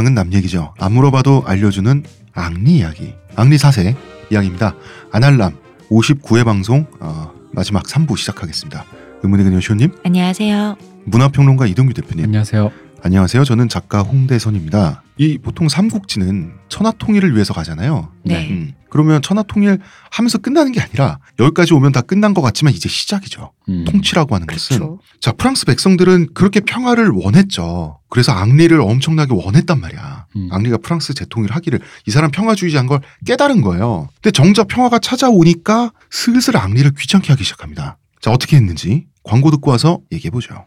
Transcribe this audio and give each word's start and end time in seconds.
교양은 0.00 0.14
남 0.14 0.32
얘기죠. 0.32 0.74
안 0.78 0.92
물어봐도 0.92 1.44
알려주는 1.46 2.04
앙리 2.32 2.78
이야기. 2.78 3.14
앙리 3.36 3.58
사세 3.58 3.94
이야기입니다. 4.30 4.74
아날람 5.12 5.56
59회 5.90 6.44
방송 6.44 6.86
어, 7.00 7.32
마지막 7.52 7.84
3부 7.84 8.16
시작하겠습니다. 8.16 8.84
의문의 9.22 9.44
그녀 9.44 9.60
쇼님, 9.60 9.92
안녕하세요. 10.04 10.76
문화평론가 11.04 11.66
이동규 11.66 11.92
대표님. 11.94 12.24
안녕하세요. 12.24 12.70
안녕하세요. 13.02 13.44
저는 13.44 13.68
작가 13.68 14.02
홍대선입니다. 14.02 15.02
이 15.16 15.38
보통 15.38 15.68
삼국지는 15.68 16.52
천하통일을 16.68 17.34
위해서 17.34 17.54
가잖아요. 17.54 18.12
네. 18.24 18.48
음, 18.50 18.72
그러면 18.90 19.22
천하통일 19.22 19.78
하면서 20.10 20.38
끝나는 20.38 20.72
게 20.72 20.80
아니라 20.80 21.18
여기까지 21.38 21.72
오면 21.72 21.92
다 21.92 22.02
끝난 22.02 22.34
것 22.34 22.42
같지만 22.42 22.74
이제 22.74 22.88
시작이죠. 22.88 23.52
음. 23.68 23.84
통치라고 23.86 24.34
하는 24.34 24.46
것은 24.46 24.76
그렇죠. 24.76 25.00
자 25.20 25.32
프랑스 25.32 25.64
백성들은 25.64 26.34
그렇게 26.34 26.60
평화를 26.60 27.10
원했죠. 27.10 28.00
그래서 28.10 28.32
앙리를 28.32 28.78
엄청나게 28.78 29.32
원했단 29.34 29.80
말이야. 29.80 30.26
음. 30.36 30.48
앙리가 30.50 30.78
프랑스 30.78 31.14
재통일 31.14 31.52
하기를 31.52 31.80
이 32.06 32.10
사람 32.10 32.30
평화주의자인 32.30 32.86
걸 32.86 33.00
깨달은 33.24 33.62
거예요. 33.62 34.08
근데 34.16 34.30
정작 34.30 34.68
평화가 34.68 34.98
찾아오니까 34.98 35.92
슬슬 36.10 36.56
앙리를 36.56 36.90
귀찮게 36.98 37.32
하기 37.32 37.44
시작합니다. 37.44 37.96
자 38.20 38.30
어떻게 38.30 38.56
했는지 38.56 39.06
광고 39.22 39.50
듣고 39.50 39.70
와서 39.70 40.00
얘기해 40.12 40.30
보죠. 40.30 40.66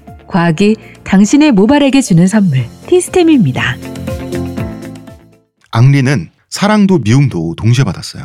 과학이 0.31 0.77
당신의 1.03 1.51
모발에게 1.51 2.01
주는 2.01 2.25
선물 2.25 2.65
티스템입니다. 2.87 3.75
앙리는 5.71 6.29
사랑도 6.49 6.99
미움도 6.99 7.55
동시에 7.57 7.83
받았어요. 7.83 8.23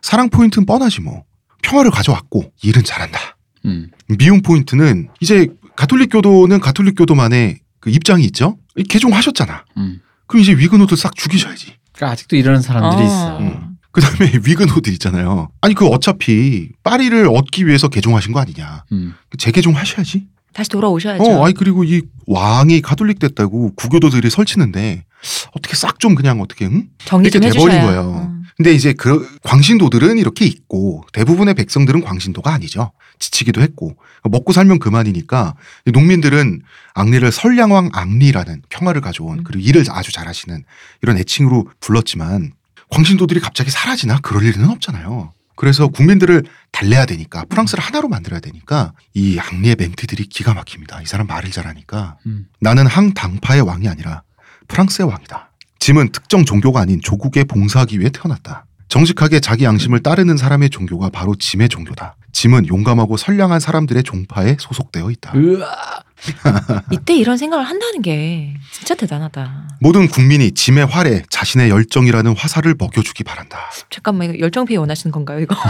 사랑 0.00 0.30
포인트는 0.30 0.66
뻔하지 0.66 1.00
뭐. 1.00 1.24
평화를 1.62 1.90
가져왔고 1.90 2.52
일은 2.62 2.84
잘한다. 2.84 3.36
음. 3.64 3.90
미움 4.18 4.40
포인트는 4.40 5.08
이제 5.20 5.48
가톨릭 5.76 6.10
교도는 6.12 6.60
가톨릭 6.60 6.96
교도만의 6.96 7.58
그 7.80 7.90
입장이 7.90 8.24
있죠. 8.26 8.56
개종하셨잖아. 8.88 9.64
음. 9.76 10.00
그럼 10.26 10.42
이제 10.42 10.52
위그노들 10.52 10.96
싹 10.96 11.14
죽이셔야지. 11.16 11.74
그러니까 11.92 12.12
아직도 12.12 12.36
이러는 12.36 12.62
사람들이 12.62 13.02
어. 13.02 13.04
있어. 13.04 13.38
음. 13.38 13.76
그 13.90 14.00
다음에 14.00 14.32
위그노들 14.46 14.92
있잖아요. 14.94 15.50
아니 15.60 15.74
그 15.74 15.86
어차피 15.86 16.68
파리를 16.84 17.26
얻기 17.26 17.66
위해서 17.66 17.88
개종하신 17.88 18.32
거 18.32 18.40
아니냐. 18.40 18.84
음. 18.92 19.14
재개종 19.36 19.76
하셔야지. 19.76 20.28
다시 20.58 20.70
돌아오셔야죠. 20.70 21.22
어, 21.22 21.44
아니 21.44 21.54
그리고 21.54 21.84
이 21.84 22.02
왕이 22.26 22.80
가톨릭 22.80 23.20
됐다고 23.20 23.74
구교도들이 23.76 24.28
설치는데 24.28 25.04
어떻게 25.52 25.76
싹 25.76 26.00
좀 26.00 26.16
그냥 26.16 26.40
어떻게 26.40 26.64
응? 26.64 26.88
정리 27.04 27.30
좀 27.30 27.44
이렇게 27.44 27.58
돼버린. 27.60 27.80
거예요. 27.80 28.28
음. 28.28 28.42
근데 28.56 28.72
이제 28.72 28.92
그 28.92 29.24
광신도들은 29.44 30.18
이렇게 30.18 30.46
있고 30.46 31.04
대부분의 31.12 31.54
백성들은 31.54 32.00
광신도가 32.02 32.52
아니죠. 32.52 32.90
지치기도 33.20 33.60
했고 33.60 33.96
먹고 34.24 34.52
살면 34.52 34.80
그만이니까 34.80 35.54
이 35.86 35.92
농민들은 35.92 36.62
앙리를 36.94 37.30
설량왕 37.30 37.90
앙리라는 37.92 38.62
평화를 38.68 39.00
가져온 39.00 39.38
음. 39.38 39.44
그리고 39.44 39.60
일을 39.60 39.84
아주 39.90 40.10
잘하시는 40.10 40.64
이런 41.02 41.18
애칭으로 41.18 41.70
불렀지만 41.78 42.50
광신도들이 42.90 43.38
갑자기 43.38 43.70
사라지나 43.70 44.18
그럴 44.22 44.42
일은 44.44 44.68
없잖아요. 44.70 45.32
그래서 45.58 45.88
국민들을 45.88 46.44
달래야 46.70 47.04
되니까 47.04 47.44
프랑스를 47.48 47.82
하나로 47.82 48.08
만들어야 48.08 48.38
되니까 48.38 48.92
이 49.12 49.40
앙리의 49.40 49.74
멘트들이 49.76 50.26
기가 50.26 50.54
막힙니다. 50.54 51.02
이 51.02 51.04
사람 51.04 51.26
말을 51.26 51.50
잘하니까 51.50 52.16
음. 52.26 52.46
나는 52.60 52.86
항당파의 52.86 53.62
왕이 53.62 53.88
아니라 53.88 54.22
프랑스의 54.68 55.08
왕이다. 55.08 55.50
짐은 55.80 56.12
특정 56.12 56.44
종교가 56.44 56.80
아닌 56.80 57.00
조국에 57.02 57.42
봉사하기 57.42 57.98
위해 57.98 58.10
태어났다. 58.10 58.66
정직하게 58.88 59.40
자기 59.40 59.64
양심을 59.64 60.02
따르는 60.02 60.36
사람의 60.36 60.70
종교가 60.70 61.10
바로 61.10 61.34
짐의 61.34 61.68
종교다. 61.68 62.16
짐은 62.32 62.68
용감하고 62.68 63.16
선량한 63.16 63.60
사람들의 63.60 64.02
종파에 64.02 64.56
소속되어 64.58 65.10
있다. 65.10 65.32
이때 66.90 67.14
이런 67.16 67.36
생각을 67.36 67.64
한다는 67.64 68.02
게 68.02 68.54
진짜 68.72 68.94
대단하다. 68.94 69.78
모든 69.80 70.08
국민이 70.08 70.52
짐의 70.52 70.86
활에 70.86 71.22
자신의 71.30 71.70
열정이라는 71.70 72.36
화살을 72.36 72.74
먹여주기 72.78 73.24
바란다. 73.24 73.58
잠깐만 73.90 74.28
이거 74.30 74.38
열정 74.40 74.64
피해 74.64 74.76
원하시는 74.78 75.12
건가요 75.12 75.40
이거? 75.40 75.54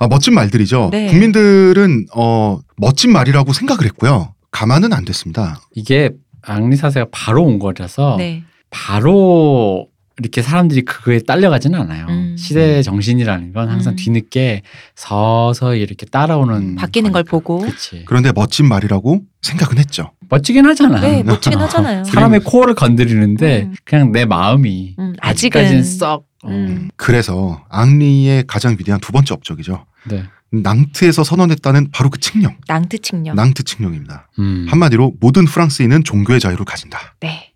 아, 0.00 0.06
멋진 0.08 0.34
말들이죠. 0.34 0.90
네. 0.92 1.06
국민들은 1.08 2.06
어, 2.14 2.60
멋진 2.76 3.12
말이라고 3.12 3.52
생각을 3.52 3.84
했고요. 3.86 4.34
가만은 4.50 4.92
안 4.92 5.04
됐습니다. 5.04 5.60
이게 5.74 6.10
앙리 6.42 6.76
사세가 6.76 7.06
바로 7.10 7.42
온 7.44 7.58
거라서 7.58 8.14
네. 8.16 8.44
바로 8.70 9.88
이렇게 10.20 10.42
사람들이 10.42 10.82
그거에 10.82 11.20
딸려가지는 11.20 11.78
않아요. 11.80 12.06
음. 12.08 12.36
시대의 12.36 12.82
정신이라는 12.82 13.52
건 13.52 13.68
항상 13.68 13.92
음. 13.92 13.96
뒤늦게 13.96 14.62
서서히 14.94 15.80
이렇게 15.80 16.06
따라오는 16.06 16.76
바뀌는 16.76 17.12
걸 17.12 17.24
보고. 17.24 17.60
그렇지. 17.60 18.04
그런데 18.06 18.32
멋진 18.32 18.66
말이라고 18.68 19.22
생각은 19.42 19.78
했죠. 19.78 20.12
멋지긴 20.28 20.66
하잖아. 20.66 21.00
네 21.00 21.22
멋지긴 21.22 21.58
하잖아요. 21.60 22.04
사람의 22.04 22.40
코어를 22.40 22.74
건드리는데 22.74 23.62
음. 23.64 23.74
그냥 23.84 24.12
내 24.12 24.24
마음이 24.24 24.96
음, 24.98 25.14
아직까지는 25.20 25.84
썩. 25.84 26.26
어. 26.44 26.48
음. 26.50 26.88
그래서 26.96 27.64
앙리의 27.68 28.44
가장 28.46 28.76
위대한 28.78 29.00
두 29.00 29.12
번째 29.12 29.34
업적이죠. 29.34 29.86
네. 30.08 30.24
낭트에서 30.50 31.24
선언했다는 31.24 31.90
바로 31.92 32.10
그 32.10 32.18
칙령. 32.18 32.56
낭트 32.66 32.98
측령. 32.98 33.36
낭트 33.36 33.64
칙령입니다. 33.64 34.28
음. 34.38 34.66
한마디로 34.68 35.14
모든 35.20 35.44
프랑스인은 35.44 36.04
종교의 36.04 36.40
자유를 36.40 36.64
가진다. 36.64 37.16
네. 37.20 37.52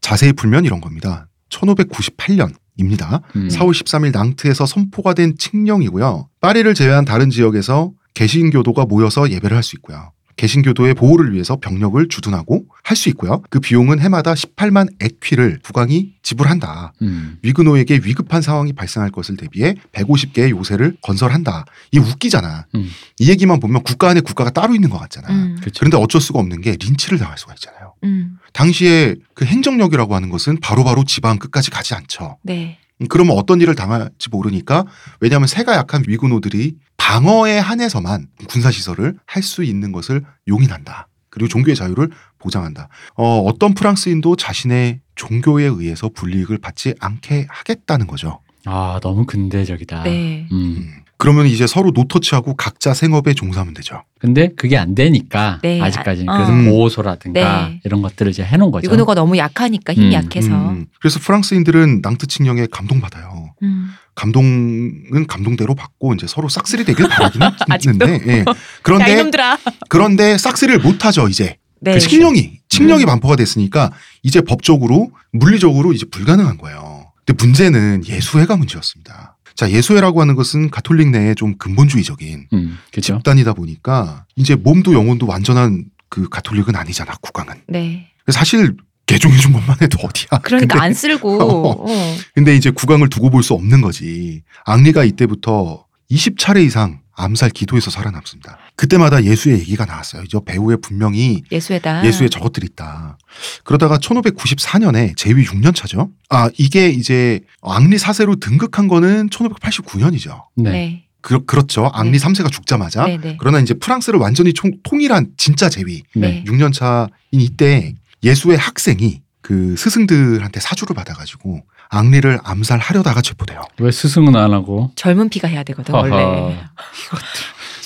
자세히 0.00 0.32
풀면 0.34 0.66
이런 0.66 0.80
겁니다. 0.80 1.28
1598년입니다. 1.54 3.22
음. 3.36 3.48
4월 3.48 3.70
13일 3.70 4.12
낭트에서 4.12 4.66
선포가 4.66 5.14
된 5.14 5.36
칙령이고요. 5.38 6.28
파리를 6.40 6.72
제외한 6.74 7.04
다른 7.04 7.30
지역에서 7.30 7.92
개신교도가 8.14 8.86
모여서 8.86 9.30
예배를 9.30 9.56
할 9.56 9.62
수 9.62 9.76
있고요. 9.76 10.12
개신교도의 10.36 10.94
보호를 10.94 11.32
위해서 11.32 11.56
병력을 11.56 12.06
주둔하고 12.08 12.64
할 12.82 12.96
수 12.96 13.08
있고요. 13.10 13.42
그 13.50 13.60
비용은 13.60 14.00
해마다 14.00 14.34
18만 14.34 14.88
에퀴를 15.00 15.58
국왕이 15.64 16.12
지불한다. 16.22 16.92
음. 17.02 17.38
위그노에게 17.42 18.00
위급한 18.04 18.42
상황이 18.42 18.72
발생할 18.72 19.10
것을 19.10 19.36
대비해 19.36 19.74
150개의 19.92 20.50
요새를 20.50 20.96
건설한다. 21.02 21.64
이게 21.90 22.00
웃기잖아. 22.04 22.66
음. 22.74 22.88
이 23.18 23.30
얘기만 23.30 23.60
보면 23.60 23.82
국가 23.82 24.10
안에 24.10 24.20
국가가 24.20 24.50
따로 24.50 24.74
있는 24.74 24.90
것 24.90 24.98
같잖아. 24.98 25.28
음. 25.30 25.56
그렇죠. 25.60 25.80
그런데 25.80 25.96
어쩔 25.96 26.20
수가 26.20 26.38
없는 26.40 26.60
게 26.60 26.76
린치를 26.80 27.18
당할 27.18 27.38
수가 27.38 27.54
있잖아요. 27.54 27.94
음. 28.04 28.38
당시에 28.52 29.16
그 29.34 29.44
행정력이라고 29.44 30.14
하는 30.14 30.30
것은 30.30 30.60
바로바로 30.60 31.04
지방 31.04 31.38
끝까지 31.38 31.70
가지 31.70 31.94
않죠. 31.94 32.38
네. 32.42 32.78
음, 33.00 33.08
그러면 33.08 33.36
어떤 33.36 33.60
일을 33.60 33.74
당할지 33.74 34.28
모르니까 34.30 34.84
왜냐하면 35.20 35.48
세가 35.48 35.74
약한 35.74 36.04
위구노들이 36.06 36.76
방어에 37.08 37.58
한해서만 37.58 38.28
군사시설을 38.48 39.14
할 39.26 39.42
수 39.44 39.62
있는 39.62 39.92
것을 39.92 40.22
용인한다. 40.48 41.06
그리고 41.28 41.48
종교의 41.48 41.76
자유를 41.76 42.08
보장한다. 42.38 42.88
어, 43.16 43.40
어떤 43.40 43.74
프랑스인도 43.74 44.36
자신의 44.36 45.00
종교에 45.14 45.64
의해서 45.64 46.08
불이익을 46.08 46.58
받지 46.58 46.94
않게 46.98 47.46
하겠다는 47.50 48.06
거죠. 48.06 48.40
아 48.64 48.98
너무 49.02 49.26
근대적이다. 49.26 50.04
네. 50.04 50.46
음. 50.50 50.56
음. 50.78 50.94
그러면 51.18 51.46
이제 51.46 51.66
서로 51.66 51.90
노터치하고 51.90 52.54
각자 52.56 52.94
생업에 52.94 53.34
종사하면 53.34 53.74
되죠. 53.74 54.02
근데 54.18 54.48
그게 54.56 54.78
안 54.78 54.94
되니까 54.94 55.58
네. 55.62 55.80
아직까지는 55.82 56.32
아, 56.32 56.36
그래서 56.38 56.52
음. 56.52 56.70
보호소라든가 56.70 57.68
네. 57.68 57.80
이런 57.84 58.00
것들을 58.00 58.30
이제 58.30 58.42
해놓은 58.42 58.70
거죠. 58.70 58.86
유근호가 58.86 59.14
너무 59.14 59.36
약하니까 59.36 59.92
힘이 59.92 60.06
음, 60.08 60.12
약해서. 60.14 60.48
음, 60.70 60.86
그래서 61.00 61.20
프랑스인들은 61.20 62.00
낭트 62.02 62.26
칙령에 62.26 62.66
감동받아요. 62.70 63.43
음. 63.62 63.90
감동은 64.14 65.26
감동대로 65.26 65.74
받고 65.74 66.14
이제 66.14 66.26
서로 66.26 66.48
싹쓸이 66.48 66.84
되길 66.84 67.08
바라긴? 67.08 67.42
했는데 67.70 68.20
예. 68.26 68.38
야 68.40 68.44
그런데 68.82 69.12
이놈들아. 69.12 69.58
그런데 69.88 70.38
싹쓸이를 70.38 70.80
못 70.80 71.04
하죠 71.04 71.28
이제 71.28 71.58
네. 71.80 71.94
그 71.94 72.00
칙령이 72.00 72.60
칙령이 72.68 73.04
음. 73.04 73.06
반포가 73.06 73.36
됐으니까 73.36 73.92
이제 74.22 74.40
법적으로 74.40 75.10
물리적으로 75.32 75.92
이제 75.92 76.06
불가능한 76.10 76.58
거예요. 76.58 77.12
근데 77.24 77.42
문제는 77.44 78.02
예수회가 78.06 78.56
문제였습니다. 78.56 79.36
자 79.54 79.70
예수회라고 79.70 80.20
하는 80.20 80.34
것은 80.34 80.70
가톨릭 80.70 81.10
내에 81.10 81.34
좀 81.34 81.56
근본주의적인 81.58 82.48
음, 82.52 82.78
그렇죠. 82.90 83.16
집단이다 83.18 83.52
보니까 83.54 84.26
이제 84.34 84.56
몸도 84.56 84.94
영혼도 84.94 85.26
완전한 85.26 85.84
그 86.08 86.28
가톨릭은 86.28 86.74
아니잖아 86.74 87.14
국왕은. 87.20 87.62
네. 87.68 88.08
사실 88.30 88.76
개종해 89.06 89.36
준 89.38 89.52
것만 89.52 89.76
해도 89.82 89.98
어디야. 90.02 90.40
그러니까 90.42 90.74
근데 90.74 90.84
안 90.84 90.94
쓸고. 90.94 91.38
어. 91.84 91.86
근데 92.34 92.56
이제 92.56 92.70
국왕을 92.70 93.08
두고 93.10 93.30
볼 93.30 93.42
수 93.42 93.52
없는 93.54 93.80
거지. 93.82 94.42
앙리가 94.64 95.04
이때부터 95.04 95.84
20차례 96.10 96.64
이상 96.64 97.00
암살 97.16 97.50
기도에서 97.50 97.90
살아남습니다. 97.90 98.58
그때마다 98.76 99.22
예수의 99.22 99.60
얘기가 99.60 99.84
나왔어요. 99.84 100.24
저 100.28 100.40
배우에 100.40 100.76
분명히 100.76 101.42
예수에다. 101.52 102.04
예수에 102.04 102.28
저것들이 102.28 102.66
있다. 102.72 103.18
그러다가 103.62 103.98
1594년에 103.98 105.16
제위 105.16 105.44
6년 105.44 105.74
차죠. 105.74 106.10
아 106.30 106.48
이게 106.58 106.88
이제 106.88 107.40
앙리 107.62 107.96
4세로 107.98 108.40
등극한 108.40 108.88
거는 108.88 109.28
1589년이죠. 109.28 110.42
네. 110.56 110.70
네. 110.70 111.04
그, 111.20 111.44
그렇죠. 111.46 111.86
앙리 111.94 112.18
네. 112.18 112.26
3세가 112.26 112.50
죽자마자. 112.52 113.06
네. 113.06 113.16
네. 113.18 113.36
그러나 113.40 113.58
이제 113.60 113.72
프랑스를 113.74 114.18
완전히 114.18 114.52
총, 114.52 114.72
통일한 114.82 115.28
진짜 115.38 115.68
제위 115.70 116.02
네. 116.14 116.44
6년 116.46 116.72
차인 116.72 117.08
이때 117.32 117.94
예수의 118.24 118.56
학생이 118.56 119.20
그 119.42 119.76
스승들한테 119.76 120.58
사주를 120.58 120.96
받아가지고 120.96 121.60
앙리를 121.90 122.40
암살하려다가 122.42 123.20
체포돼요. 123.20 123.60
왜 123.78 123.90
스승은 123.90 124.34
안 124.34 124.52
하고? 124.52 124.90
젊은 124.96 125.28
피가 125.28 125.48
해야 125.48 125.62
되거든 125.62 125.94
하하. 125.94 126.08
원래. 126.08 126.60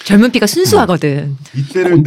젊은 0.05 0.31
피가 0.31 0.47
순수하거든. 0.47 1.37
이때를. 1.55 2.03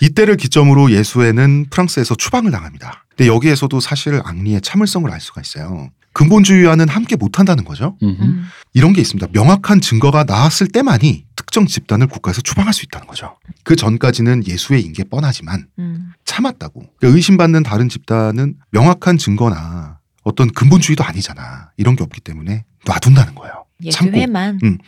이때를 0.00 0.36
기점으로 0.36 0.90
예수에는 0.90 1.66
프랑스에서 1.70 2.16
추방을 2.16 2.50
당합니다. 2.50 3.04
근데 3.10 3.28
여기에서도 3.28 3.78
사실 3.78 4.20
앙리의 4.24 4.62
참을성을 4.62 5.08
알 5.10 5.20
수가 5.20 5.42
있어요. 5.42 5.90
근본주의와는 6.16 6.88
함께 6.88 7.14
못한다는 7.14 7.64
거죠. 7.64 7.98
음흠. 8.02 8.22
음. 8.22 8.44
이런 8.72 8.94
게 8.94 9.02
있습니다. 9.02 9.28
명확한 9.32 9.82
증거가 9.82 10.24
나왔을 10.24 10.66
때만이 10.66 11.26
특정 11.36 11.66
집단을 11.66 12.06
국가에서 12.06 12.40
추방할 12.40 12.72
수 12.72 12.86
있다는 12.86 13.06
거죠. 13.06 13.36
그 13.64 13.76
전까지는 13.76 14.46
예수의 14.46 14.90
게 14.94 15.04
뻔하지만 15.04 15.66
음. 15.78 16.12
참았다고. 16.24 16.84
그러니까 16.96 17.16
의심받는 17.16 17.64
다른 17.64 17.90
집단은 17.90 18.54
명확한 18.70 19.18
증거나 19.18 19.98
어떤 20.22 20.50
근본주의도 20.50 21.04
아니잖아. 21.04 21.72
이런 21.76 21.96
게 21.96 22.02
없기 22.02 22.22
때문에 22.22 22.64
놔둔다는 22.86 23.34
거예요. 23.34 23.66
예수회만. 23.84 24.60
음. 24.64 24.78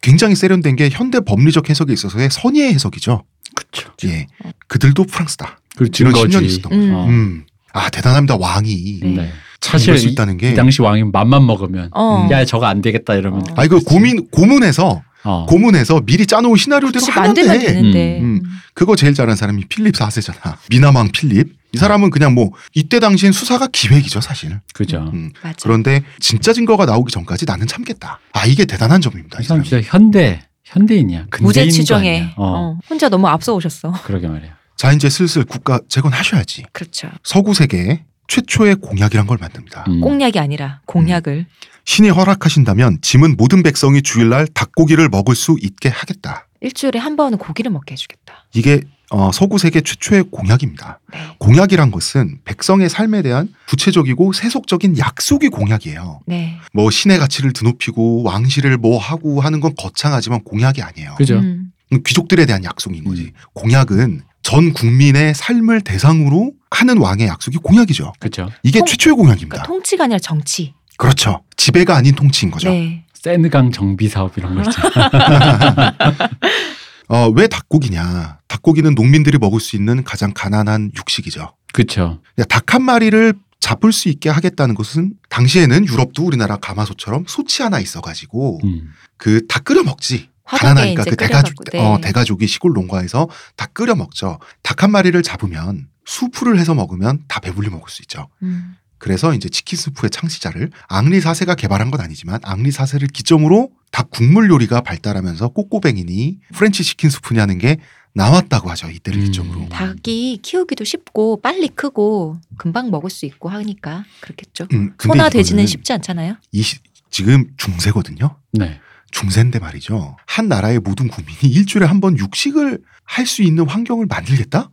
굉장히 0.00 0.36
세련된 0.36 0.76
게 0.76 0.90
현대 0.90 1.18
법리적 1.18 1.70
해석에 1.70 1.92
있어서의 1.92 2.28
선의의 2.30 2.72
해석이죠. 2.74 3.24
그렇죠. 3.56 3.92
예. 4.04 4.28
그들도 4.68 5.04
프랑스다. 5.06 5.58
그 5.76 5.90
이런 5.98 6.14
증거지. 6.14 6.20
신념이 6.30 6.46
있었던 6.46 6.70
거죠. 6.70 6.82
음. 6.84 6.94
어. 6.94 7.06
음. 7.08 7.46
아 7.72 7.90
대단합니다. 7.90 8.36
왕이 8.36 9.00
네. 9.02 9.32
네. 9.66 9.70
사실 9.72 9.98
수 9.98 10.06
이, 10.08 10.12
있다는 10.12 10.36
게. 10.38 10.52
이 10.52 10.54
당시 10.54 10.82
왕이 10.82 11.04
맘만 11.04 11.44
먹으면 11.46 11.90
어. 11.94 12.28
야 12.30 12.44
저거 12.44 12.66
안 12.66 12.80
되겠다 12.80 13.14
이러면 13.14 13.40
어. 13.40 13.44
아 13.56 13.64
이거 13.64 13.80
고민 13.80 14.28
고문해서 14.30 15.02
어. 15.24 15.46
고문해서 15.46 16.02
미리 16.06 16.26
짜놓은 16.26 16.56
시나리오대로 16.56 17.04
하면 17.04 17.34
돼. 17.34 17.42
되는데. 17.58 18.20
음. 18.20 18.40
그거 18.74 18.94
제일 18.94 19.14
잘한 19.14 19.36
사람이 19.36 19.64
필립 19.68 19.94
4세잖아. 19.94 20.56
미나망 20.70 21.10
필립. 21.10 21.56
이 21.72 21.78
사람은 21.78 22.10
그냥 22.10 22.34
뭐 22.34 22.52
이때 22.74 23.00
당시엔 23.00 23.32
수사가 23.32 23.66
기획이죠 23.66 24.20
사실. 24.20 24.60
그죠. 24.72 25.10
음. 25.12 25.32
맞아. 25.42 25.56
그런데 25.62 26.04
진짜 26.20 26.52
증거가 26.52 26.86
나오기 26.86 27.10
전까지 27.10 27.44
나는 27.44 27.66
참겠다. 27.66 28.20
아 28.32 28.46
이게 28.46 28.64
대단한 28.64 29.00
점입니다. 29.00 29.40
이이 29.40 29.46
사람. 29.46 29.62
진짜 29.64 29.80
현대 29.84 30.42
현대인이야. 30.64 31.26
무죄 31.40 31.68
추정에. 31.68 32.32
어. 32.36 32.46
어. 32.46 32.78
혼자 32.88 33.08
너무 33.08 33.26
앞서 33.26 33.54
오셨어. 33.54 33.92
그러게 34.04 34.28
말이야. 34.28 34.56
자 34.76 34.92
이제 34.92 35.08
슬슬 35.08 35.44
국가 35.44 35.80
재건하셔야지. 35.88 36.66
그렇죠. 36.72 37.08
서구 37.24 37.54
세계 37.54 38.04
최초의 38.28 38.76
공약이란 38.76 39.26
걸 39.26 39.38
만듭니다. 39.40 39.84
음. 39.88 40.00
공약이 40.00 40.38
아니라 40.38 40.80
공약을. 40.86 41.46
신이 41.84 42.10
허락하신다면 42.10 42.98
짐은 43.00 43.36
모든 43.36 43.62
백성이 43.62 44.02
주일날 44.02 44.48
닭고기를 44.48 45.08
먹을 45.08 45.34
수 45.36 45.56
있게 45.60 45.88
하겠다. 45.88 46.48
일주일에 46.60 46.98
한 46.98 47.16
번은 47.16 47.38
고기를 47.38 47.70
먹게 47.70 47.92
해주겠다. 47.92 48.46
이게 48.54 48.80
어, 49.10 49.30
서구 49.32 49.58
세계 49.58 49.80
최초의 49.80 50.24
공약입니다. 50.32 50.98
네. 51.12 51.18
공약이란 51.38 51.92
것은 51.92 52.40
백성의 52.44 52.88
삶에 52.88 53.22
대한 53.22 53.48
구체적이고 53.68 54.32
세속적인 54.32 54.98
약속이 54.98 55.48
공약이에요. 55.48 56.22
네. 56.26 56.58
뭐 56.72 56.90
신의 56.90 57.18
가치를 57.18 57.52
드높이고 57.52 58.24
왕실을 58.24 58.78
뭐 58.78 58.98
하고 58.98 59.40
하는 59.40 59.60
건 59.60 59.74
거창하지만 59.78 60.42
공약이 60.42 60.82
아니에요. 60.82 61.14
그죠. 61.16 61.38
음. 61.38 61.70
귀족들에 62.04 62.46
대한 62.46 62.64
약속인 62.64 63.04
거지. 63.04 63.22
음. 63.22 63.30
공약은 63.54 64.22
전 64.42 64.72
국민의 64.72 65.34
삶을 65.34 65.82
대상으로 65.82 66.52
하는 66.70 66.98
왕의 66.98 67.26
약속이 67.28 67.58
공약이죠. 67.58 68.12
그죠. 68.18 68.50
이게 68.62 68.80
통- 68.80 68.86
최초의 68.86 69.16
공약입니다. 69.16 69.48
그러니까 69.62 69.66
통치가 69.66 70.04
아니라 70.04 70.18
정치. 70.18 70.74
그렇죠. 70.98 71.42
지배가 71.56 71.94
아닌 71.96 72.14
통치인 72.14 72.50
거죠. 72.50 72.68
네. 72.70 73.04
세느강 73.14 73.72
정비 73.72 74.08
사업 74.08 74.36
이런 74.38 74.54
거 74.54 74.62
있잖아. 74.62 75.92
어, 77.08 77.28
왜 77.28 77.46
닭고기냐? 77.46 78.38
닭고기는 78.48 78.94
농민들이 78.94 79.38
먹을 79.38 79.60
수 79.60 79.76
있는 79.76 80.02
가장 80.04 80.32
가난한 80.34 80.92
육식이죠. 80.96 81.54
그렇죠. 81.72 82.20
닭 82.48 82.74
한 82.74 82.82
마리를 82.82 83.34
잡을 83.60 83.92
수 83.92 84.08
있게 84.08 84.28
하겠다는 84.28 84.74
것은 84.74 85.14
당시에는 85.28 85.86
유럽도 85.86 86.24
우리나라 86.24 86.56
가마솥처럼 86.56 87.24
솥이 87.28 87.62
하나 87.62 87.78
있어가지고 87.80 88.60
음. 88.64 88.90
거다 89.16 89.60
끓여 89.60 89.82
먹지. 89.82 90.28
가난하니까 90.44 91.02
그 91.04 91.16
대가족, 91.16 91.54
네. 91.72 91.80
어, 91.80 91.98
대가족이 92.00 92.46
시골 92.46 92.72
농가에서 92.72 93.28
다 93.56 93.66
끓여 93.72 93.94
먹죠. 93.96 94.38
닭 94.62 94.82
한 94.84 94.90
마리를 94.92 95.20
잡으면 95.22 95.88
수프를 96.06 96.58
해서 96.58 96.74
먹으면 96.74 97.22
다 97.28 97.40
배불리 97.40 97.68
먹을 97.68 97.90
수 97.90 98.00
있죠. 98.02 98.28
음. 98.42 98.76
그래서 98.98 99.34
이제 99.34 99.48
치킨 99.50 99.76
스프의 99.78 100.08
창시자를 100.10 100.70
앙리 100.88 101.20
4세가 101.20 101.54
개발한 101.56 101.90
건 101.90 102.00
아니지만 102.00 102.40
앙리 102.44 102.70
4세를 102.70 103.12
기점으로 103.12 103.70
닭 103.92 104.10
국물 104.10 104.48
요리가 104.48 104.80
발달하면서 104.80 105.48
coq 105.48 105.72
au 105.72 105.89
vin이니 105.89 106.38
French 106.54 106.82
치킨 106.82 107.10
스프냐는 107.10 107.58
게 107.58 107.76
나왔다고 108.14 108.70
하죠. 108.70 108.88
이때를 108.88 109.20
음. 109.20 109.24
기점으로. 109.26 109.68
닭이 109.68 110.38
키우기도 110.42 110.84
쉽고 110.84 111.42
빨리 111.42 111.68
크고 111.68 112.38
금방 112.56 112.90
먹을 112.90 113.10
수 113.10 113.26
있고 113.26 113.50
하니까 113.50 114.04
그렇겠죠. 114.20 114.66
음, 114.72 114.94
소나 114.98 115.28
돼지는 115.28 115.66
쉽지 115.66 115.92
않잖아요. 115.92 116.36
이 116.52 116.62
시- 116.62 116.78
지금 117.10 117.44
중세거든요. 117.58 118.36
네. 118.52 118.80
중세인데 119.10 119.58
말이죠. 119.58 120.16
한 120.26 120.48
나라의 120.48 120.78
모든 120.80 121.08
국민이 121.08 121.52
일주일에 121.52 121.86
한 121.86 122.00
번 122.00 122.16
육식을 122.18 122.80
할 123.04 123.26
수 123.26 123.42
있는 123.42 123.68
환경을 123.68 124.06
만들겠다? 124.06 124.70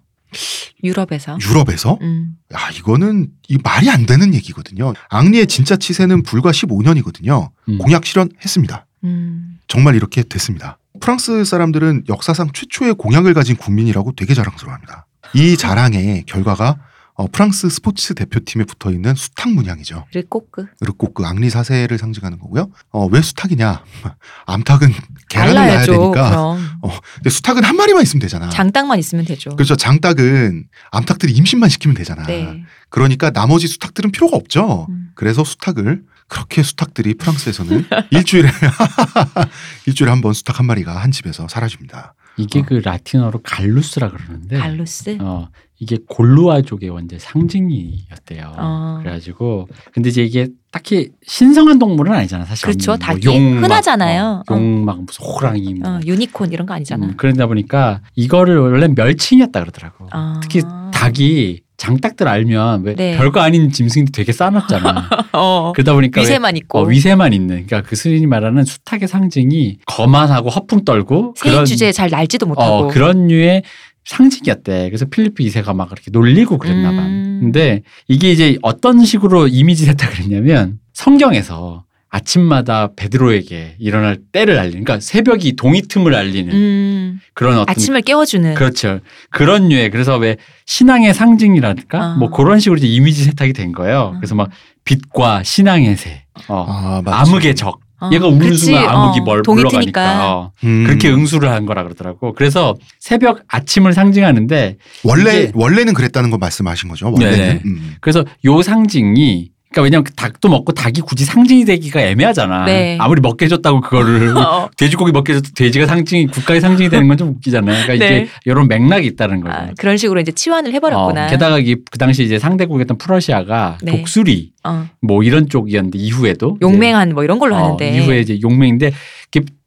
유럽에서. 0.83 1.37
유럽에서? 1.41 1.97
음. 2.01 2.35
야, 2.53 2.69
이거는 2.77 3.29
이 3.47 3.57
말이 3.63 3.89
안 3.89 4.05
되는 4.05 4.33
얘기거든요. 4.33 4.93
앙리의 5.09 5.47
진짜 5.47 5.75
치세는 5.75 6.23
불과 6.23 6.51
15년이거든요. 6.51 7.51
음. 7.69 7.77
공약 7.77 8.05
실현했습니다. 8.05 8.85
음. 9.05 9.59
정말 9.67 9.95
이렇게 9.95 10.23
됐습니다. 10.23 10.77
프랑스 10.99 11.43
사람들은 11.43 12.05
역사상 12.09 12.51
최초의 12.53 12.95
공약을 12.95 13.33
가진 13.33 13.55
국민이라고 13.55 14.13
되게 14.15 14.33
자랑스러워합니다. 14.33 15.07
이 15.33 15.57
자랑의 15.57 16.23
결과가 16.25 16.77
어, 17.15 17.27
프랑스 17.27 17.69
스포츠 17.69 18.15
대표팀에 18.15 18.63
붙어 18.63 18.89
있는 18.91 19.13
수탉 19.13 19.51
문양이죠. 19.53 20.05
르꼬크. 20.13 20.65
르꼬크 20.81 21.23
앙리 21.23 21.49
사세를 21.51 21.99
상징하는 21.99 22.39
거고요. 22.39 22.71
어, 22.91 23.05
왜 23.05 23.21
수탉이냐? 23.21 23.83
암탉은 24.47 24.91
계란을 25.29 25.53
낳아야. 25.53 25.85
되니까. 25.85 26.29
그럼 26.29 26.71
근데 27.15 27.29
수탉은 27.29 27.63
한 27.63 27.75
마리만 27.75 28.01
있으면 28.01 28.21
되잖아. 28.21 28.49
장땅만 28.49 28.97
있으면 28.97 29.25
되죠. 29.25 29.55
그렇죠. 29.55 29.75
장닭은 29.75 30.67
암탉들이 30.91 31.33
임신만 31.33 31.69
시키면 31.69 31.95
되잖아. 31.95 32.23
네. 32.25 32.63
그러니까 32.89 33.29
나머지 33.29 33.67
수탉들은 33.67 34.11
필요가 34.11 34.35
없죠. 34.35 34.87
음. 34.89 35.11
그래서 35.13 35.43
수탉을 35.43 36.03
그렇게 36.27 36.63
수탉들이 36.63 37.13
프랑스에서는 37.15 37.85
일주일에 38.09 38.49
일주일에 39.85 40.09
한 40.09 40.21
번 40.21 40.33
수탉 40.33 40.57
한 40.59 40.65
마리가 40.65 40.95
한 40.97 41.11
집에서 41.11 41.47
사라집니다. 41.47 42.15
이게 42.37 42.59
어. 42.61 42.65
그 42.67 42.75
라틴어로 42.75 43.41
갈루스라 43.43 44.09
그러는데 44.09 44.57
Gallus. 44.57 45.17
어, 45.21 45.49
이게 45.83 45.97
골루아족의 46.07 46.89
원래 46.89 47.07
상징이었대요. 47.17 48.55
어. 48.57 48.99
그래가지고 49.01 49.67
근데 49.93 50.09
이제 50.09 50.23
이게 50.23 50.47
딱히 50.71 51.09
신성한 51.27 51.77
동물은 51.77 52.13
아니잖아 52.13 52.45
사실. 52.45 52.65
그렇죠. 52.65 52.91
뭐 52.91 52.97
닭이 52.97 53.25
용 53.25 53.55
막, 53.55 53.63
흔하잖아요. 53.63 54.43
어, 54.49 54.53
용막 54.53 55.03
무슨 55.03 55.25
호랑이 55.25 55.73
뭐. 55.75 55.89
어, 55.89 55.99
유니콘 56.05 56.53
이런 56.53 56.65
거 56.65 56.73
아니잖아. 56.73 57.05
음, 57.05 57.13
그러다 57.17 57.47
보니까 57.47 57.99
이거를 58.15 58.57
원래 58.57 58.87
멸칭이었다 58.87 59.59
그러더라고. 59.59 60.07
아. 60.11 60.39
특히 60.41 60.61
닭이 60.93 61.59
장닭들 61.75 62.29
알면 62.29 62.83
왜 62.83 62.95
네. 62.95 63.17
별거 63.17 63.41
아닌 63.41 63.69
짐승도 63.69 64.11
되게 64.13 64.31
사납잖아. 64.31 65.09
어. 65.33 65.73
그러다 65.75 65.93
보니까 65.93 66.21
왜 66.21 66.23
위세만 66.23 66.55
있고. 66.57 66.79
어, 66.79 66.83
위세만 66.83 67.33
있는. 67.33 67.65
그러니까 67.65 67.81
그 67.81 67.97
스님이 67.97 68.25
말하는 68.25 68.63
수탉의 68.63 69.09
상징이 69.09 69.79
거만하고 69.85 70.49
허풍 70.49 70.85
떨고 70.85 71.33
새인 71.37 71.65
주제에 71.65 71.91
잘 71.91 72.09
날지도 72.09 72.45
못하고. 72.45 72.73
어, 72.73 72.87
그런 72.87 73.27
류의 73.27 73.63
상징이었대. 74.05 74.89
그래서 74.89 75.05
필리프 75.05 75.43
2세가 75.43 75.75
막 75.75 75.89
그렇게 75.89 76.11
놀리고 76.11 76.57
그랬나 76.57 76.91
봐. 76.91 76.97
음. 76.97 77.39
근데 77.41 77.81
이게 78.07 78.31
이제 78.31 78.57
어떤 78.61 79.03
식으로 79.03 79.47
이미지 79.47 79.85
세탁 79.85 80.11
그랬냐면 80.11 80.79
성경에서 80.93 81.83
아침마다 82.09 82.89
베드로에게 82.95 83.77
일어날 83.79 84.19
때를 84.31 84.59
알리는 84.59 84.83
그러니까 84.83 84.99
새벽이 84.99 85.55
동이 85.55 85.81
틈을 85.81 86.13
알리는 86.13 86.53
음, 86.53 87.19
그런 87.33 87.57
어떤 87.57 87.71
아침을 87.71 88.01
깨워주는. 88.03 88.53
그렇죠. 88.53 88.99
그런 89.31 89.67
류의 89.69 89.89
그래서 89.89 90.17
왜 90.17 90.37
신앙의 90.67 91.15
상징이랄까 91.15 91.99
아. 91.99 92.15
뭐 92.15 92.29
그런 92.29 92.59
식으로 92.59 92.77
이제 92.77 92.85
이미지 92.85 93.23
세탁이 93.23 93.53
된 93.53 93.71
거예요. 93.71 94.13
아. 94.13 94.19
그래서 94.19 94.35
막 94.35 94.51
빛과 94.85 95.41
신앙의 95.41 95.97
새, 95.97 96.25
어, 96.49 96.65
아. 96.67 97.01
암흑의 97.03 97.55
적. 97.55 97.79
어, 98.03 98.09
얘가 98.11 98.27
우는 98.27 98.49
그치. 98.49 98.65
순간 98.65 98.89
암흑이 98.89 99.19
어, 99.19 99.23
멀 99.23 99.41
물러가니까. 99.45 100.27
어, 100.31 100.51
음. 100.63 100.83
그렇게 100.85 101.09
응수를 101.09 101.49
한 101.49 101.65
거라 101.65 101.83
그러더라고. 101.83 102.33
그래서 102.33 102.75
새벽 102.99 103.41
아침을 103.47 103.93
상징하는데 103.93 104.77
원래 105.03 105.51
원래는 105.53 105.93
그랬다는 105.93 106.29
거 106.29 106.37
말씀하신 106.37 106.89
거죠. 106.89 107.11
원래는. 107.11 107.37
네네. 107.37 107.61
음. 107.65 107.95
그래서 108.01 108.23
요 108.45 108.61
상징이 108.61 109.51
그러니까 109.73 109.81
왜냐면 109.81 110.03
그 110.03 110.13
닭도 110.13 110.49
먹고 110.49 110.71
닭이 110.71 111.01
굳이 111.01 111.25
상징이 111.25 111.65
되기가 111.65 111.99
애매하잖아. 112.01 112.65
네. 112.65 112.95
아무리 113.01 113.19
먹게 113.21 113.45
해줬다고 113.45 113.81
그거를 113.81 114.37
어. 114.37 114.69
돼지고기 114.77 115.11
먹게 115.11 115.33
해줘도 115.33 115.49
돼지가 115.55 115.87
상징이 115.87 116.27
국가의 116.27 116.61
상징이 116.61 116.89
되는 116.89 117.07
건 117.07 117.13
좀 117.17 117.29
웃기잖아요. 117.29 117.83
그러니까 117.83 118.05
네. 118.07 118.21
이제 118.23 118.29
이런 118.45 118.67
맥락이 118.67 119.05
있다는 119.05 119.41
거죠. 119.41 119.55
아, 119.55 119.69
그런 119.77 119.97
식으로 119.97 120.19
이제 120.19 120.31
치환을 120.31 120.73
해버렸구나. 120.73 121.25
어, 121.25 121.29
게다가 121.29 121.59
그 121.59 121.97
당시 121.99 122.23
이제 122.23 122.39
상대국이었던 122.39 122.97
프러시아가 122.97 123.77
네. 123.83 123.91
독수리 123.97 124.51
어, 124.63 124.87
뭐 125.01 125.21
이런 125.21 125.47
쪽이었는데 125.47 125.99
이후에도 125.99 126.57
용맹한 126.61 127.13
뭐 127.13 127.23
이런 127.23 127.37
걸로 127.37 127.55
어, 127.55 127.63
하는데. 127.63 127.97
이후에 127.97 128.19
이제 128.21 128.39
용맹인데 128.41 128.93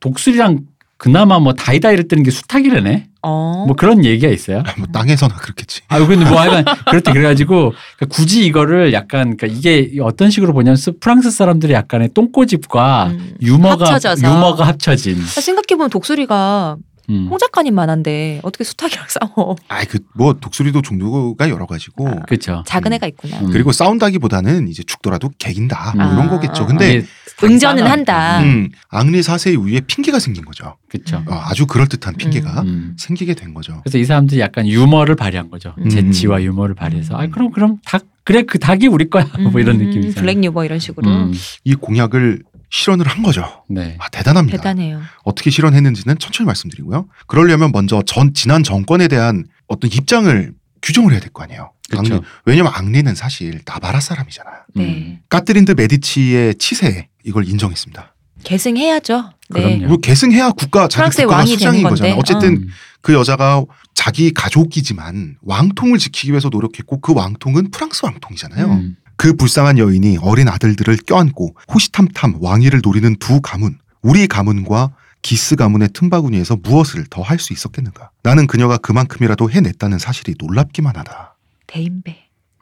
독수리랑 0.01 0.59
그나마 0.99 1.39
뭐 1.39 1.53
다이다이를 1.53 2.09
뜨는 2.09 2.23
게 2.23 2.31
수탉이라네. 2.31 3.09
어. 3.23 3.65
뭐 3.67 3.75
그런 3.77 4.05
얘기가 4.05 4.31
있어요. 4.33 4.63
뭐 4.79 4.87
땅에서나 4.93 5.35
그렇겠지. 5.37 5.81
아, 5.89 5.99
근데 5.99 6.25
뭐 6.29 6.41
하여간 6.41 6.65
그렇대. 6.89 7.13
그래가지고 7.13 7.73
그러니까 7.97 8.07
굳이 8.09 8.47
이거를 8.47 8.93
약간 8.93 9.37
그러니까 9.37 9.47
이게 9.49 9.91
어떤 10.01 10.31
식으로 10.31 10.53
보냐면 10.53 10.77
스- 10.77 10.99
프랑스 11.01 11.31
사람들의 11.31 11.75
약간의 11.75 12.11
똥꼬집과 12.15 13.07
음, 13.09 13.35
유머가 13.43 13.85
합쳐져서. 13.87 14.27
유머가 14.27 14.67
합쳐진. 14.69 15.21
생각해보면 15.25 15.91
독수리가 15.91 16.77
음. 17.11 17.29
홍 17.31 17.39
작가님 17.39 17.75
만 17.75 17.91
한데 17.91 18.41
어떻게 18.43 18.65
수탉이랑 18.65 19.07
싸워. 19.09 19.57
아이 19.69 19.85
그뭐 19.87 20.35
독수리도 20.41 20.83
종류가 20.83 21.49
여러 21.51 21.67
가지고 21.67 22.09
아. 22.09 22.15
그렇죠. 22.27 22.63
작은 22.67 22.93
음. 22.93 22.95
애가 22.95 23.07
있구나. 23.09 23.41
음. 23.41 23.51
그리고 23.51 23.73
싸운다기보다는 23.73 24.69
이제 24.69 24.83
죽더라도 24.83 25.31
개긴다 25.39 25.95
뭐 25.97 26.05
음. 26.05 26.13
이런 26.15 26.27
아, 26.27 26.31
거겠죠. 26.31 26.65
아, 26.65 26.67
근데 26.67 27.05
응전은. 27.43 27.87
한다. 27.87 28.41
음, 28.41 28.71
앙리 28.89 29.21
4세 29.21 29.53
이후에 29.53 29.81
핑계가 29.81 30.19
생긴 30.19 30.45
거죠. 30.45 30.77
그렇죠. 30.89 31.23
어, 31.27 31.35
아주 31.35 31.67
그럴 31.67 31.87
듯한 31.87 32.15
핑계가 32.17 32.63
음. 32.63 32.97
생기게 32.99 33.35
된 33.35 33.53
거죠. 33.53 33.81
그래서 33.85 33.99
이 33.99 34.05
사람들이 34.05 34.41
약간 34.41 34.67
유머를 34.67 35.17
발휘한 35.17 35.51
거죠. 35.51 35.75
음. 35.79 35.89
재치와 35.89 36.43
유머를 36.43 36.75
발휘해서 36.75 37.15
아 37.17 37.25
음. 37.25 37.31
그럼 37.31 37.51
그럼 37.51 37.79
닭 37.85 38.05
그래 38.25 38.43
그 38.43 38.59
닭이 38.59 38.87
우리 38.89 39.09
거야 39.09 39.27
뭐 39.53 39.61
이런 39.61 39.77
음, 39.77 39.87
느낌이잖아요. 39.87 40.15
블랙 40.15 40.43
유머 40.45 40.65
이런 40.65 40.79
식으로. 40.79 41.09
음. 41.09 41.33
이 41.65 41.75
공약을 41.75 42.43
실현을 42.71 43.07
한 43.07 43.23
거죠. 43.23 43.65
네. 43.69 43.97
아, 44.01 44.09
대단합니다. 44.09 44.59
대단해요. 44.59 45.01
어떻게 45.25 45.51
실현했는지는 45.51 46.19
천천히 46.19 46.47
말씀드리고요. 46.47 47.07
그러려면 47.27 47.71
먼저 47.73 48.03
전 48.07 48.35
지난 48.35 48.63
정권에 48.63 49.09
대한 49.09 49.45
어떤 49.69 49.91
입장을 49.93 50.53
규정을 50.83 51.13
해야 51.13 51.21
될 51.21 51.31
거 51.31 51.43
아니에요. 51.45 51.73
그렇죠. 51.91 52.23
왜냐면 52.45 52.73
앙리는 52.75 53.15
사실 53.15 53.61
나바라 53.65 54.01
사람이잖아요. 54.01 54.55
음. 54.77 54.81
네. 54.81 55.21
까트린 55.29 55.62
드 55.62 55.73
메디치의 55.73 56.57
치세 56.57 57.09
이걸 57.25 57.49
인정했습니다. 57.49 58.15
계승해야죠. 58.43 59.33
네. 59.51 59.61
그럼요. 59.61 59.87
뭐 59.89 59.97
계승해야 59.99 60.51
국가 60.51 60.89
자기 60.89 61.25
왕이 61.25 61.53
수장인 61.53 61.79
되는 61.79 61.91
거잖아요. 61.91 62.17
어쨌든 62.17 62.49
음. 62.55 62.69
그 63.01 63.15
여자가 63.15 63.65
자기 63.95 64.33
가족이지만 64.33 65.37
왕통을 65.43 65.99
지키기 65.99 66.33
위해서 66.33 66.49
노력했고 66.49 67.01
그 67.01 67.15
왕통은 67.15 67.71
프랑스 67.71 68.05
왕통이잖아요. 68.05 68.67
음. 68.67 68.97
그 69.17 69.35
불쌍한 69.35 69.79
여인이 69.79 70.19
어린 70.21 70.49
아들들을 70.49 70.97
껴안고 71.07 71.57
호시탐탐 71.73 72.39
왕위를 72.41 72.81
노리는 72.85 73.17
두 73.19 73.41
가문, 73.41 73.79
우리 74.03 74.27
가문과 74.27 74.93
기스 75.23 75.57
가문의 75.57 75.89
틈바구니에서 75.93 76.57
무엇을 76.63 77.07
더 77.11 77.23
할 77.23 77.39
수 77.39 77.53
있었겠는가? 77.53 78.11
나는 78.23 78.47
그녀가 78.47 78.77
그만큼이라도 78.77 79.51
해냈다는 79.51 79.99
사실이 79.99 80.35
놀랍기만 80.39 80.97
하다. 80.97 81.37
대인배. 81.67 82.17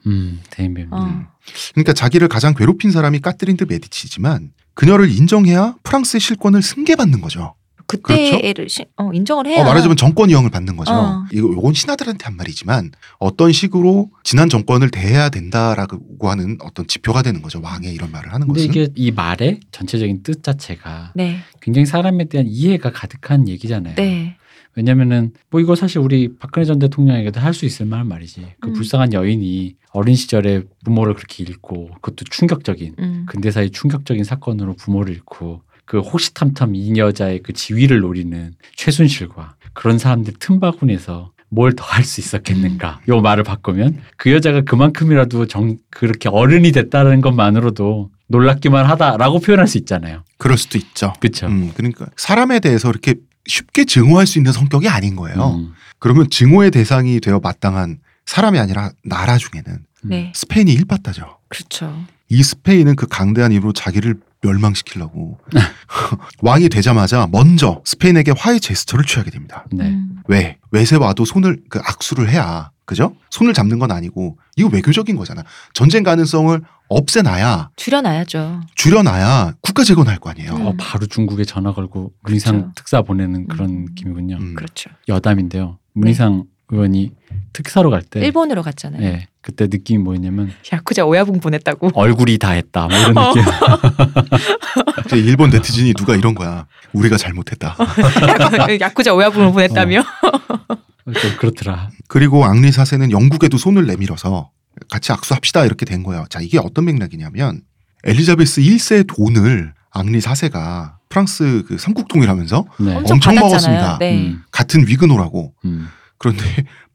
음. 0.07 0.41
대인배. 0.49 0.87
어. 0.91 1.27
그러니까 1.73 1.93
자기를 1.93 2.27
가장 2.27 2.53
괴롭힌 2.53 2.91
사람이 2.91 3.19
까트린드 3.19 3.65
메디치지만 3.69 4.51
그녀를 4.73 5.11
인정해야 5.11 5.75
프랑스의 5.83 6.19
실권을 6.21 6.61
승계받는 6.61 7.21
거죠. 7.21 7.55
그때를 7.87 8.69
시- 8.69 8.85
어, 8.97 9.11
인정을 9.13 9.47
해야. 9.47 9.61
어, 9.61 9.63
말하자면 9.65 9.97
정권 9.97 10.29
이형을 10.29 10.49
받는 10.49 10.75
거죠. 10.75 10.91
어. 10.93 11.23
이거 11.31 11.47
요건 11.47 11.73
신하들한테 11.73 12.23
한 12.25 12.35
말이지만 12.35 12.91
어떤 13.19 13.51
식으로 13.51 14.09
지난 14.23 14.49
정권을 14.49 14.89
대해야 14.91 15.29
된다라고 15.29 16.29
하는 16.29 16.57
어떤 16.61 16.87
지표가 16.87 17.21
되는 17.21 17.41
거죠. 17.41 17.61
왕의 17.61 17.93
이런 17.93 18.11
말을 18.11 18.33
하는 18.33 18.47
근데 18.47 18.67
것은. 18.67 18.69
이게 18.69 18.91
이 18.95 19.11
말의 19.11 19.59
전체적인 19.71 20.23
뜻 20.23 20.43
자체가 20.43 21.13
네. 21.15 21.37
굉장히 21.61 21.85
사람에 21.85 22.25
대한 22.25 22.47
이해가 22.47 22.91
가득한 22.91 23.47
얘기잖아요. 23.47 23.95
네. 23.95 24.37
왜냐면은 24.77 25.31
뭐 25.49 25.61
이거 25.61 25.75
사실 25.75 25.99
우리 25.99 26.35
박근혜 26.37 26.65
전 26.65 26.79
대통령에게도 26.79 27.39
할 27.39 27.53
수 27.53 27.65
있을 27.65 27.85
만한 27.85 28.07
말이지. 28.09 28.45
그 28.59 28.69
음. 28.69 28.73
불쌍한 28.73 29.13
여인이 29.13 29.75
어린 29.91 30.15
시절에 30.15 30.63
부모를 30.83 31.13
그렇게 31.13 31.43
잃고 31.45 31.91
그것도 32.01 32.25
충격적인 32.29 32.95
음. 32.99 33.25
근대사의 33.29 33.69
충격적인 33.71 34.25
사건으로 34.25 34.75
부모를 34.75 35.13
잃고 35.13 35.61
그 35.85 35.99
호시탐탐 35.99 36.75
이 36.75 36.97
여자의 36.97 37.41
그 37.43 37.53
지위를 37.53 37.99
노리는 37.99 38.53
최순실과 38.75 39.55
그런 39.73 39.97
사람들 39.99 40.33
틈바구니에서 40.39 41.31
뭘 41.49 41.73
더 41.75 41.83
할 41.85 42.03
수 42.03 42.19
있었겠는가? 42.21 43.01
요 43.07 43.21
말을 43.21 43.43
바꾸면 43.43 44.01
그 44.17 44.31
여자가 44.31 44.61
그만큼이라도 44.61 45.47
정 45.47 45.77
그렇게 45.91 46.27
어른이 46.27 46.71
됐다는 46.71 47.21
것만으로도 47.21 48.11
놀랍기만 48.27 48.85
하다라고 48.85 49.39
표현할 49.39 49.67
수 49.67 49.77
있잖아요. 49.77 50.23
그럴 50.37 50.57
수도 50.57 50.77
있죠. 50.77 51.13
그렇죠. 51.19 51.45
음, 51.47 51.71
그러니까 51.75 52.07
사람에 52.17 52.59
대해서 52.59 52.89
이렇게 52.89 53.15
쉽게 53.45 53.85
증오할 53.85 54.25
수 54.25 54.39
있는 54.39 54.51
성격이 54.51 54.89
아닌 54.89 55.15
거예요. 55.15 55.57
음. 55.59 55.73
그러면 55.99 56.29
증오의 56.29 56.71
대상이 56.71 57.19
되어 57.19 57.39
마땅한 57.41 57.99
사람이 58.25 58.57
아니라 58.57 58.91
나라 59.03 59.37
중에는 59.37 59.85
네. 60.03 60.31
스페인이 60.35 60.73
일봤다죠. 60.73 61.37
그렇죠. 61.47 61.95
이 62.27 62.41
스페인은 62.41 62.95
그 62.95 63.05
강대한 63.07 63.51
힘으로 63.51 63.71
자기를 63.71 64.15
멸망시키려고 64.45 65.39
왕이 66.41 66.69
되자마자 66.69 67.27
먼저 67.31 67.81
스페인에게 67.85 68.33
화해 68.37 68.59
제스처를 68.59 69.05
취하게 69.05 69.31
됩니다. 69.31 69.65
네. 69.71 69.89
음. 69.89 70.17
왜? 70.27 70.57
외세 70.71 70.95
와도 70.95 71.25
손을 71.25 71.61
그 71.69 71.79
악수를 71.79 72.29
해야 72.29 72.71
그죠? 72.85 73.15
손을 73.31 73.53
잡는 73.53 73.79
건 73.79 73.91
아니고 73.91 74.37
이거 74.57 74.69
외교적인 74.71 75.15
거잖아. 75.15 75.43
전쟁 75.73 76.03
가능성을 76.03 76.61
없애놔야 76.87 77.71
줄여놔야죠. 77.75 78.61
줄여놔야 78.75 79.55
국가 79.61 79.83
재건할 79.83 80.19
거 80.19 80.29
아니에요. 80.29 80.51
음. 80.55 80.65
어, 80.67 80.73
바로 80.77 81.07
중국에 81.07 81.43
전화 81.45 81.73
걸고 81.73 82.13
문희상 82.21 82.53
그렇죠. 82.55 82.71
특사 82.75 83.01
보내는 83.01 83.47
그런 83.47 83.69
음. 83.69 83.85
느낌이군요. 83.85 84.37
음. 84.37 84.53
그렇죠. 84.55 84.91
여담인데요. 85.07 85.79
문희상 85.93 86.43
의원이 86.69 87.11
특사로 87.53 87.89
갈 87.89 88.01
때, 88.01 88.19
일본으로 88.21 88.63
갔잖아요. 88.63 89.01
예, 89.03 89.27
그때 89.45 89.67
느낌이 89.67 90.03
뭐였냐면 90.03 90.51
야쿠자 90.73 91.05
오야붕 91.05 91.39
보냈다고. 91.39 91.91
얼굴이 91.93 92.39
다 92.39 92.49
했다. 92.49 92.87
뭐 92.87 92.97
이런 92.97 93.15
어. 93.15 93.31
느낌. 93.31 93.43
이제 95.05 95.17
일본 95.17 95.51
네티즌이 95.51 95.93
누가 95.93 96.15
이런 96.15 96.33
거야. 96.33 96.65
우리가 96.93 97.15
잘못했다. 97.15 97.77
야쿠자 98.81 99.13
오야붕을 99.13 99.51
보냈다며? 99.51 100.01
좀 101.21 101.37
그렇더라. 101.37 101.91
그리고 102.07 102.43
앙리 102.43 102.71
사세는 102.71 103.11
영국에도 103.11 103.59
손을 103.59 103.85
내밀어서 103.85 104.49
같이 104.89 105.11
악수합시다 105.11 105.63
이렇게 105.65 105.85
된 105.85 106.01
거예요. 106.01 106.25
자 106.27 106.39
이게 106.41 106.57
어떤 106.57 106.85
맥락이냐면 106.85 107.61
엘리자베스 108.03 108.61
1세의 108.61 109.05
돈을 109.15 109.75
앙리 109.91 110.17
4세가 110.21 110.93
프랑스 111.09 111.63
그 111.67 111.77
삼국통일하면서 111.77 112.65
네. 112.79 112.95
엄청, 112.95 113.17
엄청. 113.17 113.35
먹었습니다. 113.35 113.99
네. 113.99 114.17
음, 114.17 114.41
같은 114.49 114.87
위그노라고 114.87 115.53
음. 115.65 115.87
그런데 116.17 116.43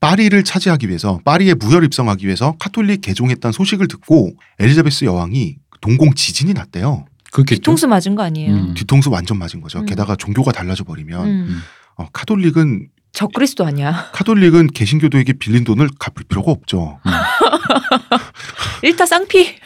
파리를 0.00 0.42
차지하기 0.44 0.88
위해서 0.88 1.20
파리에 1.24 1.54
무혈 1.54 1.84
입성하기 1.84 2.26
위해서 2.26 2.56
카톨릭 2.58 3.02
개종했다는 3.02 3.52
소식을 3.52 3.86
듣고 3.88 4.32
엘리자베스 4.58 5.04
여왕이 5.04 5.56
동공 5.80 6.14
지진이 6.14 6.54
났대요. 6.54 7.04
그렇겠죠. 7.32 7.60
뒤통수 7.60 7.86
맞은 7.86 8.14
거 8.16 8.22
아니에요. 8.22 8.52
음. 8.52 8.74
뒤통수 8.74 9.10
완전 9.10 9.38
맞은 9.38 9.60
거죠. 9.60 9.80
음. 9.80 9.86
게다가 9.86 10.16
종교가 10.16 10.52
달라져 10.52 10.84
버리면 10.84 11.26
음. 11.26 11.62
어, 11.96 12.08
카톨릭은 12.12 12.88
적그리스도 13.12 13.64
아니야. 13.66 14.10
카톨릭은 14.12 14.68
개신교도에게 14.68 15.34
빌린 15.34 15.64
돈을 15.64 15.88
갚을 15.98 16.24
필요가 16.28 16.50
없죠. 16.52 16.98
일타 18.82 19.04
쌍피. 19.06 19.56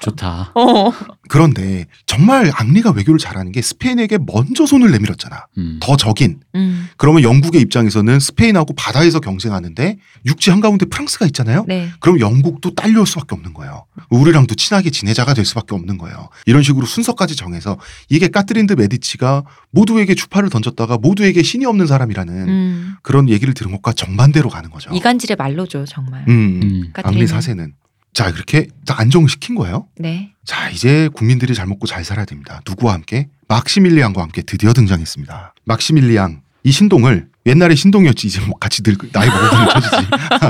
좋다. 0.00 0.52
어. 0.54 0.92
그런데 1.28 1.86
정말 2.06 2.50
앙리가 2.54 2.90
외교를 2.90 3.18
잘하는 3.18 3.52
게 3.52 3.62
스페인에게 3.62 4.18
먼저 4.26 4.66
손을 4.66 4.90
내밀었잖아. 4.90 5.46
음. 5.58 5.78
더 5.80 5.96
적인. 5.96 6.40
음. 6.54 6.88
그러면 6.96 7.22
영국의 7.22 7.60
입장에서는 7.60 8.18
스페인하고 8.20 8.74
바다에서 8.74 9.20
경쟁하는데 9.20 9.98
육지 10.26 10.50
한가운데 10.50 10.86
프랑스가 10.86 11.26
있잖아요. 11.26 11.64
네. 11.68 11.90
그럼 12.00 12.20
영국도 12.20 12.74
딸려올 12.74 13.06
수밖에 13.06 13.34
없는 13.34 13.54
거예요. 13.54 13.86
우리랑도 14.10 14.54
친하게 14.54 14.90
지내자가 14.90 15.34
될 15.34 15.44
수밖에 15.44 15.74
없는 15.74 15.98
거예요. 15.98 16.28
이런 16.46 16.62
식으로 16.62 16.86
순서까지 16.86 17.36
정해서 17.36 17.78
이게 18.08 18.28
까트린드 18.28 18.74
메디치가 18.74 19.44
모두에게 19.70 20.14
주파를 20.14 20.48
던졌다가 20.50 20.98
모두에게 20.98 21.42
신이 21.42 21.66
없는 21.66 21.86
사람이라는 21.86 22.48
음. 22.48 22.94
그런 23.02 23.28
얘기를 23.28 23.54
들은 23.54 23.72
것과 23.72 23.92
정반대로 23.92 24.48
가는 24.48 24.70
거죠. 24.70 24.90
이간질의 24.92 25.36
말로죠, 25.36 25.84
정말. 25.86 26.24
음, 26.28 26.60
음. 26.62 26.92
앙리 27.04 27.26
사세는 27.26 27.74
자 28.12 28.32
그렇게 28.32 28.68
딱 28.86 29.00
안정시킨 29.00 29.54
거예요. 29.54 29.86
네. 29.96 30.32
자 30.44 30.70
이제 30.70 31.08
국민들이 31.14 31.54
잘 31.54 31.66
먹고 31.66 31.86
잘 31.86 32.04
살아야 32.04 32.24
됩니다. 32.24 32.60
누구와 32.66 32.94
함께? 32.94 33.28
막시밀리앙과 33.48 34.22
함께 34.22 34.42
드디어 34.42 34.72
등장했습니다. 34.72 35.54
막시밀리앙 35.64 36.42
이 36.64 36.72
신동을 36.72 37.28
옛날에 37.46 37.74
신동이었지 37.74 38.26
이제 38.26 38.40
뭐 38.40 38.58
같이 38.58 38.82
늙 38.82 39.10
나이 39.12 39.28
먹어보는 39.28 39.68
처지지. 39.68 39.96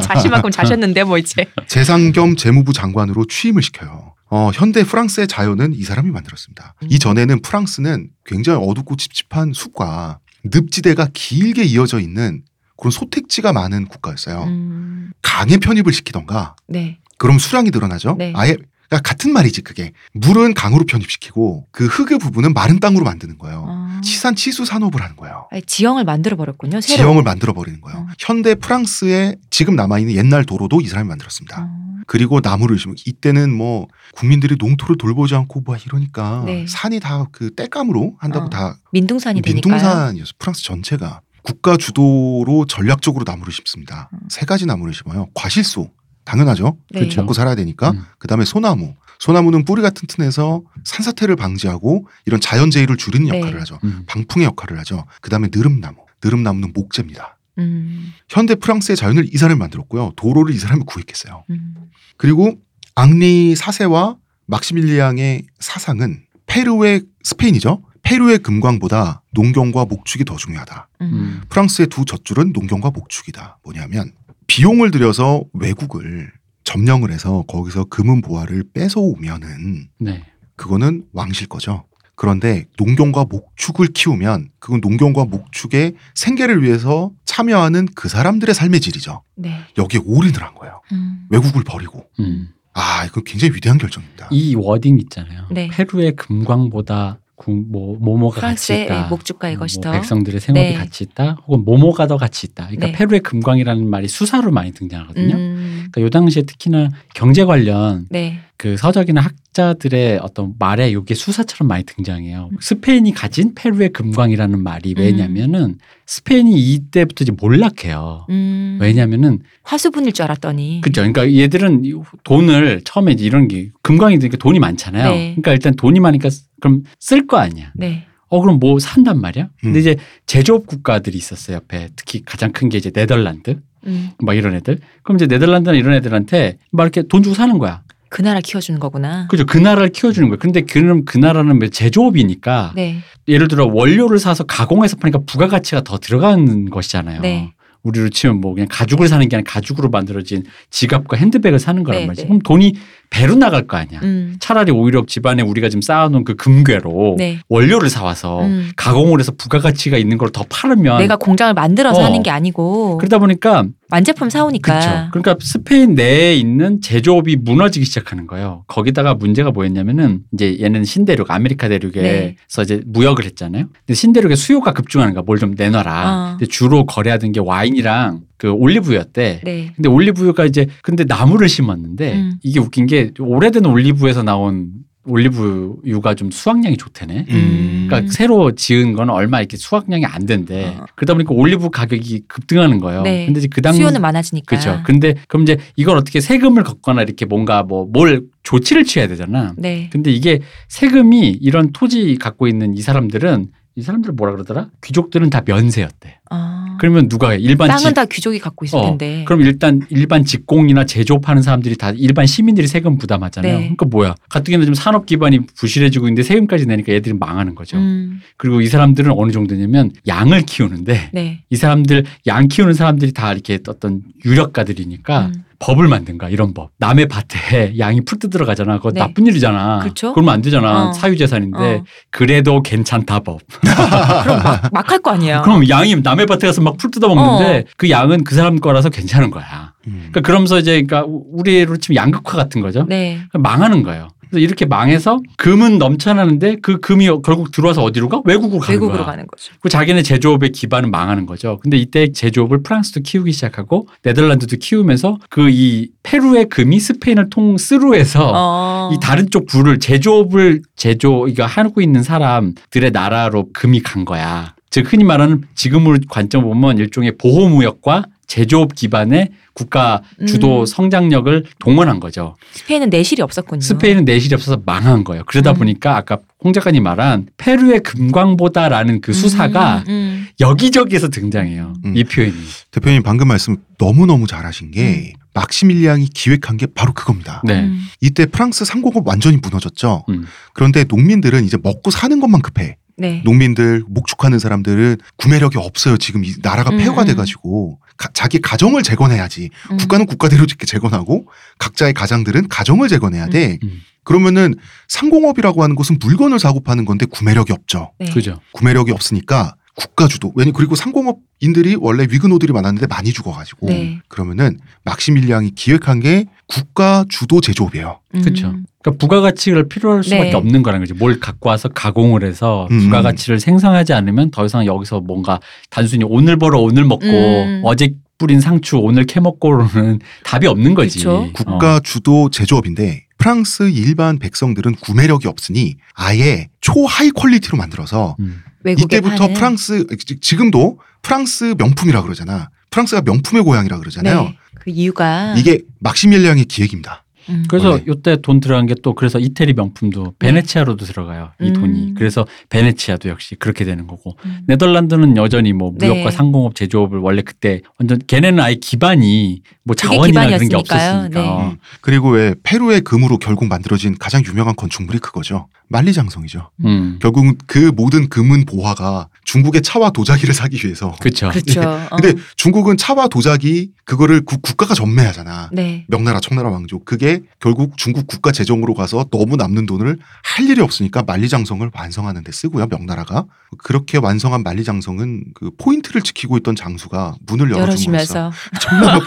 자신만큼 0.09 0.50
자셨는데 0.50 1.05
뭐 1.05 1.19
이제. 1.19 1.47
재상 1.69 2.12
겸 2.12 2.35
재무부 2.37 2.73
장관으로 2.73 3.27
취임을 3.27 3.62
시켜요. 3.62 4.15
어, 4.31 4.50
현대 4.53 4.85
프랑스의 4.85 5.29
자연은 5.29 5.75
이 5.75 5.83
사람이 5.83 6.11
만들었습니다. 6.11 6.75
음. 6.83 6.88
이 6.91 6.99
전에는 6.99 7.41
프랑스는 7.43 8.11
굉장히 8.27 8.59
어둡고 8.62 8.97
찝찝한 8.97 9.53
숲과 9.55 10.19
늪지대가 10.45 11.09
길게 11.12 11.65
이어져 11.65 12.00
있는 12.00 12.43
그런 12.77 12.91
소택지가 12.91 13.53
많은 13.53 13.87
국가였어요. 13.87 14.45
음. 14.45 15.12
강에 15.23 15.57
편입을 15.57 15.93
시키던가 15.93 16.57
네. 16.67 16.99
그럼 17.19 17.39
수량이 17.39 17.71
늘어나죠. 17.71 18.17
네. 18.19 18.33
아예 18.37 18.57
그러니까 18.89 19.07
같은 19.07 19.33
말이지 19.35 19.61
그게 19.63 19.93
물은 20.15 20.55
강으로 20.55 20.85
편입시키고 20.87 21.67
그 21.73 21.87
흙의 21.87 22.19
부분은 22.19 22.55
마른 22.55 22.81
땅으로 22.81 23.05
만드는 23.05 23.37
거예요. 23.37 23.67
아. 23.69 24.01
치산 24.03 24.35
치수 24.35 24.65
산업을 24.65 25.03
하는 25.03 25.15
거예요. 25.17 25.47
아니, 25.51 25.61
지형을 25.63 26.05
만들어 26.05 26.37
버렸군요. 26.39 26.81
새로. 26.81 26.97
지형을 27.03 27.23
만들어 27.23 27.53
버리는 27.53 27.81
거예요. 27.83 27.99
어. 27.99 28.07
현대 28.19 28.55
프랑스에 28.55 29.37
지금 29.51 29.77
남아 29.77 29.99
있는 29.99 30.15
옛날 30.15 30.45
도로도 30.45 30.81
이 30.81 30.87
사람이 30.87 31.07
만들었습니다. 31.09 31.61
어. 31.63 31.89
그리고 32.07 32.41
나무를 32.43 32.79
심고 32.79 32.95
이때는 33.05 33.53
뭐 33.55 33.89
국민들이 34.15 34.57
농토를 34.59 34.97
돌보지 34.97 35.35
않고 35.35 35.61
뭐 35.61 35.77
이러니까 35.77 36.45
네. 36.47 36.65
산이 36.67 37.01
다 37.01 37.27
그 37.31 37.55
땔감으로 37.55 38.15
한다고 38.19 38.47
어. 38.47 38.49
다 38.49 38.79
민둥산이. 38.93 39.43
민둥산이었어 39.45 40.33
프랑스 40.39 40.63
전체가 40.65 41.21
국가 41.43 41.77
주도로 41.77 42.65
전략적으로 42.67 43.25
나무를 43.27 43.53
심습니다. 43.53 44.09
음. 44.15 44.21
세 44.31 44.47
가지 44.47 44.65
나무를 44.65 44.95
심어요. 44.95 45.27
과실소 45.35 45.91
당연하죠. 46.29 46.77
네. 46.91 47.01
그렇죠. 47.01 47.23
먹고 47.23 47.33
살아야 47.33 47.55
되니까. 47.55 47.93
음. 47.93 48.03
그다음에 48.19 48.45
소나무. 48.45 48.95
소나무는 49.19 49.65
뿌리가 49.65 49.91
튼튼해서 49.91 50.63
산사태를 50.85 51.35
방지하고 51.37 52.07
이런 52.27 52.41
자연재해를 52.41 52.97
줄이는 52.99 53.31
네. 53.31 53.39
역할을 53.39 53.61
하죠. 53.63 53.79
음. 53.83 54.05
방풍의 54.07 54.47
역할을 54.47 54.79
하죠. 54.81 55.05
그다음에 55.23 55.49
느릅나무. 55.53 55.97
느릅나무는 56.23 56.73
목재입니다. 56.75 57.39
음. 57.59 58.13
현대 58.29 58.55
프랑스의 58.55 58.97
자연을 58.97 59.29
이 59.33 59.37
사람이 59.39 59.59
만들었고요. 59.59 60.13
도로를 60.17 60.55
이 60.55 60.59
사람이 60.59 60.85
구획했어요. 60.87 61.45
음. 61.51 61.75
그리고 62.17 62.59
앙리 62.95 63.57
사세와 63.57 64.17
막시밀리앙의 64.47 65.45
사상은 65.59 66.23
페루의 66.47 67.03
스페인이죠. 67.23 67.83
페루의 68.03 68.39
금광보다 68.39 69.23
농경과 69.33 69.87
목축이 69.87 70.25
더 70.25 70.37
중요하다. 70.37 70.89
음. 71.01 71.07
음. 71.13 71.41
프랑스의 71.49 71.89
두 71.89 72.05
젖줄은 72.05 72.53
농경과 72.53 72.91
목축이다. 72.91 73.59
뭐냐면 73.65 74.13
비용을 74.52 74.90
들여서 74.90 75.45
외국을 75.52 76.33
점령을 76.64 77.12
해서 77.12 77.45
거기서 77.47 77.85
금은 77.85 78.21
보화를 78.23 78.64
뺏어오면은 78.75 79.88
네. 80.00 80.25
그거는 80.57 81.05
왕실 81.12 81.47
거죠. 81.47 81.85
그런데 82.17 82.64
농경과 82.78 83.26
목축을 83.31 83.88
키우면 83.95 84.49
그건 84.59 84.81
농경과 84.81 85.26
목축의 85.26 85.95
생계를 86.17 86.64
위해서 86.64 87.12
참여하는 87.25 87.87
그 87.95 88.09
사람들의 88.09 88.52
삶의 88.55 88.81
질이죠. 88.81 89.23
네. 89.37 89.61
여기에 89.76 90.00
올인을 90.05 90.43
한 90.43 90.55
거예요. 90.55 90.81
음. 90.93 91.26
외국을 91.31 91.62
버리고. 91.62 92.07
음. 92.19 92.49
아, 92.75 93.05
이건 93.07 93.23
굉장히 93.25 93.55
위대한 93.55 93.78
결정입니다. 93.78 94.28
이 94.33 94.55
워딩 94.57 94.99
있잖아요. 95.00 95.47
네. 95.52 95.69
페루의 95.69 96.17
금광보다 96.17 97.19
구- 97.21 97.28
뭐 97.47 97.97
모모가 97.99 98.40
같이 98.40 98.83
있다. 98.83 99.09
목주가 99.09 99.49
이것이 99.49 99.78
뭐 99.78 99.85
더. 99.85 99.92
백성들의 99.92 100.40
생업이 100.40 100.61
네. 100.61 100.75
같이 100.75 101.04
있다. 101.04 101.38
혹은 101.47 101.64
모모가 101.64 102.07
더 102.07 102.16
같이 102.16 102.47
있다. 102.47 102.66
그러니까 102.66 102.87
네. 102.87 102.92
페루의 102.92 103.21
금광이라는 103.21 103.88
말이 103.88 104.09
수사로 104.09 104.50
많이 104.50 104.73
등장하거든요. 104.73 105.37
음. 105.37 105.87
그러니까 105.90 106.02
요 106.02 106.11
당시에 106.11 106.42
특히나 106.42 106.90
경제 107.14 107.45
관련 107.45 108.07
네. 108.11 108.40
그 108.59 108.77
서적이나 108.77 109.21
학자들의 109.21 110.19
어떤 110.21 110.53
말에 110.59 110.91
이게 110.91 111.15
수사처럼 111.15 111.69
많이 111.69 111.85
등장해요. 111.85 112.49
음. 112.50 112.57
스페인이 112.61 113.12
가진 113.15 113.55
페루의 113.55 113.91
금광이라는 113.93 114.61
말이 114.61 114.95
왜냐면은 114.99 115.79
스페인이 116.07 116.53
이때부터 116.75 117.23
이제 117.23 117.33
몰락해요. 117.41 118.27
음. 118.31 118.79
왜냐면은 118.81 119.41
화수분일 119.62 120.12
줄 120.12 120.25
알았더니. 120.25 120.81
그죠. 120.83 121.03
그러니까 121.03 121.33
얘들은 121.33 121.85
이 121.85 121.93
돈을 122.25 122.81
처음에 122.85 123.12
이제 123.12 123.25
이런 123.25 123.47
게 123.47 123.71
금광이 123.83 124.19
되니까 124.19 124.37
돈이 124.38 124.59
많잖아요. 124.59 125.09
네. 125.09 125.19
그러니까 125.37 125.53
일단 125.53 125.75
돈이 125.75 126.00
많으니까 126.00 126.29
그럼 126.61 126.83
쓸 126.99 127.29
거 127.29 127.37
아니야. 127.37 127.71
네. 127.77 128.07
어 128.29 128.41
그럼 128.41 128.59
뭐 128.59 128.79
산단 128.81 129.21
말이야? 129.21 129.50
근데 129.61 129.79
음. 129.79 129.81
이제 129.81 129.97
제조업 130.27 130.67
국가들이 130.67 131.17
있었어요 131.17 131.57
옆에 131.57 131.88
특히 131.95 132.23
가장 132.25 132.50
큰 132.53 132.69
게 132.69 132.79
이제 132.79 132.91
네덜란드 132.91 133.61
음. 133.87 134.11
막 134.19 134.35
이런 134.37 134.55
애들. 134.57 134.81
그럼 135.05 135.17
이제 135.17 135.29
네덜란드나 135.29 135.77
이런 135.77 135.95
애들한테 135.95 136.59
막 136.73 136.83
이렇게 136.83 137.03
돈 137.07 137.23
주고 137.23 137.37
사는 137.37 137.57
거야. 137.59 137.83
그 138.09 138.23
나라 138.23 138.41
키워주는 138.41 138.81
거구나. 138.81 139.27
그죠. 139.29 139.45
그 139.47 139.59
나라를 139.59 139.90
키워주는 139.90 140.29
거예요. 140.29 140.38
근데 140.38 140.62
그럼 140.62 141.05
그 141.05 141.18
나라는 141.18 141.59
뭐 141.59 141.68
제조업이니까 141.68 142.73
네. 142.75 142.99
예를 143.27 143.49
들어 143.49 143.66
원료를 143.66 144.18
사서 144.18 144.44
가공해서 144.44 144.97
파니까 144.97 145.21
부가가치가 145.27 145.83
더 145.83 145.99
들어가는 145.99 146.71
것이잖아요. 146.71 147.21
네. 147.21 147.53
우리로 147.83 148.09
치면 148.09 148.40
뭐 148.40 148.55
그냥 148.55 148.68
가죽을 148.71 149.09
사는 149.09 149.27
게 149.29 149.37
아니라 149.37 149.51
가죽으로 149.51 149.88
만들어진 149.90 150.42
지갑과 150.71 151.16
핸드백을 151.16 151.59
사는 151.59 151.83
거란 151.85 152.03
네, 152.03 152.07
말이지. 152.07 152.23
네. 152.23 152.29
그럼 152.29 152.40
돈이 152.40 152.75
배로 153.11 153.35
나갈 153.35 153.66
거 153.66 153.77
아니야. 153.77 154.01
음. 154.03 154.37
차라리 154.38 154.71
오히려 154.71 155.05
집안에 155.07 155.42
우리가 155.42 155.68
지금 155.68 155.81
쌓아놓은 155.83 156.25
그 156.25 156.37
금괴로 156.37 157.16
네. 157.18 157.38
원료를 157.49 157.88
사와서 157.88 158.42
음. 158.42 158.71
가공을 158.77 159.18
해서 159.18 159.33
부가가치가 159.37 159.97
있는 159.97 160.18
걸 160.18 160.29
더 160.31 160.44
팔으면 160.51 160.99
내가 160.99 161.16
공장을 161.16 161.55
만들어서 161.55 162.01
어. 162.01 162.05
하는 162.05 162.23
게 162.23 162.31
아니고 162.31 162.99
그러다 162.99 163.18
보니까 163.18 163.64
완제품 163.90 164.29
사오니까. 164.29 164.73
그렇죠. 164.79 165.09
그러니까 165.11 165.37
스페인 165.40 165.94
내에 165.94 166.35
있는 166.37 166.83
제조업이 166.83 167.37
무너지기 167.37 167.87
시작하는 167.87 168.27
거예요. 168.27 168.64
거기다가 168.66 169.14
문제가 169.14 169.51
뭐였냐면은 169.51 170.21
이제 170.35 170.59
얘는 170.61 170.85
신대륙 170.85 171.31
아메리카 171.31 171.68
대륙에서 171.68 172.03
네. 172.03 172.37
이제 172.62 172.83
무역을 172.87 173.25
했잖아요. 173.25 173.64
근데 173.87 173.94
신대륙의 173.94 174.37
수요가 174.37 174.73
급증하는 174.73 175.14
거야. 175.14 175.23
뭘 175.27 175.38
좀 175.38 175.55
내놔라. 175.57 176.11
어. 176.12 176.31
근데 176.38 176.47
주로 176.47 176.85
거래하던 176.85 177.33
게 177.33 177.40
와인이랑 177.40 178.21
그 178.38 178.51
올리브유였대. 178.51 179.40
네. 179.44 179.72
근데 179.74 179.88
올리브유가 179.88 180.44
이제 180.46 180.66
근데 180.83 181.05
나무를 181.05 181.48
심었는데 181.48 182.14
음. 182.14 182.33
이게 182.42 182.61
웃긴 182.61 182.87
게 182.87 183.11
오래된 183.18 183.66
올리브에서 183.66 184.22
나온 184.22 184.70
올리브유가 185.05 186.14
좀 186.14 186.31
수확량이 186.31 186.77
좋대네. 186.77 187.27
음. 187.31 187.87
그러니까 187.88 188.12
새로 188.12 188.55
지은 188.55 188.92
건 188.92 189.11
얼마 189.11 189.40
이렇게 189.40 189.57
수확량이 189.57 190.05
안 190.05 190.27
된대. 190.27 190.66
어. 190.79 190.85
그러다 190.94 191.14
보니까 191.14 191.35
올리브 191.35 191.70
가격이 191.70 192.24
급등하는 192.29 192.79
거예요. 192.79 193.03
네. 193.03 193.24
근데 193.27 193.40
이제 193.40 193.48
그 193.51 193.61
당시 193.62 193.79
수요는 193.81 194.01
많아지니까. 194.01 194.44
그렇죠. 194.46 194.83
근데 194.85 195.14
그럼 195.27 195.42
이제 195.42 195.57
이걸 195.77 195.96
어떻게 195.96 196.20
세금을 196.20 196.62
걷거나 196.62 197.03
이렇게 197.03 197.24
뭔가 197.24 197.62
뭐 197.62 197.87
뭘 197.90 198.22
조치를 198.42 198.85
취해야 198.85 199.09
되잖아. 199.09 199.55
네. 199.57 199.88
근데 199.92 200.11
이게 200.11 200.40
세금이 200.68 201.38
이런 201.40 201.72
토지 201.72 202.16
갖고 202.16 202.46
있는 202.46 202.74
이 202.77 202.81
사람들은 202.83 203.48
이 203.79 203.83
사람들 203.83 204.12
뭐라 204.14 204.33
그러더라? 204.33 204.71
귀족들은 204.83 205.31
다 205.31 205.43
면세였대. 205.47 206.19
아. 206.31 206.77
그러면 206.81 207.09
누가 207.09 207.31
해? 207.31 207.38
일반 207.38 207.69
땅은 207.69 207.79
직 207.85 207.95
다 207.95 208.05
귀족이 208.07 208.41
갖고 208.41 208.64
있을 208.64 208.77
어, 208.77 208.83
텐데. 208.83 209.23
그럼 209.25 209.43
일단 209.43 209.81
일반 209.88 210.25
직공이나 210.25 210.85
제조업하는 210.85 211.43
사람들이 211.43 211.77
다 211.77 211.93
일반 211.97 212.27
시민들이 212.27 212.67
세금 212.67 212.99
부담하잖아요. 212.99 213.53
네. 213.53 213.59
그러니까 213.61 213.87
뭐야? 213.87 214.17
가뜩이나 214.31 214.64
좀 214.64 214.75
산업 214.75 215.07
기반이 215.07 215.47
부실해지고 215.47 216.09
있는데 216.09 216.25
세금까지 216.25 216.67
내니까 216.67 216.93
얘들이 216.93 217.14
망하는 217.14 217.55
거죠. 217.55 217.77
음. 217.77 218.21
그리고 218.37 218.61
이 218.61 218.67
사람들은 218.67 219.12
어느 219.17 219.31
정도냐면 219.31 219.93
양을 220.09 220.43
키우는데 220.43 221.11
네. 221.12 221.45
이 221.49 221.55
사람들 221.55 222.05
양 222.27 222.49
키우는 222.49 222.75
사람들이 222.75 223.12
다 223.12 223.33
이렇게 223.33 223.61
어떤 223.69 224.03
유력가들이니까 224.25 225.27
음. 225.27 225.45
법을 225.61 225.88
만든가 225.88 226.29
이런 226.29 226.55
법. 226.55 226.71
남의 226.79 227.09
밭에 227.09 227.75
양이 227.81 228.01
풀뜯 228.05 228.31
들어가잖아. 228.31 228.77
그거 228.79 228.90
네. 228.92 229.01
나쁜 229.01 229.27
일이잖아. 229.27 229.81
그렇죠. 229.81 230.12
러면 230.14 230.33
안 230.35 230.40
되잖아. 230.42 230.88
어. 230.88 230.92
사유재산인데 230.92 231.59
어. 231.59 231.85
그래도 232.11 232.62
괜찮다 232.62 233.21
법. 233.21 233.40
그럼 233.61 234.40
막 234.73 234.90
할 234.90 235.01
거 235.03 235.11
아니에요. 235.12 235.42
그럼 235.42 235.68
양이 235.68 235.94
남의 235.97 236.27
밭에 236.27 236.47
가서 236.47 236.61
막 236.62 236.77
풀 236.79 236.90
뜯어 236.92 237.09
먹는데 237.12 237.64
그 237.77 237.90
양은 237.90 238.23
그 238.25 238.35
사람 238.37 238.57
거라서 238.57 238.88
괜찮은 238.88 239.31
거야. 239.31 239.73
음. 239.88 239.94
그러니까 240.11 240.21
그러면서 240.21 240.59
이제 240.59 240.83
그러니까 240.83 241.05
우리로 241.07 241.77
치면 241.79 241.97
양극화 241.97 242.37
같은 242.37 242.61
거죠. 242.61 242.85
네. 242.88 243.18
망하는 243.33 243.83
거예요. 243.83 244.09
그래서 244.31 244.43
이렇게 244.43 244.64
망해서 244.64 245.21
금은 245.37 245.79
넘쳐나는데 245.79 246.57
그 246.62 246.79
금이 246.81 247.07
결국 247.25 247.51
들어와서 247.51 247.83
어디로 247.83 248.09
가? 248.09 248.23
외국으로 248.25 248.61
가는 248.61 248.75
외국으로 248.75 248.99
거야. 248.99 249.07
가는 249.12 249.27
거죠. 249.27 249.53
그 249.61 249.69
자기네 249.69 250.03
제조업의 250.03 250.53
기반은 250.53 250.91
망하는 250.91 251.27
거죠. 251.27 251.59
근데 251.62 251.77
이때 251.77 252.12
제조업을 252.12 252.62
프랑스도 252.62 253.01
키우기 253.01 253.33
시작하고 253.33 253.88
네덜란드도 254.03 254.57
키우면서 254.59 255.19
그 255.31 255.49
이 255.51 255.88
페루의 256.03 256.49
금이 256.51 256.79
스페인을 256.79 257.31
통 257.31 257.55
through해서 257.55 258.33
어. 258.35 258.91
이 258.93 258.99
다른 259.01 259.29
쪽 259.31 259.47
부를 259.47 259.79
제조업을 259.79 260.62
제조 260.77 261.27
이거 261.27 261.45
하고 261.47 261.81
있는 261.81 262.03
사람들의 262.03 262.91
나라로 262.93 263.49
금이 263.53 263.83
간 263.83 264.05
거야. 264.05 264.55
즉 264.71 264.93
흔히 264.93 265.05
말하는 265.05 265.43
지금으로 265.55 265.99
관점 266.09 266.43
보면 266.45 266.79
일종의 266.79 267.17
보호무역과 267.19 268.05
제조업 268.27 268.75
기반의 268.75 269.31
국가 269.59 270.03
주도 270.27 270.61
음. 270.61 270.66
성장력을 270.66 271.44
동원한 271.59 271.99
거죠. 271.99 272.37
스페인은 272.53 272.90
내실이 272.90 273.23
없었군요. 273.23 273.61
스페인은 273.61 274.05
내실이 274.05 274.35
없어서 274.37 274.62
망한 274.64 275.03
거예요. 275.03 275.25
그러다 275.27 275.51
음. 275.51 275.55
보니까 275.57 275.97
아까 275.97 276.18
홍 276.44 276.53
작가님 276.53 276.85
말한 276.85 277.27
페루의 277.37 277.81
금광보다라는 277.81 279.01
그 279.01 279.12
수사가 279.12 279.83
음, 279.88 279.92
음. 279.92 280.29
여기저기에서 280.38 281.09
등장해요. 281.09 281.73
음. 281.85 281.97
이 281.97 282.05
표현이. 282.05 282.35
대표님 282.71 283.03
방금 283.03 283.27
말씀 283.27 283.57
너무너무 283.79 284.29
잘하신 284.29 284.71
게 284.71 285.14
막시밀리앙이 285.35 286.07
기획한 286.14 286.57
게 286.57 286.66
바로 286.66 286.92
그겁니다. 286.92 287.42
네. 287.44 287.62
음. 287.64 287.81
이때 288.01 288.27
프랑스 288.27 288.64
상공업 288.64 289.07
완전히 289.09 289.38
무너졌죠. 289.38 290.05
음. 290.09 290.27
그런데 290.55 290.85
농민들은 290.85 291.44
이제 291.44 291.59
먹고 291.61 291.90
사는 291.90 292.21
것만 292.21 292.42
급해. 292.42 292.77
네. 292.99 293.23
농민들 293.25 293.85
목축하는 293.89 294.39
사람들은 294.39 294.97
구매력이 295.17 295.57
없어요. 295.59 295.97
지금 295.97 296.25
이 296.25 296.35
나라가 296.43 296.71
음, 296.71 296.79
폐허가 296.79 297.03
음. 297.03 297.07
돼가지고 297.07 297.79
가- 297.97 298.11
자기 298.13 298.41
가정을 298.41 298.83
재건해야지. 298.83 299.51
음. 299.71 299.77
국가는 299.77 300.05
국가대로 300.05 300.45
이렇게 300.45 300.67
재건하고 300.67 301.27
각자의 301.59 301.95
가장들은 301.95 302.49
가정을 302.49 302.89
재건해야 302.89 303.29
돼. 303.29 303.59
음. 303.63 303.81
그러면은 304.05 304.55
상공업이라고 304.89 305.63
하는 305.63 305.77
것은 305.77 305.99
물건을 306.01 306.39
사고 306.39 306.61
파는 306.61 306.85
건데 306.85 307.07
구매력이 307.07 307.53
없죠. 307.53 307.93
네. 307.99 308.11
그죠. 308.11 308.41
구매력이 308.53 308.91
없으니까 308.93 309.55
국가 309.79 310.09
주도. 310.09 310.33
왜냐 310.35 310.51
그리고 310.53 310.75
상공업인들이 310.75 311.77
원래 311.79 312.03
위근호들이 312.11 312.53
많았는데 312.53 312.88
많이 312.88 313.12
죽어가지고 313.12 313.69
네. 313.69 314.01
그러면은 314.09 314.59
막시밀리앙이 314.85 315.53
기획한 315.53 316.01
게 316.01 316.27
국가 316.49 317.05
주도 317.09 317.41
제조업이에요. 317.41 318.01
음. 318.17 318.23
그쵸. 318.23 318.55
그러니까 318.83 318.99
부가가치를 318.99 319.69
필요할 319.69 320.03
수밖에 320.03 320.31
네. 320.31 320.35
없는 320.35 320.64
거라는 320.64 320.85
거지. 320.85 320.99
뭘 320.99 321.21
갖고 321.21 321.49
와서 321.49 321.69
가공을 321.69 322.25
해서 322.25 322.67
음. 322.73 322.81
부가가치를 322.81 323.38
생성하지 323.38 323.93
않으면 323.93 324.33
더 324.33 324.45
이상 324.45 324.67
여기서 324.67 325.01
뭔가 325.01 325.38
단순히 325.71 326.03
오늘 326.05 326.37
벌어 326.37 326.59
오늘 326.59 326.85
먹고 326.85 327.07
음. 327.07 327.61
어제 327.64 327.95
뿌린 328.19 328.41
상추 328.41 328.79
오늘 328.79 329.05
캐 329.05 329.21
먹고로는 329.21 330.01
답이 330.25 330.49
없는 330.49 330.75
거지. 330.75 330.99
그쵸. 330.99 331.31
국가 331.33 331.79
주도 331.79 332.31
제조업인데 332.31 333.05
프랑스 333.17 333.71
일반 333.71 334.19
백성들은 334.19 334.75
구매력이 334.77 335.29
없으니 335.29 335.77
아예 335.95 336.49
초high 336.61 337.11
quality로 337.11 337.57
만들어서 337.57 338.07
어. 338.07 338.17
음. 338.19 338.43
이때부터 338.66 339.16
파는. 339.16 339.35
프랑스 339.35 339.87
지- 340.05 340.21
지금도 340.21 340.79
프랑스 341.03 341.55
명품이라 341.59 342.03
그러잖아. 342.03 342.51
프랑스가 342.71 343.03
명품의 343.03 343.42
고향이라 343.44 343.79
그러잖아요. 343.79 344.23
네. 344.25 344.38
그 344.55 344.71
이유가 344.71 345.35
이게 345.37 345.62
막시밀리앙의 345.81 346.44
기획입니다. 346.47 347.05
음. 347.29 347.45
그래서 347.49 347.71
원래. 347.71 347.85
이때 347.88 348.17
돈 348.23 348.41
들어간 348.41 348.67
게 348.67 348.75
또 348.83 348.95
그래서 348.95 349.19
이태리 349.19 349.55
명품도 349.55 350.14
베네치아로도 350.19 350.85
들어가요. 350.85 351.31
이 351.41 351.49
음. 351.49 351.53
돈이. 351.53 351.95
그래서 351.95 352.27
베네치아도 352.49 353.09
역시 353.09 353.35
그렇게 353.35 353.64
되는 353.64 353.87
거고. 353.87 354.17
음. 354.25 354.41
네덜란드는 354.47 355.17
여전히 355.17 355.53
뭐 355.53 355.73
무역과 355.73 356.11
네. 356.11 356.11
상공업 356.11 356.55
제조업을 356.55 356.99
원래 357.01 357.23
그때 357.23 357.61
완전 357.79 357.99
걔네는 358.07 358.38
아예 358.41 358.55
기반이 358.55 359.43
뭐 359.64 359.75
자원이나 359.75 360.27
그런 360.27 360.49
게. 360.49 360.57
없었으니까. 360.57 361.09
네. 361.21 361.27
어. 361.29 361.49
음. 361.51 361.57
그리고 361.81 362.11
왜 362.11 362.35
페루의 362.43 362.83
금으로 362.83 363.19
결국 363.19 363.47
만들어진 363.49 363.97
가장 363.99 364.23
유명한 364.25 364.55
건축물이 364.57 364.99
그거죠. 365.01 365.49
만리장성이죠. 365.71 366.51
음. 366.64 366.99
결국은 367.03 367.37
그 367.47 367.71
모든 367.77 368.09
금은 368.09 368.45
보화가 368.47 369.09
중국의 369.25 369.61
차와 369.62 369.91
도자기를 369.91 370.33
사기 370.35 370.64
위해서. 370.64 370.95
그렇죠. 371.01 371.29
그렇죠. 371.31 371.61
어. 371.91 371.97
근데 372.01 372.14
중국은 372.37 372.77
차와 372.79 373.09
도자기 373.09 373.71
그거를 373.85 374.25
국- 374.25 374.41
국가가 374.41 374.75
전매하잖아. 374.75 375.51
네. 375.53 375.85
명나라, 375.88 376.21
청나라 376.21 376.49
왕족. 376.51 376.85
그게 376.87 377.17
결국 377.40 377.76
중국 377.76 378.07
국가 378.07 378.33
재정으로 378.33 378.74
가서 378.74 379.07
너무 379.11 379.37
남는 379.37 379.66
돈을 379.66 379.98
할 380.22 380.48
일이 380.48 380.61
없으니까 380.61 381.02
만리장성을 381.02 381.70
완성하는 381.74 382.24
데 382.24 382.33
쓰고요. 382.33 382.66
명나라가. 382.66 383.24
그렇게 383.59 383.98
완성한 383.98 384.42
만리장성은 384.42 385.24
그 385.35 385.50
포인트를 385.59 386.02
지키고 386.02 386.37
있던 386.38 386.54
장수가 386.54 387.16
문을 387.26 387.50
열어주면서 387.50 388.31
정말 388.61 389.00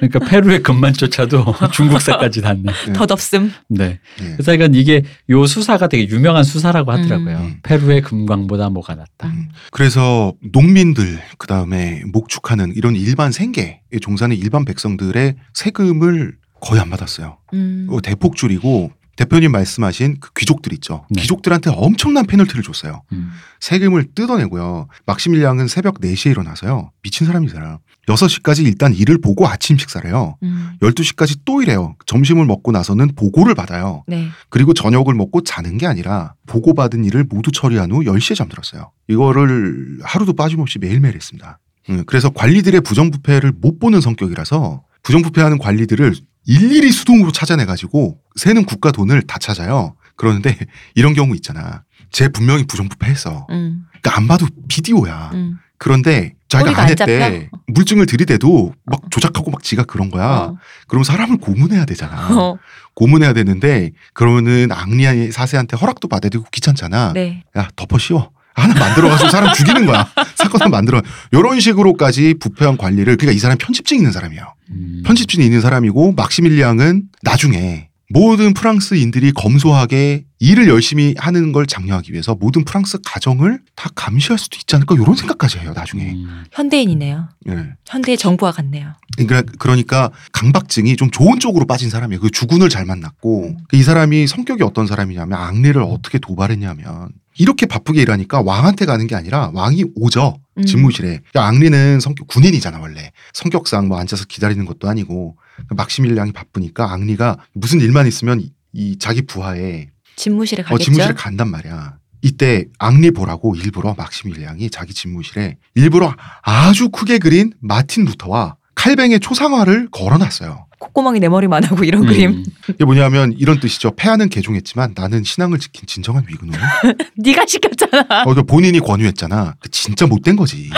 그러니까 0.00 0.18
페루의 0.18 0.62
금만 0.62 0.94
쫓아도 0.94 1.44
중국사까지 1.72 2.42
닿네. 2.42 2.72
네. 2.86 2.92
덧없음. 2.92 3.52
네. 3.68 4.00
네. 4.18 4.32
그래서 4.32 4.52
이건 4.54 4.74
이게 4.74 5.04
요 5.30 5.46
수사가 5.46 5.88
되게 5.88 6.08
유명한 6.08 6.42
수사라고 6.42 6.90
하더라고요. 6.90 7.36
음. 7.36 7.56
페루의 7.62 8.02
금광보다 8.02 8.70
뭐가 8.70 8.94
낫다. 8.96 9.28
음. 9.28 9.48
그래서 9.70 10.32
농민들 10.52 11.20
그다음에 11.38 12.02
목축하는 12.12 12.72
이런 12.74 12.96
일반 12.96 13.30
생계에 13.30 13.81
종사하는 14.00 14.36
일반 14.36 14.64
백성들의 14.64 15.36
세금을 15.54 16.36
거의 16.60 16.80
안 16.80 16.90
받았어요. 16.90 17.38
음. 17.54 17.86
어, 17.90 18.00
대폭 18.00 18.36
줄이고 18.36 18.92
대표님 19.16 19.52
말씀하신 19.52 20.16
그 20.20 20.30
귀족들 20.34 20.72
있죠. 20.74 21.04
네. 21.10 21.20
귀족들한테 21.20 21.70
엄청난 21.74 22.26
페널티를 22.26 22.62
줬어요. 22.62 23.02
음. 23.12 23.30
세금을 23.60 24.06
뜯어내고요. 24.14 24.88
막시밀리앙은 25.06 25.68
새벽 25.68 26.00
4시에 26.00 26.30
일어나서요. 26.30 26.90
미친 27.02 27.26
사람이잖아. 27.26 27.78
6시까지 28.08 28.64
일단 28.64 28.94
일을 28.94 29.20
보고 29.20 29.46
아침 29.46 29.76
식사를 29.76 30.08
해요. 30.08 30.36
음. 30.42 30.72
12시까지 30.80 31.40
또 31.44 31.62
일해요. 31.62 31.94
점심을 32.06 32.46
먹고 32.46 32.72
나서는 32.72 33.14
보고를 33.14 33.54
받아요. 33.54 34.02
네. 34.08 34.28
그리고 34.48 34.72
저녁을 34.74 35.14
먹고 35.14 35.42
자는 35.42 35.78
게 35.78 35.86
아니라 35.86 36.34
보고받은 36.46 37.04
일을 37.04 37.24
모두 37.28 37.52
처리한 37.52 37.92
후 37.92 38.00
10시에 38.00 38.34
잠들었어요. 38.34 38.90
이거를 39.08 39.98
하루도 40.02 40.32
빠짐없이 40.32 40.78
매일매일 40.78 41.14
했습니다. 41.14 41.58
음, 41.90 42.04
그래서 42.06 42.30
관리들의 42.30 42.80
부정부패를 42.82 43.52
못 43.60 43.78
보는 43.78 44.00
성격이라서 44.00 44.82
부정부패하는 45.02 45.58
관리들을 45.58 46.14
일일이 46.46 46.90
수동으로 46.90 47.32
찾아내가지고 47.32 48.18
새는 48.36 48.64
국가 48.64 48.90
돈을 48.92 49.22
다 49.22 49.38
찾아요. 49.38 49.94
그러는데 50.16 50.56
이런 50.94 51.14
경우 51.14 51.34
있잖아. 51.34 51.84
쟤 52.10 52.28
분명히 52.28 52.64
부정부패했어. 52.66 53.46
음. 53.50 53.86
그러니까 54.00 54.16
안 54.16 54.28
봐도 54.28 54.46
비디오야. 54.68 55.30
음. 55.34 55.58
그런데 55.78 56.34
자기가 56.48 56.82
안안 56.82 56.90
했대. 56.90 57.50
물증을 57.66 58.06
들이대도 58.06 58.72
막 58.84 59.00
조작하고 59.10 59.50
막 59.50 59.64
지가 59.64 59.84
그런 59.84 60.10
거야. 60.10 60.26
어. 60.26 60.56
그럼 60.86 61.02
사람을 61.02 61.38
고문해야 61.38 61.86
되잖아. 61.86 62.38
어. 62.38 62.58
고문해야 62.94 63.32
되는데 63.32 63.90
그러면은 64.12 64.70
앙리아 64.70 65.12
사세한테 65.32 65.76
허락도 65.76 66.06
받아야 66.08 66.30
되고 66.30 66.44
귀찮잖아. 66.52 67.14
네. 67.14 67.42
야 67.56 67.68
덮어 67.74 67.98
씌워. 67.98 68.30
하나 68.54 68.74
만들어가지고 68.74 69.30
사람 69.30 69.54
죽이는 69.54 69.86
거야. 69.86 70.06
사건을 70.36 70.68
만들어. 70.68 71.00
이런 71.32 71.60
식으로까지 71.60 72.34
부패한 72.40 72.76
관리를 72.76 73.16
그러니까 73.16 73.32
이 73.36 73.38
사람 73.38 73.58
편집증 73.58 73.96
있는 73.96 74.12
사람이에요. 74.12 74.54
음. 74.70 75.02
편집증이 75.04 75.44
있는 75.44 75.60
사람이고 75.60 76.12
막시밀리앙은 76.12 77.04
나중에 77.22 77.88
모든 78.12 78.52
프랑스인들이 78.52 79.32
검소하게 79.32 80.24
일을 80.38 80.68
열심히 80.68 81.14
하는 81.16 81.52
걸 81.52 81.66
장려하기 81.66 82.12
위해서 82.12 82.34
모든 82.34 82.64
프랑스 82.64 82.98
가정을 83.02 83.60
다 83.74 83.88
감시할 83.94 84.38
수도 84.38 84.58
있지 84.60 84.76
않을까 84.76 84.94
이런 84.96 85.14
생각까지 85.14 85.58
해요 85.58 85.72
나중에. 85.74 86.10
음. 86.10 86.44
현대인이네요. 86.52 87.28
예. 87.48 87.68
현대의 87.86 88.18
정부와 88.18 88.52
같네요. 88.52 88.92
그러니까 89.16 89.50
그러니까 89.58 90.10
강박증이 90.32 90.96
좀 90.96 91.10
좋은 91.10 91.40
쪽으로 91.40 91.64
빠진 91.64 91.88
사람이에요. 91.88 92.20
그 92.20 92.30
주군을 92.30 92.68
잘 92.68 92.84
만났고 92.84 93.56
이 93.72 93.82
사람이 93.82 94.26
성격이 94.26 94.62
어떤 94.62 94.86
사람이냐면 94.86 95.38
앙리를 95.38 95.80
어떻게 95.80 96.18
도발했냐면 96.18 97.08
이렇게 97.38 97.66
바쁘게 97.66 98.02
일하니까 98.02 98.42
왕한테 98.42 98.86
가는 98.86 99.06
게 99.06 99.14
아니라 99.14 99.50
왕이 99.54 99.84
오죠 99.94 100.38
음. 100.58 100.64
집무실에. 100.64 101.20
그러니까 101.30 101.46
앙리는 101.46 102.00
성격 102.00 102.26
군인이잖아 102.28 102.80
원래 102.80 103.12
성격상 103.32 103.88
뭐 103.88 103.98
앉아서 103.98 104.26
기다리는 104.26 104.64
것도 104.64 104.88
아니고 104.88 105.36
막시밀량이 105.70 106.32
바쁘니까 106.32 106.92
앙리가 106.92 107.38
무슨 107.54 107.80
일만 107.80 108.06
있으면 108.06 108.40
이, 108.40 108.52
이 108.72 108.98
자기 108.98 109.22
부하에 109.22 109.88
집무실에 110.16 110.62
어, 110.62 110.66
가겠죠. 110.66 110.84
집무실에 110.84 111.14
간단 111.14 111.48
말이야. 111.50 111.98
이때 112.22 112.66
앙리 112.78 113.10
보라고 113.10 113.56
일부러 113.56 113.94
막시밀량이 113.98 114.70
자기 114.70 114.94
집무실에 114.94 115.58
일부러 115.74 116.14
아주 116.42 116.88
크게 116.90 117.18
그린 117.18 117.52
마틴 117.60 118.04
루터와 118.04 118.56
칼뱅의 118.82 119.20
초상화를 119.20 119.88
걸어놨어요. 119.92 120.66
콧구멍이 120.80 121.20
내 121.20 121.28
머리만 121.28 121.62
하고 121.62 121.84
이런 121.84 122.02
음. 122.02 122.08
그림. 122.08 122.44
이게 122.68 122.84
뭐냐면 122.84 123.32
이런 123.38 123.60
뜻이죠. 123.60 123.92
패하는 123.94 124.28
개종했지만 124.28 124.94
나는 124.96 125.22
신앙을 125.22 125.60
지킨 125.60 125.86
진정한 125.86 126.24
위근호. 126.28 126.52
네가 127.14 127.46
시켰잖아. 127.46 128.24
어, 128.26 128.34
그 128.34 128.42
본인이 128.42 128.80
권유했잖아. 128.80 129.54
그 129.60 129.68
진짜 129.70 130.08
못된 130.08 130.34
거지. 130.34 130.68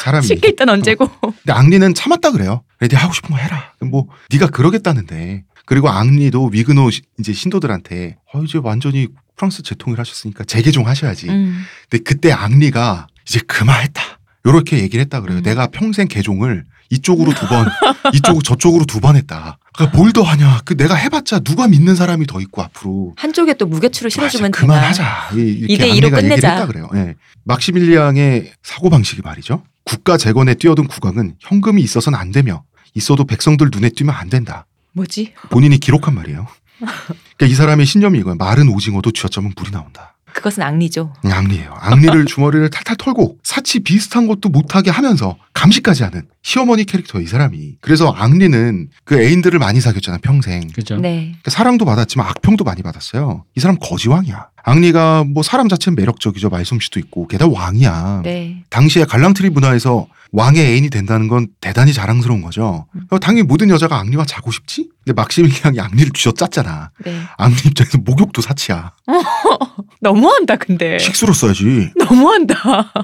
사람이. 0.00 0.26
시킬 0.26 0.56
땐 0.56 0.68
언제고. 0.68 1.08
근데 1.20 1.52
앙리는 1.52 1.94
참았다 1.94 2.32
그래요. 2.32 2.64
그래, 2.78 2.88
네 2.88 2.96
하고 2.96 3.14
싶은 3.14 3.30
거 3.30 3.36
해라. 3.36 3.72
뭐 3.82 4.08
네가 4.32 4.48
그러겠다는데. 4.48 5.44
그리고 5.64 5.88
앙리도 5.88 6.46
위그노 6.52 6.90
시- 6.90 7.02
이제 7.20 7.32
신도들한테 7.32 8.16
어 8.34 8.42
이제 8.42 8.58
완전히 8.60 9.06
프랑스 9.36 9.62
재통일 9.62 10.00
하셨으니까 10.00 10.42
재개종 10.42 10.88
하셔야지. 10.88 11.28
음. 11.28 11.62
근데 11.88 12.02
그때 12.02 12.32
앙리가 12.32 13.06
이제 13.28 13.38
그만했다. 13.46 14.02
요렇게 14.44 14.80
얘기를 14.80 15.00
했다 15.04 15.20
그래요. 15.20 15.38
음. 15.38 15.42
내가 15.44 15.68
평생 15.68 16.08
개종을 16.08 16.64
이쪽으로 16.90 17.32
두 17.34 17.46
번, 17.48 17.66
이쪽 18.14 18.42
저쪽으로 18.44 18.84
두 18.84 19.00
번 19.00 19.16
했다. 19.16 19.58
그러니까 19.74 19.96
뭘 19.98 20.12
더 20.12 20.22
하냐? 20.22 20.60
그 20.64 20.76
내가 20.76 20.94
해봤자 20.94 21.40
누가 21.40 21.66
믿는 21.66 21.94
사람이 21.96 22.26
더 22.26 22.40
있고 22.40 22.62
앞으로. 22.62 23.14
한쪽에 23.16 23.54
또 23.54 23.66
무게추를 23.66 24.10
실어주면 24.10 24.52
아, 24.54 24.60
되나. 24.60 24.74
그만하자. 24.74 25.30
이- 25.34 25.66
이대 25.68 25.86
이로 25.88 26.08
앙리가 26.08 26.18
얘기를 26.18 26.20
끝내자. 26.20 26.50
했다 26.52 26.66
그래요. 26.66 26.88
예. 26.94 27.14
막시밀리앙의 27.44 28.52
사고 28.62 28.90
방식이 28.90 29.22
말이죠. 29.22 29.62
국가 29.84 30.16
재건에 30.16 30.54
뛰어든 30.54 30.86
국왕은 30.86 31.36
현금이 31.40 31.82
있어서는 31.82 32.18
안 32.18 32.30
되며 32.30 32.62
있어도 32.94 33.24
백성들 33.24 33.70
눈에 33.72 33.88
띄면 33.90 34.14
안 34.14 34.28
된다. 34.30 34.66
뭐지? 34.92 35.34
본인이 35.50 35.78
기록한 35.78 36.14
말이에요. 36.14 36.46
그러니까 36.78 37.46
이 37.46 37.54
사람의 37.54 37.86
신념이 37.86 38.18
이거야. 38.20 38.34
마른 38.38 38.68
오징어도 38.68 39.10
쥐어짜면 39.10 39.52
물이 39.56 39.70
나온다. 39.72 40.13
그것은 40.34 40.62
악리죠. 40.62 41.14
앙리예요. 41.24 41.72
앙리를 41.78 42.26
주머니를 42.26 42.68
탈탈 42.68 42.96
털고 42.96 43.38
사치 43.42 43.80
비슷한 43.80 44.26
것도 44.26 44.48
못하게 44.48 44.90
하면서 44.90 45.36
감시까지 45.54 46.02
하는 46.02 46.26
시어머니 46.42 46.84
캐릭터예요. 46.84 47.24
이 47.24 47.28
사람이. 47.28 47.76
그래서 47.80 48.10
앙리는 48.10 48.88
그 49.04 49.18
애인들을 49.22 49.58
많이 49.58 49.80
사귀었잖아 49.80 50.18
평생. 50.18 50.68
그죠? 50.74 50.96
네. 50.96 51.26
그러니까 51.26 51.50
사랑도 51.50 51.84
받았지만 51.84 52.26
악평도 52.26 52.64
많이 52.64 52.82
받았어요. 52.82 53.44
이 53.56 53.60
사람 53.60 53.78
거지왕이야. 53.78 54.48
앙리가 54.66 55.24
뭐 55.24 55.42
사람 55.42 55.68
자체는 55.68 55.94
매력적이죠. 55.96 56.48
말솜씨도 56.48 56.98
있고 57.00 57.26
게다가 57.28 57.52
왕이야. 57.52 58.22
네. 58.24 58.64
당시에 58.70 59.04
갈랑트리 59.04 59.50
문화에서 59.50 60.06
왕의 60.32 60.64
애인이 60.64 60.90
된다는 60.90 61.28
건 61.28 61.46
대단히 61.60 61.92
자랑스러운 61.92 62.40
거죠. 62.42 62.86
그러니까 62.92 63.18
당연히 63.18 63.46
모든 63.46 63.68
여자가 63.70 63.98
앙리와 63.98 64.24
자고 64.24 64.50
싶지? 64.50 64.88
근데 65.04 65.14
막시밀리앙이 65.14 65.78
앙리를 65.78 66.10
쥐어짰잖아. 66.12 66.90
네. 67.04 67.20
앙리 67.36 67.56
입장에서 67.66 67.98
목욕도 67.98 68.40
사치야. 68.42 68.92
너무한다 70.00 70.56
근데. 70.56 70.98
식수로 70.98 71.32
써야지. 71.34 71.90
너무한다. 71.96 72.56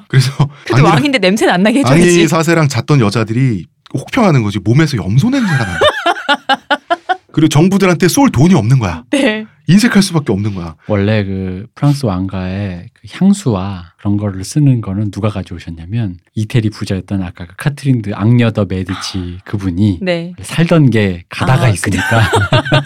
그래서 0.09 0.33
그래도 0.65 0.83
앙리랑- 0.89 0.93
왕인데 0.95 1.19
냄새는 1.19 1.53
안 1.53 1.63
나게 1.63 1.83
앙리 1.85 2.01
해줘야지. 2.03 2.27
사세랑 2.29 2.69
잤던 2.69 3.01
여자들이 3.01 3.67
혹평하는 3.95 4.43
거지. 4.43 4.59
몸에서 4.59 4.97
염소 4.97 5.31
냄새가 5.31 5.65
난다. 5.65 5.81
그리고 7.33 7.49
정부들한테 7.49 8.09
쏠 8.09 8.31
돈이 8.31 8.55
없는 8.55 8.79
거야. 8.81 9.05
네. 9.11 9.47
인색할 9.71 10.03
수밖에 10.03 10.33
없는 10.33 10.55
거야. 10.55 10.75
원래 10.89 11.25
그 11.25 11.67
프랑스 11.75 12.05
왕가의 12.07 12.87
그 12.93 13.09
향수와 13.11 13.93
그런 13.99 14.17
거를 14.17 14.45
쓰는 14.45 14.81
거는 14.81 15.11
누가 15.11 15.29
가져오셨냐면 15.29 16.17
이태리 16.35 16.71
부자였던 16.71 17.23
아까 17.23 17.47
그 17.47 17.55
카트린 17.57 18.03
드 18.03 18.13
앙녀 18.15 18.51
더 18.51 18.65
메디치 18.69 19.39
그분이 19.45 19.99
네. 20.03 20.35
살던 20.41 20.91
게 20.91 21.25
가다가 21.29 21.65
아, 21.67 21.69
있으니까 21.69 22.21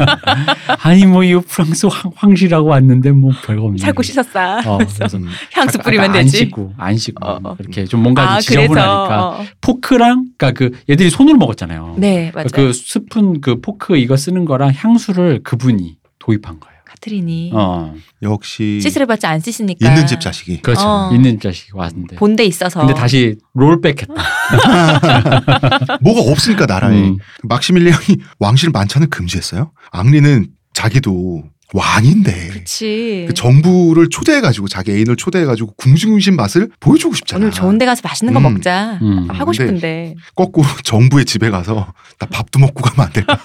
아니 0.83 1.07
뭐 1.07 1.25
이 1.25 1.35
프랑스 1.49 1.87
황, 1.87 2.12
황실하고 2.14 2.68
왔는데 2.68 3.12
뭐 3.12 3.33
별거 3.44 3.64
없네. 3.64 3.79
살고 3.79 4.03
씻었어. 4.03 4.59
어, 4.66 4.79
그래서 4.79 5.16
음. 5.16 5.29
향수 5.53 5.79
뿌리면 5.79 6.07
안 6.07 6.12
되지. 6.12 6.37
씻고 6.37 6.75
안 6.77 6.97
씻고 6.97 7.27
어, 7.27 7.40
어. 7.42 7.55
그렇게 7.57 7.87
좀 7.87 8.03
뭔가 8.03 8.35
아, 8.35 8.40
좀 8.40 8.55
지저분하니까 8.57 9.29
어. 9.29 9.44
포크랑 9.62 10.27
그러니까 10.37 10.53
그 10.53 10.79
얘들이 10.90 11.09
손으로 11.11 11.38
먹었잖아요. 11.38 11.97
네, 11.99 12.31
맞아요. 12.35 12.49
그 12.53 12.73
스푼 12.75 13.40
그 13.40 13.61
포크 13.61 13.97
이거 13.97 14.16
쓰는 14.16 14.44
거랑 14.44 14.73
향수를 14.75 15.40
그분이 15.42 15.97
도입한 16.18 16.61
거예요. 16.61 16.73
카트린이 17.04 17.50
어, 17.52 17.94
역시 18.22 18.80
시스를 18.80 19.06
받지 19.06 19.26
안 19.26 19.40
쓰시니까 19.40 19.88
있는 19.88 20.06
집 20.06 20.20
자식이. 20.20 20.62
그렇죠. 20.62 20.82
어. 20.86 21.10
있는 21.12 21.38
자식이 21.38 21.70
왔는데. 21.74 22.16
본데 22.16 22.44
있어서. 22.44 22.80
근데 22.80 22.94
다시 22.94 23.36
rollback했다. 23.52 24.14
뭐가 26.00 26.20
없으니까 26.30 26.66
나라에. 26.66 26.96
음. 26.96 27.18
막시밀리앙이 27.44 28.18
왕실 28.38 28.70
만찬을 28.70 29.08
금지했어요. 29.08 29.72
앙리는 29.90 30.48
자기도 30.72 31.44
왕인데 31.72 32.48
그치. 32.52 33.24
그 33.26 33.34
정부를 33.34 34.08
초대해가지고 34.08 34.68
자기 34.68 34.92
애인을 34.92 35.16
초대해가지고 35.16 35.74
궁중심 35.76 36.36
맛을 36.36 36.70
보여주고 36.78 37.14
싶잖아. 37.14 37.40
오늘 37.40 37.50
좋은 37.50 37.78
데 37.78 37.86
가서 37.86 38.00
맛있는 38.04 38.32
거 38.32 38.38
음. 38.40 38.54
먹자. 38.54 38.98
음. 39.02 39.28
하고 39.28 39.46
근데 39.50 39.52
싶은데. 39.52 40.14
거꾸로 40.36 40.66
정부의 40.84 41.24
집에 41.24 41.50
가서 41.50 41.92
나 42.18 42.26
밥도 42.26 42.60
먹고 42.60 42.82
가면 42.82 43.06
안 43.06 43.12
될까? 43.12 43.38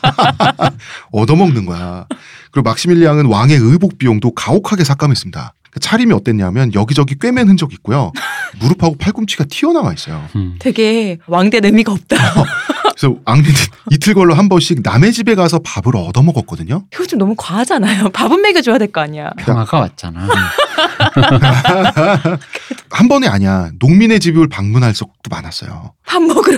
얻어먹는 1.11 1.65
거야. 1.65 2.05
그리고 2.51 2.69
막시밀리앙은 2.69 3.25
왕의 3.25 3.57
의복 3.57 3.97
비용도 3.97 4.31
가혹하게 4.31 4.83
삭감했습니다. 4.83 5.53
그 5.71 5.79
차림이 5.79 6.13
어땠냐면 6.13 6.73
여기저기 6.73 7.15
꿰맨 7.19 7.47
흔적 7.47 7.73
있고요. 7.73 8.11
무릎하고 8.59 8.95
팔꿈치가 8.97 9.43
튀어나와 9.47 9.93
있어요. 9.93 10.23
음. 10.35 10.55
되게 10.59 11.19
왕대 11.27 11.59
의미가 11.63 11.91
없다. 11.91 12.15
그래서 12.99 13.15
앙리는 13.23 13.53
이틀 13.91 14.13
걸로 14.15 14.33
한 14.33 14.49
번씩 14.49 14.81
남의 14.83 15.13
집에 15.13 15.35
가서 15.35 15.59
밥을 15.59 15.95
얻어 15.95 16.21
먹었거든요. 16.23 16.85
이거 16.93 17.05
좀 17.05 17.19
너무 17.19 17.35
과하잖아요. 17.37 18.09
밥은 18.09 18.41
먹여줘야 18.41 18.77
될 18.79 18.91
거 18.91 19.01
아니야. 19.01 19.29
평화가 19.37 19.79
왔잖아. 19.79 20.27
한 22.91 23.07
번에 23.07 23.27
아니야. 23.27 23.69
농민의 23.79 24.19
집을 24.19 24.47
방문할 24.49 24.93
적도 24.93 25.13
많았어요. 25.29 25.93
밥 26.05 26.21
먹으러. 26.21 26.57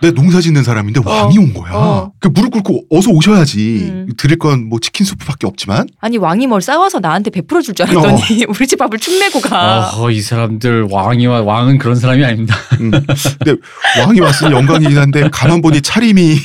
내 0.00 0.12
농사 0.12 0.40
짓는 0.40 0.62
사람인데 0.62 1.00
어. 1.04 1.10
왕이 1.10 1.38
온 1.38 1.52
거야. 1.54 1.72
어. 1.72 2.12
그 2.20 2.28
무릎 2.28 2.52
꿇고 2.52 2.84
어서 2.90 3.10
오셔야지. 3.10 3.88
음. 3.90 4.08
드릴 4.16 4.38
건 4.38 4.68
뭐 4.68 4.78
치킨 4.80 5.06
수프밖에 5.06 5.46
없지만 5.46 5.86
아니 6.00 6.18
왕이 6.18 6.46
뭘 6.46 6.60
싸워서 6.60 6.98
나한테 7.00 7.30
베풀어 7.30 7.60
줄 7.62 7.74
줄 7.74 7.86
알았더니 7.86 8.44
우리 8.48 8.66
집 8.66 8.78
밥을 8.78 8.98
축 8.98 9.18
내고 9.18 9.40
가. 9.40 9.90
어, 9.94 10.10
이 10.10 10.20
사람들 10.20 10.88
왕이와 10.90 11.42
왕은 11.42 11.78
그런 11.78 11.94
사람이 11.96 12.24
아닙니다. 12.24 12.56
음. 12.80 12.90
근데 12.90 13.56
왕이 14.00 14.20
왔으니 14.20 14.52
영광이긴 14.54 14.98
한데 14.98 15.28
가만 15.32 15.60
보니 15.62 15.80
차림이 15.80 16.36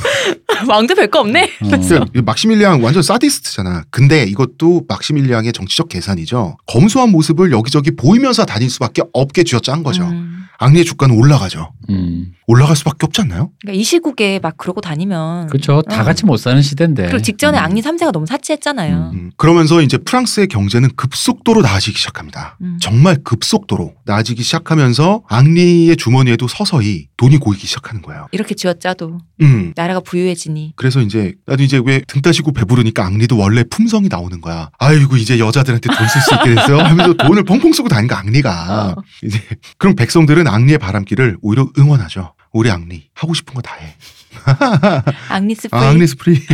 왕도 0.68 0.94
별거 0.94 1.20
없네. 1.20 1.42
어. 1.62 1.68
그러니까 1.68 2.22
막시밀리앙 2.22 2.82
완전 2.82 3.02
사디스트잖아. 3.02 3.84
근데 3.90 4.24
이것도 4.24 4.84
막시밀리앙의 4.88 5.52
정치적 5.52 5.88
계산이죠. 5.88 6.56
검소한 6.66 7.10
모습을 7.10 7.52
여기저기 7.52 7.90
보이면서 7.94 8.44
다닐 8.44 8.70
수밖에 8.70 9.02
없게 9.12 9.44
쥐어짠 9.44 9.82
거죠. 9.82 10.04
음. 10.04 10.46
앙리의 10.58 10.84
주가는 10.84 11.14
올라가죠. 11.16 11.72
음. 11.90 12.32
올라갈 12.48 12.76
수밖에 12.76 12.98
없지 13.06 13.22
않나요? 13.22 13.50
그러니까 13.60 13.80
이 13.80 13.82
시국에 13.82 14.38
막 14.40 14.56
그러고 14.56 14.80
다니면. 14.80 15.48
그렇죠. 15.48 15.82
다 15.82 16.02
어. 16.02 16.04
같이 16.04 16.24
못 16.24 16.36
사는 16.36 16.60
시대인데. 16.62 17.06
그리고 17.06 17.20
직전에 17.20 17.58
음. 17.58 17.64
앙리 17.64 17.82
3세가 17.82 18.12
너무 18.12 18.24
사치했잖아요. 18.26 19.10
음, 19.14 19.30
그러면서 19.36 19.82
이제 19.82 19.98
프랑스의 19.98 20.46
경제는 20.46 20.90
급속도로 20.96 21.62
나아지기 21.62 21.98
시작합니다. 21.98 22.56
음. 22.60 22.78
정말 22.80 23.16
급속도로 23.24 23.94
나아지기 24.04 24.42
시작하면서 24.44 25.22
앙리의 25.28 25.96
주머니에도 25.96 26.46
서서히 26.46 27.08
돈이 27.16 27.38
고이기 27.38 27.66
시작하는 27.66 28.00
거예요. 28.02 28.28
이렇게 28.30 28.54
쥐어짜도 28.54 29.18
음. 29.42 29.72
나라가 29.74 29.98
부유해지니. 30.00 30.74
그래서 30.76 31.00
이제 31.00 31.34
나도 31.46 31.62
이제 31.64 31.80
왜 31.84 32.00
등 32.06 32.22
따시고 32.22 32.52
배부르니까 32.52 33.04
앙리도 33.04 33.36
원래 33.36 33.64
품성이 33.64 34.06
나오는 34.08 34.40
거야. 34.40 34.70
아이고 34.78 35.16
이제 35.16 35.40
여자들한테 35.40 35.88
돈 35.88 36.06
쓸 36.06 36.20
수 36.20 36.34
있게 36.36 36.54
됐어요. 36.54 36.78
하면서 36.86 37.14
돈을 37.14 37.42
펑펑 37.42 37.72
쓰고 37.72 37.88
다니는 37.88 38.06
거 38.08 38.14
앙리가. 38.14 38.94
어. 38.96 39.02
이제 39.24 39.40
그럼 39.78 39.96
백성들은 39.96 40.46
앙리의 40.46 40.78
바람길을 40.78 41.38
오히려 41.42 41.68
응원하죠. 41.76 42.34
우리 42.56 42.70
앙리 42.70 43.08
하고 43.14 43.34
싶은 43.34 43.54
거 43.54 43.60
다 43.62 43.74
해. 43.76 43.94
앙리 45.30 45.54
is 45.54 45.68
free. 45.68 45.78
아, 45.80 45.88
앙리 45.88 46.06
is 46.06 46.16
free. 46.16 46.40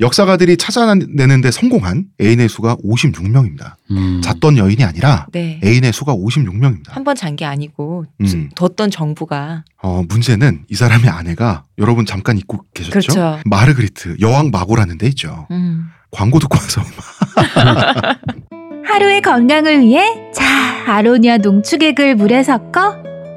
역사가들이 0.00 0.56
찾아내는데 0.56 1.50
성공한 1.50 2.06
애인의 2.20 2.48
수가 2.48 2.76
56명입니다. 2.76 3.74
음. 3.92 4.20
잤던 4.22 4.56
여인이 4.58 4.82
아니라 4.84 5.26
네. 5.32 5.60
애인의 5.62 5.92
수가 5.92 6.14
56명입니다. 6.14 6.90
한 6.90 7.04
번 7.04 7.14
잔 7.14 7.36
게 7.36 7.44
아니고 7.44 8.06
음. 8.20 8.50
뒀던 8.56 8.90
정부가 8.90 9.64
어, 9.82 10.02
문제는 10.08 10.64
이 10.68 10.74
사람의 10.74 11.08
아내가 11.08 11.64
여러분 11.78 12.04
잠깐 12.04 12.36
잊고 12.36 12.64
계셨죠? 12.74 12.90
그렇죠. 12.92 13.40
마르그리트 13.46 14.16
여왕 14.20 14.50
마고라는 14.50 14.98
데 14.98 15.06
있죠. 15.08 15.46
음. 15.50 15.86
광고 16.10 16.38
듣고 16.40 16.58
와서 16.58 16.82
하루의 18.84 19.22
건강을 19.22 19.80
위해 19.80 20.02
자 20.34 20.44
아로니아 20.86 21.38
농축액을 21.38 22.16
물에 22.16 22.42
섞어 22.42 23.02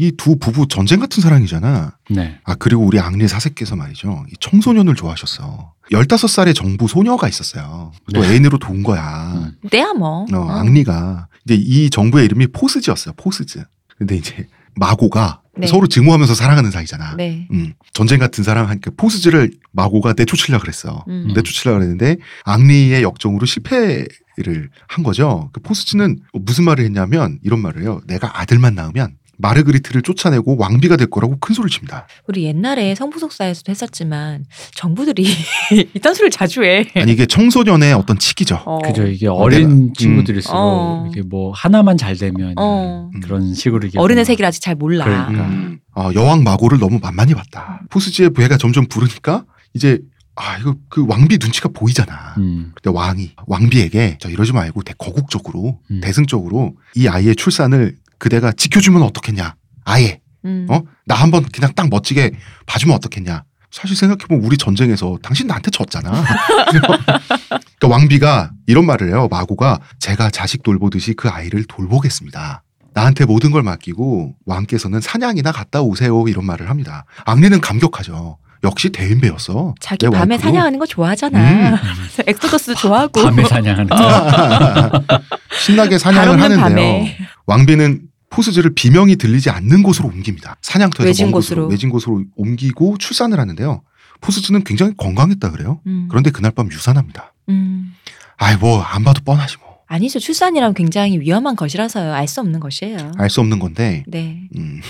이 0.00 0.12
두 0.16 0.38
부부 0.38 0.68
전쟁 0.68 1.00
같은 1.00 1.20
사랑이잖아. 1.22 1.96
네. 2.10 2.38
아 2.44 2.54
그리고 2.54 2.84
우리 2.84 3.00
앙리 3.00 3.26
사세께서 3.26 3.74
말이죠. 3.76 4.24
이 4.30 4.34
청소년을 4.40 4.94
좋아하셨어. 4.94 5.74
15살의 5.90 6.54
정부 6.54 6.86
소녀가 6.86 7.28
있었어요. 7.28 7.92
또 8.14 8.20
네. 8.22 8.30
애인으로 8.32 8.58
도운 8.58 8.82
거야. 8.84 9.32
음. 9.34 9.52
내야 9.72 9.92
뭐. 9.94 10.24
어, 10.32 10.36
어. 10.36 10.48
앙리가 10.50 11.26
이제 11.44 11.54
이 11.54 11.90
정부의 11.90 12.26
이름이 12.26 12.48
포스지였어요. 12.48 13.14
포스즈. 13.16 13.64
근데 13.96 14.16
이제 14.16 14.46
마고가 14.76 15.42
네. 15.56 15.66
서로 15.66 15.88
증오하면서 15.88 16.34
사랑하는 16.34 16.70
사이잖아. 16.70 17.16
네. 17.16 17.48
음, 17.50 17.72
전쟁 17.92 18.20
같은 18.20 18.44
사랑 18.44 18.68
하니까 18.68 18.92
포스즈를 18.96 19.50
마고가 19.72 20.14
내쫓으려 20.16 20.60
그랬어. 20.60 21.04
음. 21.08 21.32
내쫓으려 21.34 21.72
그랬는데 21.74 22.18
앙리의 22.44 23.02
역정으로 23.02 23.44
실패를 23.46 24.70
한 24.86 25.02
거죠. 25.02 25.50
그 25.52 25.60
포스즈는 25.60 26.20
무슨 26.32 26.64
말을 26.64 26.84
했냐면 26.84 27.40
이런 27.42 27.60
말을 27.60 27.82
해요. 27.82 28.00
내가 28.06 28.40
아들만 28.40 28.76
낳으면 28.76 29.16
마르그리트를 29.38 30.02
쫓아내고 30.02 30.56
왕비가 30.58 30.96
될 30.96 31.08
거라고 31.08 31.38
큰 31.38 31.54
소리를 31.54 31.70
칩니다. 31.70 32.06
우리 32.26 32.44
옛날에 32.44 32.94
성부속사에서도 32.94 33.70
했었지만 33.70 34.44
정부들이 34.74 35.24
이딴 35.94 36.14
소리를 36.14 36.30
자주 36.30 36.64
해. 36.64 36.84
아니 36.96 37.12
이게 37.12 37.26
청소년의 37.26 37.92
어떤 37.94 38.18
치기죠. 38.18 38.62
어. 38.66 38.78
그죠. 38.78 39.06
이게 39.06 39.28
어, 39.28 39.34
어린 39.34 39.86
내가- 39.88 39.92
친구들일수록 39.98 40.56
어. 40.56 41.08
이게 41.10 41.22
뭐 41.22 41.52
하나만 41.52 41.96
잘 41.96 42.16
되면 42.16 42.54
어. 42.58 43.10
그런 43.22 43.54
식으로 43.54 43.86
이게 43.86 43.98
어른의 43.98 44.24
세계를 44.24 44.46
아직 44.46 44.60
잘 44.60 44.74
몰라. 44.74 45.04
그러니까. 45.04 45.44
음, 45.46 45.78
어, 45.94 46.10
여왕 46.14 46.42
마고를 46.42 46.78
너무 46.78 46.98
만만히 47.00 47.34
봤다. 47.34 47.82
포스즈의 47.90 48.30
부해가 48.30 48.56
점점 48.56 48.86
부르니까 48.88 49.44
이제 49.74 50.00
아 50.34 50.56
이거 50.58 50.76
그 50.88 51.04
왕비 51.06 51.38
눈치가 51.40 51.68
보이잖아. 51.68 52.34
음. 52.38 52.72
근데 52.74 52.96
왕이 52.96 53.32
왕비에게 53.46 54.18
저 54.20 54.28
이러지 54.28 54.52
말고 54.52 54.82
되게 54.82 54.94
거국적으로 54.98 55.80
음. 55.90 56.00
대승적으로 56.00 56.74
이 56.94 57.08
아이의 57.08 57.34
출산을 57.36 57.96
그대가 58.18 58.52
지켜주면 58.52 59.02
어떻겠냐 59.02 59.54
아예 59.84 60.20
음. 60.44 60.66
어 60.68 60.82
나 61.08 61.14
한번 61.14 61.42
그냥 61.44 61.72
딱 61.74 61.88
멋지게 61.88 62.32
봐주면 62.66 62.94
어떻겠냐 62.96 63.44
사실 63.70 63.96
생각해보면 63.96 64.44
우리 64.44 64.56
전쟁에서 64.58 65.18
당신 65.22 65.46
나한테 65.46 65.70
졌잖아 65.70 66.10
그러니까 66.70 67.88
왕비가 67.88 68.50
이런 68.66 68.84
말을 68.86 69.08
해요 69.08 69.26
마고가 69.30 69.80
제가 69.98 70.30
자식 70.30 70.62
돌보듯이 70.62 71.14
그 71.14 71.28
아이를 71.30 71.64
돌보겠습니다 71.64 72.62
나한테 72.92 73.24
모든 73.24 73.50
걸 73.50 73.62
맡기고 73.62 74.34
왕께서는 74.44 75.00
사냥이나 75.00 75.50
갔다 75.52 75.80
오세요 75.80 76.28
이런 76.28 76.44
말을 76.44 76.68
합니다 76.68 77.04
앙리는 77.24 77.58
감격하죠 77.60 78.36
역시 78.64 78.90
대인배였어 78.90 79.74
자기 79.80 80.04
내 80.06 80.10
밤에 80.10 80.34
와이프로. 80.34 80.38
사냥하는 80.50 80.78
거 80.80 80.86
좋아하잖아. 80.86 81.38
음. 81.38 81.76
그래서 81.76 82.22
엑소더스도 82.26 82.74
좋아하고. 82.74 83.22
밤에 83.22 83.44
사냥하는 83.44 83.86
신나게 85.64 85.90
발 85.90 85.98
사냥을 86.00 86.42
하는데요. 86.42 86.58
밤에. 86.60 87.18
왕비는 87.46 88.00
포스즈를 88.30 88.74
비명이 88.74 89.16
들리지 89.16 89.50
않는 89.50 89.82
곳으로 89.82 90.08
옮깁니다. 90.08 90.56
사냥터에서 90.62 91.08
외진 91.08 91.26
먼 91.26 91.32
곳으로, 91.32 91.62
곳으로. 91.62 91.70
외진 91.70 91.90
곳으로 91.90 92.24
옮기고 92.36 92.98
출산을 92.98 93.40
하는데요. 93.40 93.82
포스즈는 94.20 94.64
굉장히 94.64 94.92
건강했다 94.96 95.50
그래요. 95.52 95.80
음. 95.86 96.06
그런데 96.10 96.30
그날 96.30 96.50
밤 96.52 96.70
유산합니다. 96.70 97.32
음. 97.48 97.94
아이 98.36 98.56
뭐 98.56 98.82
안 98.84 99.04
봐도 99.04 99.22
뻔하지 99.24 99.56
뭐. 99.60 99.68
아니죠. 99.90 100.18
출산이란 100.18 100.74
굉장히 100.74 101.18
위험한 101.18 101.56
것이라서요. 101.56 102.12
알 102.12 102.28
수 102.28 102.40
없는 102.40 102.60
것이에요. 102.60 103.12
알 103.16 103.30
수 103.30 103.40
없는 103.40 103.58
건데 103.58 104.04
네. 104.06 104.42
음, 104.56 104.82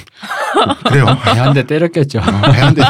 그래요. 0.88 1.06
한대 1.22 1.64
때렸겠죠. 1.66 2.20
배한데 2.20 2.82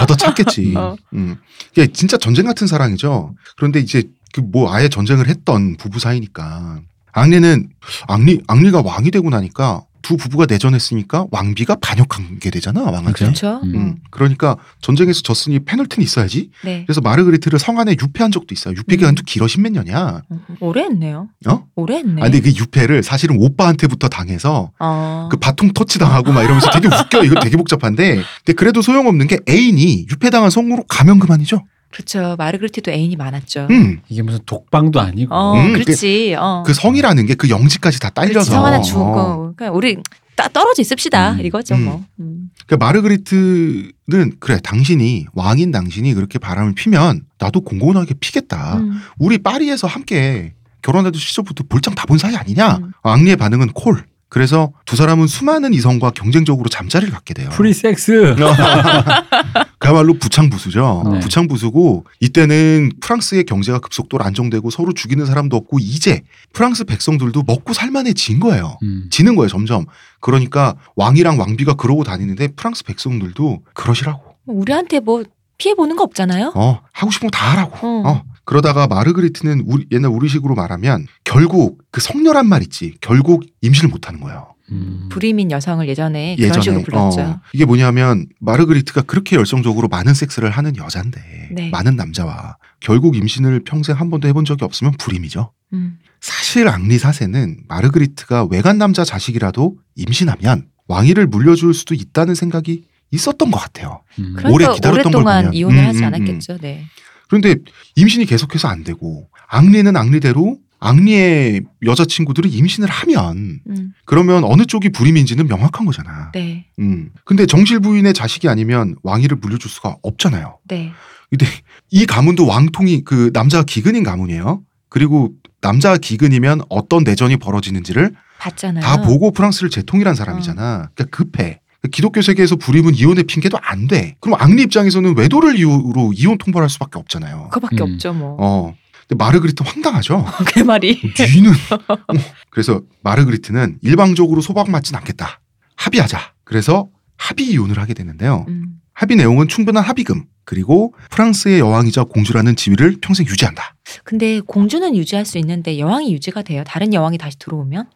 걷어 0.00 0.16
찾겠지. 0.16 0.74
어. 0.76 0.96
음. 1.14 1.36
이게 1.72 1.86
진짜 1.92 2.16
전쟁 2.16 2.46
같은 2.46 2.66
사랑이죠. 2.66 3.34
그런데 3.56 3.78
이제 3.80 4.02
그 4.32 4.40
뭐 4.42 4.72
아예 4.72 4.88
전쟁을 4.88 5.28
했던 5.28 5.76
부부 5.76 5.98
사이니까 6.00 6.80
앙리는 7.12 7.68
앙리 8.08 8.40
앙리가 8.46 8.82
왕이 8.84 9.10
되고 9.10 9.30
나니까 9.30 9.82
두 10.02 10.16
부부가 10.16 10.46
내전했으니까 10.46 11.26
왕비가 11.30 11.76
반역하게 11.76 12.50
되잖아 12.50 12.82
왕한테. 12.82 13.12
그렇죠. 13.12 13.60
음. 13.64 13.74
음, 13.74 13.96
그러니까 14.10 14.56
전쟁에서 14.80 15.20
졌으니 15.22 15.58
페널티는 15.60 16.02
있어야지. 16.02 16.50
네. 16.64 16.84
그래서 16.86 17.00
마르그리트를 17.00 17.58
성안에 17.58 17.96
유폐한 18.02 18.32
적도 18.32 18.54
있어요. 18.54 18.74
유폐 18.76 18.96
음. 18.96 18.98
기간도 18.98 19.22
길어 19.26 19.46
십몇 19.46 19.72
년이야. 19.72 20.22
음, 20.30 20.40
오래 20.60 20.82
했네요. 20.84 21.28
어? 21.46 21.64
오래 21.74 21.96
했네. 21.96 22.22
아, 22.22 22.24
근데 22.24 22.40
그 22.40 22.50
유폐를 22.50 23.02
사실은 23.02 23.36
오빠한테부터 23.38 24.08
당해서 24.08 24.72
어. 24.78 25.28
그 25.30 25.36
바통 25.36 25.72
터치 25.72 25.98
당하고 25.98 26.32
막 26.32 26.42
이러면서 26.42 26.70
되게 26.70 26.88
웃겨. 26.88 27.24
이거 27.24 27.38
되게 27.40 27.56
복잡한데. 27.56 28.22
근데 28.44 28.52
그래도 28.56 28.82
소용없는 28.82 29.26
게 29.26 29.38
애인이 29.48 30.06
유폐당한 30.10 30.50
성으로 30.50 30.84
가면 30.88 31.18
그만이죠. 31.18 31.62
그렇죠. 31.92 32.36
마르그리트도 32.38 32.90
애인이 32.90 33.16
많았죠. 33.16 33.66
음. 33.70 34.00
이게 34.08 34.22
무슨 34.22 34.40
독방도 34.46 35.00
아니고 35.00 35.34
어, 35.34 35.54
음, 35.60 35.72
그렇지. 35.74 36.34
어. 36.38 36.62
그 36.64 36.72
성이라는 36.74 37.26
게 37.26 37.34
그 37.34 37.48
영지까지 37.48 37.98
다. 38.00 38.10
딸려서. 38.10 38.52
성 38.52 38.64
하나 38.66 38.78
어. 38.78 38.82
주고. 38.82 39.54
그러니까 39.56 39.70
우리 39.76 39.96
따, 40.36 40.48
떨어져 40.48 40.82
있읍시다. 40.82 41.32
음. 41.32 41.40
이거죠, 41.44 41.74
음. 41.74 41.84
뭐. 41.84 42.04
음. 42.20 42.50
그 42.66 42.74
마르그리트는 42.76 44.32
그래 44.40 44.58
당신이 44.62 45.26
왕인 45.34 45.70
당신이 45.70 46.14
그렇게 46.14 46.38
바람을 46.38 46.74
피면 46.74 47.22
나도 47.38 47.62
공공하게 47.62 48.14
피겠다. 48.20 48.76
음. 48.78 49.00
우리 49.18 49.38
파리에서 49.38 49.86
함께 49.86 50.54
결혼하던 50.82 51.18
시절부터 51.18 51.64
볼장 51.68 51.94
다 51.94 52.06
본 52.06 52.18
사이 52.18 52.36
아니냐? 52.36 52.76
음. 52.82 52.92
앙리의 53.02 53.36
반응은 53.36 53.68
call. 53.72 54.04
그래서 54.28 54.70
두 54.86 54.94
사람은 54.94 55.26
수많은 55.26 55.74
이성과 55.74 56.10
경쟁적으로 56.12 56.68
잠자리를 56.68 57.12
갖게 57.12 57.34
돼요. 57.34 57.48
프리섹스. 57.50 58.36
그야말로 59.80 60.14
부창부수죠. 60.14 61.04
네. 61.10 61.20
부창부수고 61.20 62.04
이때는 62.20 62.92
프랑스의 63.00 63.44
경제가 63.44 63.78
급속도로 63.80 64.22
안정되고 64.22 64.68
서로 64.70 64.92
죽이는 64.92 65.24
사람도 65.24 65.56
없고 65.56 65.78
이제 65.80 66.20
프랑스 66.52 66.84
백성들도 66.84 67.42
먹고 67.46 67.72
살만해진 67.72 68.40
거예요. 68.40 68.76
음. 68.82 69.08
지는 69.10 69.34
거예요 69.36 69.48
점점. 69.48 69.86
그러니까 70.20 70.76
왕이랑 70.96 71.40
왕비가 71.40 71.74
그러고 71.74 72.04
다니는데 72.04 72.48
프랑스 72.56 72.84
백성들도 72.84 73.62
그러시라고. 73.74 74.22
우리한테 74.46 75.00
뭐 75.00 75.24
피해 75.56 75.74
보는 75.74 75.96
거 75.96 76.02
없잖아요. 76.04 76.52
어 76.54 76.80
하고 76.92 77.10
싶은 77.10 77.30
거 77.30 77.36
다 77.36 77.52
하라고. 77.52 77.86
어. 77.86 78.02
어. 78.08 78.22
그러다가 78.44 78.86
마르그리트는 78.86 79.62
우리, 79.66 79.86
옛날 79.92 80.10
우리식으로 80.10 80.54
말하면 80.56 81.06
결국 81.24 81.78
그 81.90 82.00
성렬한 82.02 82.46
말 82.46 82.62
있지. 82.62 82.94
결국 83.00 83.44
임신을 83.62 83.88
못하는 83.90 84.20
거예요. 84.20 84.54
음. 84.70 85.08
불임인 85.10 85.50
여성을 85.50 85.86
예전에, 85.88 86.36
그런 86.36 86.60
식으로 86.60 86.82
불렀죠. 86.82 87.20
어, 87.20 87.40
이게 87.52 87.64
뭐냐면 87.64 88.26
마르그리트가 88.40 89.02
그렇게 89.02 89.36
열성적으로 89.36 89.88
많은 89.88 90.14
섹스를 90.14 90.50
하는 90.50 90.76
여잔데 90.76 91.20
네. 91.52 91.70
많은 91.70 91.96
남자와 91.96 92.56
결국 92.80 93.16
임신을 93.16 93.64
평생 93.64 93.96
한 93.96 94.10
번도 94.10 94.28
해본 94.28 94.44
적이 94.44 94.64
없으면 94.64 94.94
불임이죠. 94.98 95.52
음. 95.72 95.98
사실 96.20 96.68
앙리 96.68 96.98
사세는 96.98 97.64
마르그리트가 97.68 98.46
외간 98.50 98.78
남자 98.78 99.04
자식이라도 99.04 99.76
임신하면 99.96 100.66
왕위를 100.88 101.26
물려줄 101.26 101.74
수도 101.74 101.94
있다는 101.94 102.34
생각이 102.34 102.84
있었던 103.10 103.50
것 103.50 103.58
같아요. 103.58 104.02
음. 104.18 104.34
그러니까 104.36 104.50
오래 104.50 104.74
기다렸던 104.74 105.12
걸 105.12 105.22
보면. 105.24 105.54
이혼을 105.54 105.78
음, 105.78 105.86
하지 105.86 105.98
음, 106.00 106.04
않았겠죠. 106.04 106.58
네. 106.58 106.84
그런데 107.28 107.56
임신이 107.96 108.26
계속해서 108.26 108.68
안 108.68 108.84
되고 108.84 109.28
앙리는 109.48 109.96
앙리대로 109.96 110.58
앙리의 110.80 111.62
여자친구들은 111.84 112.50
임신을 112.50 112.88
하면 112.88 113.60
음. 113.68 113.92
그러면 114.06 114.44
어느 114.44 114.64
쪽이 114.64 114.90
불임인지는 114.90 115.46
명확한 115.46 115.86
거잖아. 115.86 116.30
네. 116.32 116.66
음. 116.78 117.10
근데 117.24 117.46
정실 117.46 117.80
부인의 117.80 118.14
자식이 118.14 118.48
아니면 118.48 118.96
왕위를 119.02 119.36
물려줄 119.36 119.70
수가 119.70 119.96
없잖아요. 120.02 120.58
네. 120.68 120.92
근데 121.28 121.46
이 121.90 122.06
가문도 122.06 122.46
왕통이 122.46 123.04
그 123.04 123.30
남자 123.32 123.62
기근인 123.62 124.02
가문이에요. 124.02 124.62
그리고 124.88 125.32
남자 125.60 125.96
기근이면 125.96 126.62
어떤 126.70 127.04
내전이 127.04 127.36
벌어지는지를 127.36 128.14
봤잖아요. 128.38 128.82
다 128.82 129.02
보고 129.02 129.30
프랑스를 129.30 129.70
재통일한 129.70 130.14
사람이잖아. 130.14 130.90
그러니까 130.94 131.04
급해. 131.16 131.60
기독교 131.92 132.20
세계에서 132.20 132.56
불임은 132.56 132.94
이혼의 132.94 133.24
핑계도 133.24 133.58
안 133.62 133.86
돼. 133.86 134.16
그럼 134.20 134.40
앙리 134.40 134.62
입장에서는 134.62 135.16
외도를 135.16 135.56
이유로 135.56 136.12
이혼 136.14 136.36
통보할 136.38 136.68
수밖에 136.68 136.98
없잖아요. 136.98 137.48
그거밖에 137.50 137.82
음. 137.82 137.92
없죠, 137.92 138.12
뭐. 138.12 138.36
어. 138.38 138.74
근데 139.10 139.24
마르그리트 139.24 139.64
황당하죠. 139.64 140.24
그 140.54 140.60
말이. 140.60 141.00
뒤는 141.14 141.50
어. 141.50 142.14
그래서 142.50 142.80
마르그리트는 143.02 143.78
일방적으로 143.82 144.40
소박 144.40 144.70
맞진 144.70 144.94
않겠다. 144.94 145.40
합의하자. 145.74 146.34
그래서 146.44 146.88
합의 147.16 147.46
이혼을 147.48 147.78
하게 147.78 147.92
되는데요. 147.92 148.44
음. 148.48 148.76
합의 148.94 149.16
내용은 149.16 149.48
충분한 149.48 149.82
합의금 149.82 150.26
그리고 150.44 150.94
프랑스의 151.10 151.58
여왕이자 151.58 152.04
공주라는 152.04 152.54
지위를 152.54 152.98
평생 153.00 153.26
유지한다. 153.26 153.74
근데 154.04 154.40
공주는 154.40 154.94
유지할 154.96 155.24
수 155.24 155.38
있는데 155.38 155.78
여왕이 155.80 156.12
유지가 156.12 156.42
돼요. 156.42 156.62
다른 156.64 156.94
여왕이 156.94 157.18
다시 157.18 157.36
들어오면? 157.38 157.86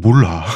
몰라. 0.00 0.46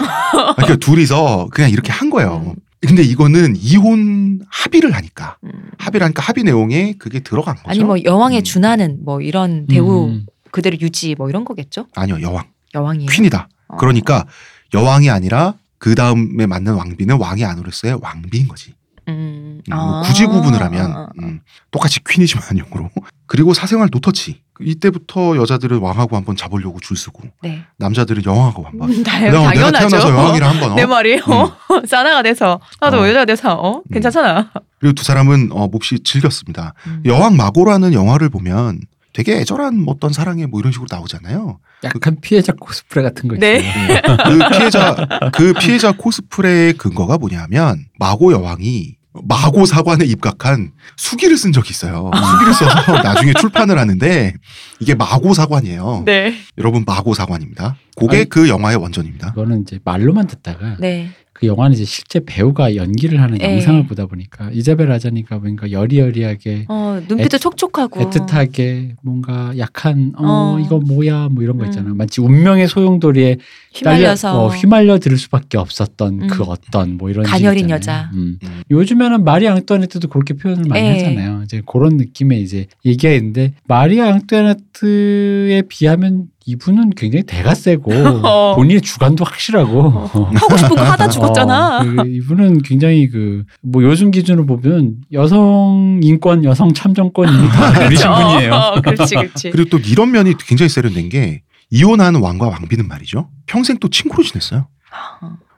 그러니까 0.56 0.76
둘이서 0.76 1.48
그냥 1.52 1.70
이렇게 1.70 1.92
한 1.92 2.08
거예요. 2.08 2.54
음. 2.86 2.88
근데 2.88 3.02
이거는 3.02 3.54
이혼 3.56 4.40
합의를 4.48 4.94
하니까 4.94 5.36
음. 5.44 5.50
합의를 5.78 6.04
하니까 6.04 6.22
합의 6.22 6.44
내용에 6.44 6.94
그게 6.98 7.20
들어간 7.20 7.56
거죠. 7.56 7.68
아니 7.68 7.80
뭐 7.82 7.96
여왕에 8.02 8.38
음. 8.38 8.44
준하는 8.44 8.98
뭐 9.04 9.20
이런 9.20 9.66
대우 9.66 10.08
음. 10.08 10.26
그대로 10.50 10.76
유지 10.80 11.14
뭐 11.16 11.28
이런 11.28 11.44
거겠죠? 11.44 11.86
아니요 11.94 12.20
여왕 12.22 12.44
여왕이. 12.74 13.06
퀸이다. 13.06 13.48
어. 13.68 13.76
그러니까 13.76 14.26
여왕이 14.74 15.10
아니라 15.10 15.54
그 15.78 15.94
다음에 15.94 16.46
맞는 16.46 16.74
왕비는 16.74 17.18
왕이 17.18 17.44
아니로서의 17.44 17.98
왕비인 18.00 18.48
거지. 18.48 18.74
음. 19.08 19.60
음, 19.68 19.74
뭐 19.74 20.00
아. 20.00 20.02
굳이 20.02 20.26
구분을 20.26 20.60
하면 20.62 20.90
아, 20.92 20.98
아, 20.98 21.02
아. 21.04 21.08
음, 21.20 21.40
똑같이 21.70 22.00
퀸이지만 22.04 22.58
용으로 22.58 22.90
그리고 23.26 23.54
사생활 23.54 23.88
노터치 23.92 24.40
이때부터 24.60 25.36
여자들은 25.36 25.78
왕하고 25.78 26.16
한번 26.16 26.36
잡으려고 26.36 26.80
줄 26.80 26.96
서고 26.96 27.22
네. 27.42 27.62
남자들은 27.78 28.24
여왕하고 28.24 28.64
한번 28.64 28.90
음, 28.90 29.02
다- 29.02 29.18
내가. 29.18 29.50
태어나서 29.52 30.10
여왕이라 30.10 30.48
한번 30.48 30.72
어? 30.72 30.74
내 30.74 30.86
말이 30.86 31.18
어? 31.20 31.52
사나가 31.86 32.22
돼서 32.22 32.60
나도 32.80 32.98
어. 33.00 33.08
여자가 33.08 33.24
돼서 33.24 33.54
어? 33.54 33.82
괜찮잖아. 33.92 34.50
그리고 34.80 34.94
두 34.94 35.04
사람은 35.04 35.50
어, 35.52 35.68
몹시 35.68 36.00
즐겼습니다. 36.02 36.74
음. 36.86 37.02
여왕 37.04 37.36
마고라는 37.36 37.92
영화를 37.92 38.28
보면 38.28 38.80
되게 39.12 39.36
애절한 39.38 39.80
뭐 39.80 39.94
어떤 39.94 40.12
사랑에 40.12 40.46
뭐 40.46 40.60
이런 40.60 40.72
식으로 40.72 40.86
나오잖아요. 40.90 41.58
약간 41.84 42.16
피해자 42.20 42.52
코스프레 42.52 43.02
같은 43.02 43.28
거 43.28 43.36
네. 43.36 43.58
있어요. 43.58 44.00
그 44.24 44.38
피해자 44.58 44.94
그 45.32 45.52
피해자 45.54 45.92
코스프레의 45.92 46.74
근거가 46.74 47.16
뭐냐면 47.18 47.86
마고 47.98 48.32
여왕이 48.32 48.96
마고 49.24 49.66
사관에 49.66 50.04
입각한 50.04 50.72
수기를 50.96 51.36
쓴 51.36 51.52
적이 51.52 51.70
있어요. 51.70 52.10
수기를 52.14 52.54
써서 52.54 52.92
나중에 53.02 53.32
출판을 53.34 53.78
하는데 53.78 54.34
이게 54.80 54.94
마고 54.94 55.34
사관이에요. 55.34 56.02
네. 56.04 56.34
여러분 56.58 56.84
마고 56.86 57.14
사관입니다. 57.14 57.76
그게 57.96 58.18
아니, 58.18 58.28
그 58.28 58.48
영화의 58.48 58.76
원전입니다. 58.76 59.30
그거는 59.30 59.62
이제 59.62 59.78
말로만 59.84 60.26
듣다가 60.26 60.76
네. 60.78 61.10
그 61.38 61.46
영화는 61.46 61.74
이제 61.74 61.84
실제 61.84 62.18
배우가 62.24 62.76
연기를 62.76 63.20
하는 63.20 63.36
네. 63.36 63.52
영상을 63.56 63.86
보다 63.86 64.06
보니까 64.06 64.48
이자벨 64.52 64.90
아자니가 64.90 65.36
뭔가 65.38 65.70
여리여리하게 65.70 66.64
어 66.68 66.98
눈빛도 67.06 67.34
애- 67.34 67.38
촉촉하고 67.38 68.00
애틋하게 68.00 68.92
뭔가 69.02 69.52
약한 69.58 70.14
어, 70.16 70.56
어. 70.56 70.58
이거 70.64 70.78
뭐야 70.78 71.28
뭐 71.30 71.42
이런 71.42 71.58
거 71.58 71.64
음. 71.64 71.68
있잖아 71.68 71.92
마치 71.92 72.22
운명의 72.22 72.68
소용돌이에 72.68 73.36
휘말려서 73.74 74.28
딸려- 74.32 74.34
어, 74.34 74.48
휘말려 74.48 74.98
들을 74.98 75.18
수밖에 75.18 75.58
없었던 75.58 76.22
음. 76.22 76.26
그 76.28 76.42
어떤 76.44 76.96
뭐 76.96 77.10
이런 77.10 77.26
가녀린. 77.26 77.68
여자. 77.68 78.10
음. 78.14 78.38
음. 78.42 78.62
요즘에는 78.70 79.22
마리 79.22 79.46
앙뚜아네트도 79.46 80.08
그렇게 80.08 80.32
표현을 80.32 80.64
많이 80.68 80.86
예. 80.86 80.92
하잖아요. 80.92 81.42
이제 81.44 81.60
그런 81.66 81.98
느낌의 81.98 82.40
이제 82.40 82.66
얘기가 82.86 83.12
있는데 83.12 83.52
마리 83.68 84.00
앙뚜아네트에 84.00 85.62
비하면 85.68 86.28
이분은 86.48 86.90
굉장히 86.90 87.24
대가 87.24 87.54
세고 87.54 87.92
어. 88.26 88.54
본인의 88.56 88.80
주관도 88.80 89.24
확실하고 89.24 89.90
하고 89.90 90.56
싶은 90.56 90.76
거 90.76 90.82
하다 90.82 91.08
죽었잖아. 91.08 91.80
어, 91.80 91.84
그 91.84 92.08
이분은 92.08 92.62
굉장히 92.62 93.08
그 93.08 93.44
뭐 93.62 93.82
요즘 93.82 94.10
기준으로 94.12 94.46
보면 94.46 94.96
여성 95.12 95.98
인권, 96.02 96.44
여성 96.44 96.72
참정권 96.72 97.28
이미 97.32 97.48
다 97.48 97.70
누리신 97.84 98.06
어, 98.06 98.32
분이에요. 98.32 98.52
어, 98.54 98.80
그렇지, 98.80 99.14
그렇지. 99.16 99.50
그리고 99.50 99.68
또 99.70 99.78
이런 99.78 100.12
면이 100.12 100.34
굉장히 100.46 100.68
세련된 100.68 101.08
게 101.08 101.42
이혼한 101.70 102.14
왕과 102.14 102.48
왕비는 102.48 102.86
말이죠. 102.86 103.28
평생 103.46 103.76
또 103.78 103.88
친구로 103.88 104.22
지냈어요. 104.22 104.68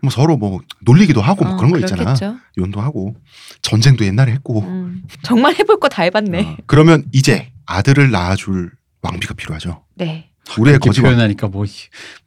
뭐 0.01 0.11
서로 0.11 0.37
뭐 0.37 0.61
놀리기도 0.81 1.21
하고 1.21 1.45
뭐 1.45 1.55
어, 1.55 1.57
그런 1.57 1.71
거 1.73 1.79
있잖아. 1.81 2.03
그렇겠죠. 2.05 2.37
이혼도 2.57 2.81
하고 2.81 3.15
전쟁도 3.63 4.05
옛날에 4.07 4.33
했고. 4.33 4.61
음. 4.63 5.03
정말 5.23 5.55
해볼 5.59 5.81
거 5.81 5.89
다 5.89 6.03
해봤네. 6.05 6.41
어, 6.43 6.57
그러면 6.67 7.05
이제 7.13 7.51
아들을 7.67 8.11
낳아줄 8.11 8.71
왕비가 9.03 9.35
필요하죠. 9.35 9.83
네. 9.97 10.28
우리의 10.59 10.79
왕. 10.85 10.93
표현하니까 10.93 11.49
뭐 11.49 11.65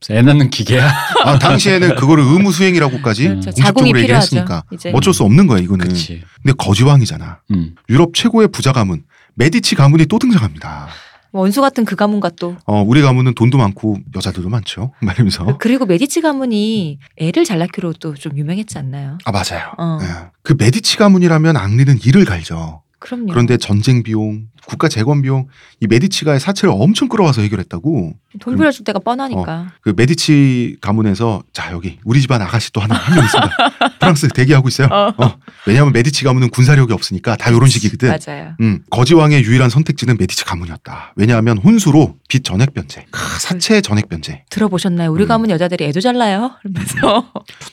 애 0.09 0.21
낳는 0.21 0.49
기계야. 0.49 0.87
아, 1.25 1.39
당시에는 1.39 1.95
그거를 1.95 2.23
의무 2.23 2.51
수행이라고까지 2.51 3.27
음. 3.27 3.41
공식적으로 3.41 3.85
필요하죠. 3.85 3.99
얘기했으니까 3.99 4.63
이제 4.71 4.91
어쩔 4.93 5.13
수 5.13 5.23
없는 5.23 5.47
거야 5.47 5.59
이거는. 5.59 5.85
그렇지. 5.85 6.23
근데 6.43 6.53
거지 6.57 6.83
왕이잖아. 6.83 7.39
음. 7.51 7.75
유럽 7.89 8.13
최고의 8.13 8.49
부자 8.49 8.71
가문 8.71 9.03
메디치 9.35 9.75
가문이 9.75 10.05
또 10.07 10.19
등장합니다. 10.19 10.87
원수 11.33 11.61
같은 11.61 11.85
그 11.85 11.95
가문과 11.95 12.31
또 12.37 12.57
어, 12.65 12.81
우리 12.85 13.01
가문은 13.01 13.35
돈도 13.35 13.57
많고 13.57 13.97
여자들도 14.15 14.49
많죠. 14.49 14.91
말하면서. 15.01 15.57
그리고 15.59 15.85
메디치 15.85 16.19
가문이 16.19 16.99
애를 17.17 17.45
잘 17.45 17.57
낳기로 17.59 17.93
또 17.93 18.13
좀 18.15 18.37
유명했지 18.37 18.77
않나요? 18.77 19.17
아 19.23 19.31
맞아요. 19.31 19.71
어. 19.77 19.99
예. 20.01 20.29
그 20.43 20.55
메디치 20.57 20.97
가문이라면 20.97 21.55
앙리는 21.55 21.97
이를 22.03 22.25
갈죠. 22.25 22.80
그럼요. 23.01 23.25
그런데 23.31 23.57
전쟁 23.57 24.03
비용, 24.03 24.47
국가 24.67 24.87
재건 24.87 25.23
비용, 25.23 25.47
이 25.79 25.87
메디치가의 25.87 26.39
사채를 26.39 26.71
엄청 26.77 27.07
끌어와서 27.09 27.41
해결했다고. 27.41 28.13
돈 28.39 28.55
빌려줄 28.55 28.85
때가 28.85 28.99
뻔하니까. 28.99 29.73
그 29.81 29.91
메디치 29.97 30.77
가문에서 30.81 31.43
자 31.51 31.71
여기 31.73 31.97
우리 32.05 32.21
집안 32.21 32.41
아가씨 32.41 32.71
또 32.71 32.79
하나 32.79 32.95
한 32.95 33.15
명 33.15 33.25
있습니다. 33.25 33.97
프랑스 33.99 34.27
대기하고 34.29 34.67
있어요. 34.69 34.87
어. 34.91 35.13
어, 35.17 35.35
왜냐하면 35.65 35.91
메디치 35.93 36.23
가문은 36.23 36.49
군사력이 36.51 36.93
없으니까 36.93 37.35
다 37.35 37.49
이런 37.49 37.67
식이거든. 37.67 38.07
맞아요. 38.09 38.53
음, 38.61 38.83
거지 38.91 39.15
왕의 39.15 39.43
유일한 39.43 39.69
선택지는 39.71 40.15
메디치 40.19 40.45
가문이었다. 40.45 41.13
왜냐하면 41.17 41.57
혼수로 41.57 42.15
빚 42.29 42.43
전액 42.43 42.73
변제, 42.75 43.05
크, 43.11 43.39
사채 43.41 43.81
전액 43.81 44.07
변제. 44.09 44.45
들어보셨나요? 44.51 45.11
우리 45.11 45.23
음. 45.23 45.27
가문 45.27 45.49
여자들이 45.49 45.85
애도 45.85 45.99
잘 46.01 46.15
낳아요. 46.17 46.51
이러면서 46.63 47.31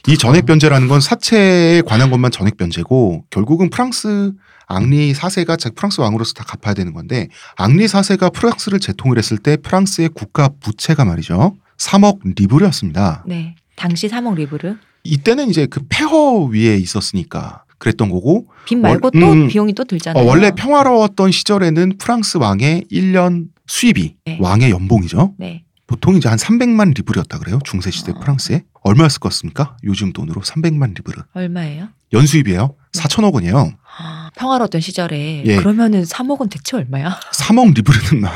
이 0.09 0.17
전액 0.19 0.47
변제라는 0.47 0.89
건 0.89 1.01
사채에 1.01 1.83
관한 1.83 2.11
것만 2.11 2.31
전액 2.33 2.57
변제고 2.57 3.25
결국은 3.31 3.69
프랑스 3.71 4.33
앙리 4.69 5.13
4세가 5.15 5.59
자- 5.59 5.71
프랑스 5.75 6.01
왕으로서 6.01 6.35
다 6.35 6.45
갚아야 6.45 6.75
되는 6.75 6.93
건데 6.93 7.29
앙리 7.57 7.87
4세가 7.87 8.33
프랑스를 8.33 8.79
재통을 8.81 9.19
했을 9.19 9.39
때 9.39 9.57
프랑스의 9.57 10.11
국가 10.11 10.49
부채가 10.61 11.05
말이죠. 11.05 11.57
3억 11.79 12.19
리브르였습니다. 12.37 13.25
네. 13.27 13.55
당시 13.77 14.09
3억 14.09 14.35
리브르. 14.37 14.77
이때는 15.05 15.49
이제 15.49 15.67
그 15.67 15.81
폐허 15.89 16.45
위에 16.45 16.77
있었으니까 16.77 17.65
그랬던 17.79 18.11
거고 18.11 18.47
빚 18.67 18.77
말고 18.77 19.11
월- 19.15 19.21
또 19.23 19.33
음, 19.33 19.49
비용이 19.49 19.73
또 19.73 19.85
들잖아요. 19.85 20.23
어, 20.23 20.27
원래 20.27 20.51
평화로웠던 20.51 21.31
시절에는 21.33 21.97
프랑스 21.99 22.37
왕의 22.39 22.85
1년 22.91 23.47
수입이 23.69 24.17
네. 24.27 24.39
왕의 24.41 24.71
연봉이죠. 24.71 25.35
네. 25.39 25.63
보통 25.87 26.17
이제 26.17 26.29
한 26.29 26.37
300만 26.37 26.95
리브르였다 26.97 27.39
그래요. 27.39 27.61
중세 27.65 27.91
시대 27.91 28.13
어. 28.13 28.19
프랑스에. 28.21 28.65
얼마였을 28.83 29.21
것 29.21 29.31
같습니까? 29.31 29.77
요즘 29.85 30.13
돈으로 30.13 30.43
300만 30.43 30.95
리브르. 30.97 31.23
얼마예요? 31.33 31.89
연수입이에요. 32.13 32.75
네. 32.93 33.01
4천억 33.01 33.33
원이에요. 33.35 33.73
아, 34.01 34.31
평화로웠던 34.37 34.81
시절에 34.81 35.43
예. 35.45 35.57
그러면은 35.57 36.05
3억은 36.05 36.51
대체 36.51 36.77
얼마야? 36.77 37.19
3억 37.35 37.75
리브르는 37.75 38.29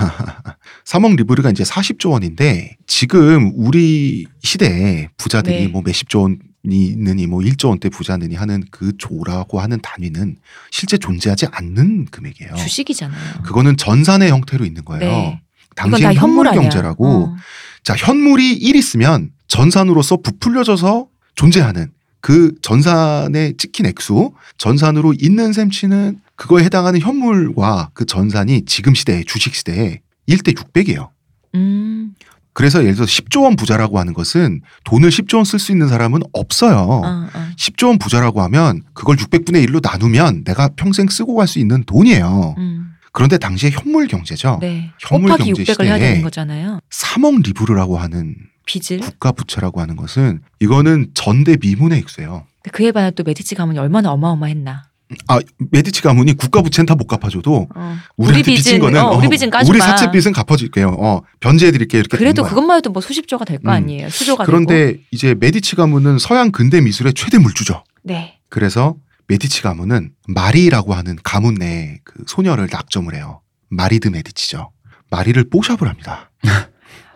3억 0.84 1.14
리브르가 1.16 1.50
이제 1.50 1.62
40조 1.62 2.10
원인데 2.10 2.76
지금 2.86 3.52
우리 3.54 4.26
시대에 4.42 5.08
부자들이 5.16 5.62
네. 5.62 5.68
뭐 5.68 5.82
몇십조 5.82 6.20
원이 6.20 6.38
있느니 6.64 7.26
뭐 7.26 7.40
1조 7.40 7.68
원대 7.68 7.88
부자느니 7.88 8.34
하는 8.34 8.64
그 8.70 8.96
조라고 8.98 9.60
하는 9.60 9.80
단위는 9.80 10.36
실제 10.70 10.98
존재하지 10.98 11.46
않는 11.52 12.06
금액이에요. 12.06 12.54
주식이잖아요. 12.56 13.42
그거는 13.44 13.76
전산의 13.76 14.30
형태로 14.30 14.64
있는 14.64 14.84
거예요. 14.84 15.00
네. 15.10 15.42
당시엔 15.76 16.02
다 16.02 16.20
현물 16.20 16.46
현물. 16.48 16.62
경제라고 16.62 17.06
어. 17.06 17.36
자, 17.84 17.94
현물이 17.96 18.52
1 18.54 18.76
있으면 18.76 19.30
전산으로서 19.48 20.18
부풀려져서 20.18 21.06
존재하는 21.34 21.90
그 22.22 22.52
전산에 22.62 23.52
찍힌 23.58 23.84
액수, 23.84 24.32
전산으로 24.56 25.12
있는 25.20 25.52
셈 25.52 25.70
치는 25.70 26.20
그거에 26.36 26.64
해당하는 26.64 27.00
현물과 27.00 27.90
그 27.92 28.06
전산이 28.06 28.64
지금 28.64 28.94
시대에 28.94 29.24
주식 29.26 29.54
시대에 29.54 30.00
1대 30.28 30.56
600이에요. 30.56 31.10
음. 31.56 32.14
그래서 32.54 32.80
예를 32.82 32.94
들어서 32.94 33.10
10조 33.10 33.42
원 33.44 33.56
부자라고 33.56 33.98
하는 33.98 34.12
것은 34.12 34.60
돈을 34.84 35.08
10조 35.10 35.36
원 35.36 35.44
쓸 35.44 35.58
수 35.58 35.72
있는 35.72 35.88
사람은 35.88 36.20
없어요. 36.32 36.76
어, 36.76 37.02
어. 37.04 37.28
10조 37.58 37.88
원 37.88 37.98
부자라고 37.98 38.40
하면 38.42 38.82
그걸 38.94 39.16
600분의 39.16 39.66
1로 39.68 39.80
나누면 39.82 40.44
내가 40.44 40.68
평생 40.76 41.08
쓰고 41.08 41.34
갈 41.34 41.46
수 41.48 41.58
있는 41.58 41.82
돈이에요. 41.84 42.54
음. 42.58 42.92
그런데 43.10 43.36
당시에 43.36 43.70
현물 43.70 44.06
경제죠. 44.06 44.58
네. 44.60 44.90
현물 45.00 45.36
경제 45.36 45.52
600을 45.64 45.84
해야 45.84 45.94
시대에 45.96 45.98
되는 46.10 46.22
거잖아요. 46.22 46.78
3억 46.90 47.42
리브르라고 47.46 47.98
하는 47.98 48.36
빚을. 48.66 49.00
국가 49.00 49.32
부채라고 49.32 49.80
하는 49.80 49.96
것은 49.96 50.40
이거는 50.60 51.10
전대 51.14 51.56
미문의 51.60 51.98
액수예요. 52.00 52.46
그에 52.72 52.92
반해 52.92 53.10
또 53.12 53.22
메디치 53.24 53.54
가문이 53.54 53.78
얼마나 53.78 54.10
어마어마했나. 54.12 54.84
아 55.28 55.40
메디치 55.70 56.00
가문이 56.00 56.38
국가 56.38 56.62
부채는 56.62 56.86
다 56.86 56.94
못 56.94 57.06
갚아줘도 57.06 57.68
어. 57.74 57.96
우리 58.16 58.42
빚은- 58.42 58.80
거는 58.80 58.98
어, 59.00 59.10
우리 59.18 59.28
빚은 59.28 59.50
까지 59.50 59.70
우리 59.70 59.78
마. 59.78 59.84
사채 59.84 60.10
빚은 60.10 60.32
갚아줄게요. 60.32 60.88
어, 60.98 61.20
변제해 61.40 61.70
드릴게요. 61.70 62.00
이렇게 62.00 62.16
그래도. 62.16 62.44
그것만 62.44 62.78
해도 62.78 62.90
뭐 62.90 63.02
수십조가 63.02 63.44
될거 63.44 63.68
음. 63.68 63.70
아니에요. 63.70 64.08
수조가 64.08 64.44
되고. 64.46 64.50
그런데 64.50 64.96
이제 65.10 65.34
메디치 65.38 65.76
가문은 65.76 66.18
서양 66.18 66.50
근대 66.50 66.80
미술의 66.80 67.12
최대 67.14 67.38
물주죠. 67.38 67.84
네. 68.04 68.38
그래서 68.48 68.96
메디치 69.28 69.60
가문은 69.62 70.12
마리라고 70.28 70.94
하는 70.94 71.16
가문 71.22 71.54
내에 71.54 71.98
그 72.04 72.24
소녀를 72.26 72.68
낙점을 72.72 73.14
해요. 73.14 73.40
마리드 73.68 74.08
메디치죠. 74.08 74.70
마리를 75.10 75.44
뽀샵을 75.50 75.88
합니다. 75.88 76.30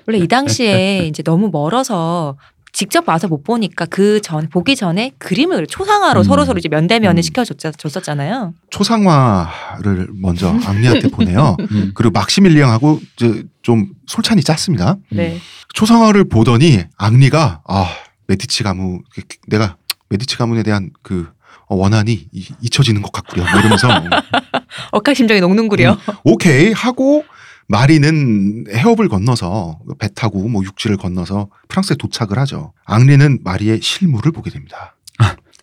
원래 0.07 0.18
이 0.18 0.28
당시에 0.28 1.07
이제 1.09 1.22
너무 1.22 1.50
멀어서 1.50 2.36
직접 2.72 3.09
와서 3.09 3.26
못 3.26 3.42
보니까 3.42 3.86
그 3.86 4.20
전 4.20 4.48
보기 4.50 4.76
전에 4.76 5.12
그림을 5.18 5.66
초상화로 5.66 6.20
음. 6.20 6.24
서로 6.24 6.44
서로 6.44 6.59
이제 6.59 6.68
면대면을 6.68 7.18
음. 7.18 7.22
시켜줬었잖아요. 7.22 8.52
초상화를 8.70 10.09
먼저 10.14 10.48
앙리한테 10.66 11.09
보내요. 11.09 11.57
음. 11.70 11.92
그리고 11.94 12.12
막시밀리앙하고 12.12 13.00
이제 13.16 13.44
좀 13.62 13.88
솔찬히 14.07 14.42
짰습니다. 14.42 14.96
네. 15.11 15.38
초상화를 15.74 16.28
보더니 16.28 16.80
앙리가 16.98 17.62
아 17.66 17.86
메디치 18.26 18.62
가문 18.62 19.02
내가 19.48 19.76
메디치 20.11 20.36
가문에 20.36 20.62
대한 20.62 20.90
그 21.02 21.28
어, 21.68 21.74
원한이 21.76 22.28
이- 22.32 22.48
잊혀지는 22.61 23.00
것 23.02 23.11
같구려 23.11 23.42
뭐 23.50 23.59
이러면서 23.61 23.88
억하심정이 24.92 25.40
녹는구려. 25.40 25.92
음. 25.92 26.14
오케이 26.24 26.72
하고 26.72 27.24
마리는 27.69 28.67
해협을 28.71 29.09
건너서 29.09 29.81
배 29.99 30.09
타고 30.14 30.47
뭐 30.49 30.62
육지를 30.64 30.97
건너서 30.97 31.49
프랑스에 31.69 31.97
도착을 31.97 32.39
하죠. 32.41 32.73
앙리는 32.85 33.41
마리의 33.43 33.81
실물을 33.83 34.31
보게 34.33 34.51
됩니다. 34.51 34.95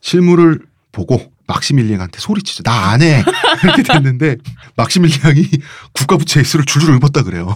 실물을 0.01 0.59
보고 0.91 1.31
막시밀리앙한테 1.47 2.19
소리치죠. 2.19 2.63
나 2.63 2.91
안 2.91 3.01
해. 3.01 3.23
이렇게 3.63 3.83
됐는데 3.83 4.37
막시밀리앙이 4.75 5.49
국가부채 5.93 6.41
액수를 6.41 6.65
줄줄 6.65 6.93
읊었다 6.95 7.23
그래요. 7.23 7.55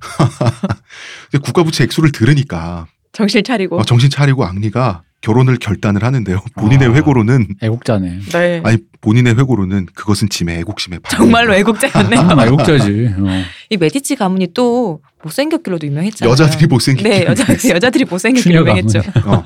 국가부채 1.42 1.84
액수를 1.84 2.12
들으니까 2.12 2.86
정신 3.12 3.42
차리고. 3.44 3.78
어, 3.78 3.84
정신 3.84 4.10
차리고 4.10 4.44
앙리가 4.44 5.02
결혼을 5.20 5.58
결단을 5.58 6.02
하는데요. 6.02 6.40
본인의 6.56 6.88
아. 6.88 6.92
회고로는 6.92 7.46
애국자네. 7.60 8.20
네. 8.32 8.62
아니 8.64 8.78
본인의 9.02 9.34
회고로는 9.36 9.86
그것은 9.94 10.30
짐의 10.30 10.58
애국심에 10.60 10.98
정말로 11.10 11.54
애국자였네요. 11.54 12.20
아, 12.40 12.46
애국자지. 12.46 13.10
어. 13.18 13.42
이 13.68 13.76
메디치 13.76 14.16
가문이 14.16 14.54
또 14.54 15.02
못생겼길로도 15.22 15.86
유명했잖아요. 15.86 16.30
여자들이 16.30 16.66
못생기게 16.66 17.08
네, 17.08 17.24
여자, 17.26 17.44
여자들이 17.52 18.04
못생겼기로 18.06 18.42
추녀 18.42 18.60
유명했죠. 18.60 19.00
어. 19.26 19.42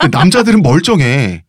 근데 0.00 0.16
남자들은 0.16 0.62
멀쩡해. 0.62 1.42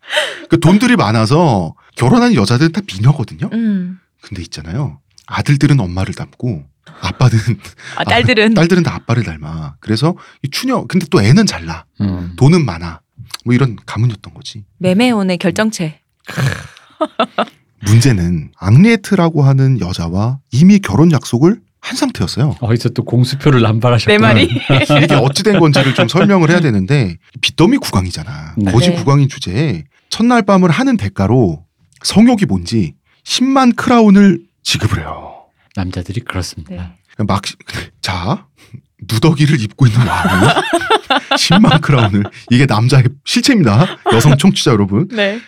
그 0.49 0.59
돈들이 0.59 0.95
많아서 0.95 1.75
결혼한 1.97 2.33
여자들은 2.33 2.71
다 2.71 2.81
미녀거든요. 2.91 3.49
음. 3.53 3.99
근데 4.21 4.41
있잖아요. 4.41 4.99
아들들은 5.27 5.79
엄마를 5.79 6.15
닮고 6.15 6.63
아빠들은 7.01 7.59
아, 7.97 8.03
딸들은 8.03 8.53
딸들은 8.53 8.83
다 8.83 8.95
아빠를 8.95 9.23
닮아. 9.23 9.75
그래서 9.79 10.15
이 10.43 10.49
추녀 10.49 10.85
근데 10.85 11.05
또 11.09 11.21
애는 11.21 11.45
잘나. 11.45 11.85
음. 12.01 12.33
돈은 12.37 12.65
많아. 12.65 13.01
뭐 13.45 13.55
이런 13.55 13.77
가문이었던 13.85 14.33
거지. 14.33 14.63
매매혼의 14.79 15.37
결정체. 15.37 15.99
문제는 17.85 18.51
앙리에트라고 18.57 19.43
하는 19.43 19.79
여자와 19.79 20.39
이미 20.51 20.79
결혼 20.79 21.11
약속을 21.11 21.61
한 21.79 21.95
상태였어요. 21.95 22.55
어디서 22.59 22.89
또 22.89 23.03
공수표를 23.05 23.61
남발하셨구나. 23.61 24.17
내 24.17 24.17
말이. 24.17 24.43
이게 25.03 25.13
어찌 25.15 25.43
된 25.43 25.59
건지를 25.59 25.93
좀 25.93 26.07
설명을 26.07 26.49
해야 26.49 26.59
되는데 26.59 27.17
빚더미 27.41 27.77
국왕이잖아. 27.77 28.55
네. 28.57 28.71
고지 28.71 28.89
네. 28.89 28.95
국왕인 28.95 29.29
주제에 29.29 29.83
첫날 30.09 30.41
밤을 30.41 30.69
하는 30.69 30.97
대가로 30.97 31.63
성욕이 32.03 32.45
뭔지 32.47 32.95
10만 33.23 33.75
크라운을 33.75 34.41
지급을 34.63 34.99
해요. 34.99 35.36
남자들이 35.81 36.21
그렇습니다. 36.21 36.73
네. 37.17 37.23
막, 37.25 37.41
자, 38.01 38.45
누더기를 39.09 39.61
입고 39.61 39.87
있는 39.87 40.05
왕이 40.05 40.47
10만 41.37 41.79
크라운을. 41.81 42.23
이게 42.51 42.65
남자의 42.65 43.05
실체입니다. 43.25 43.85
여성 44.13 44.37
청취자 44.37 44.71
여러분. 44.71 45.07
네. 45.09 45.39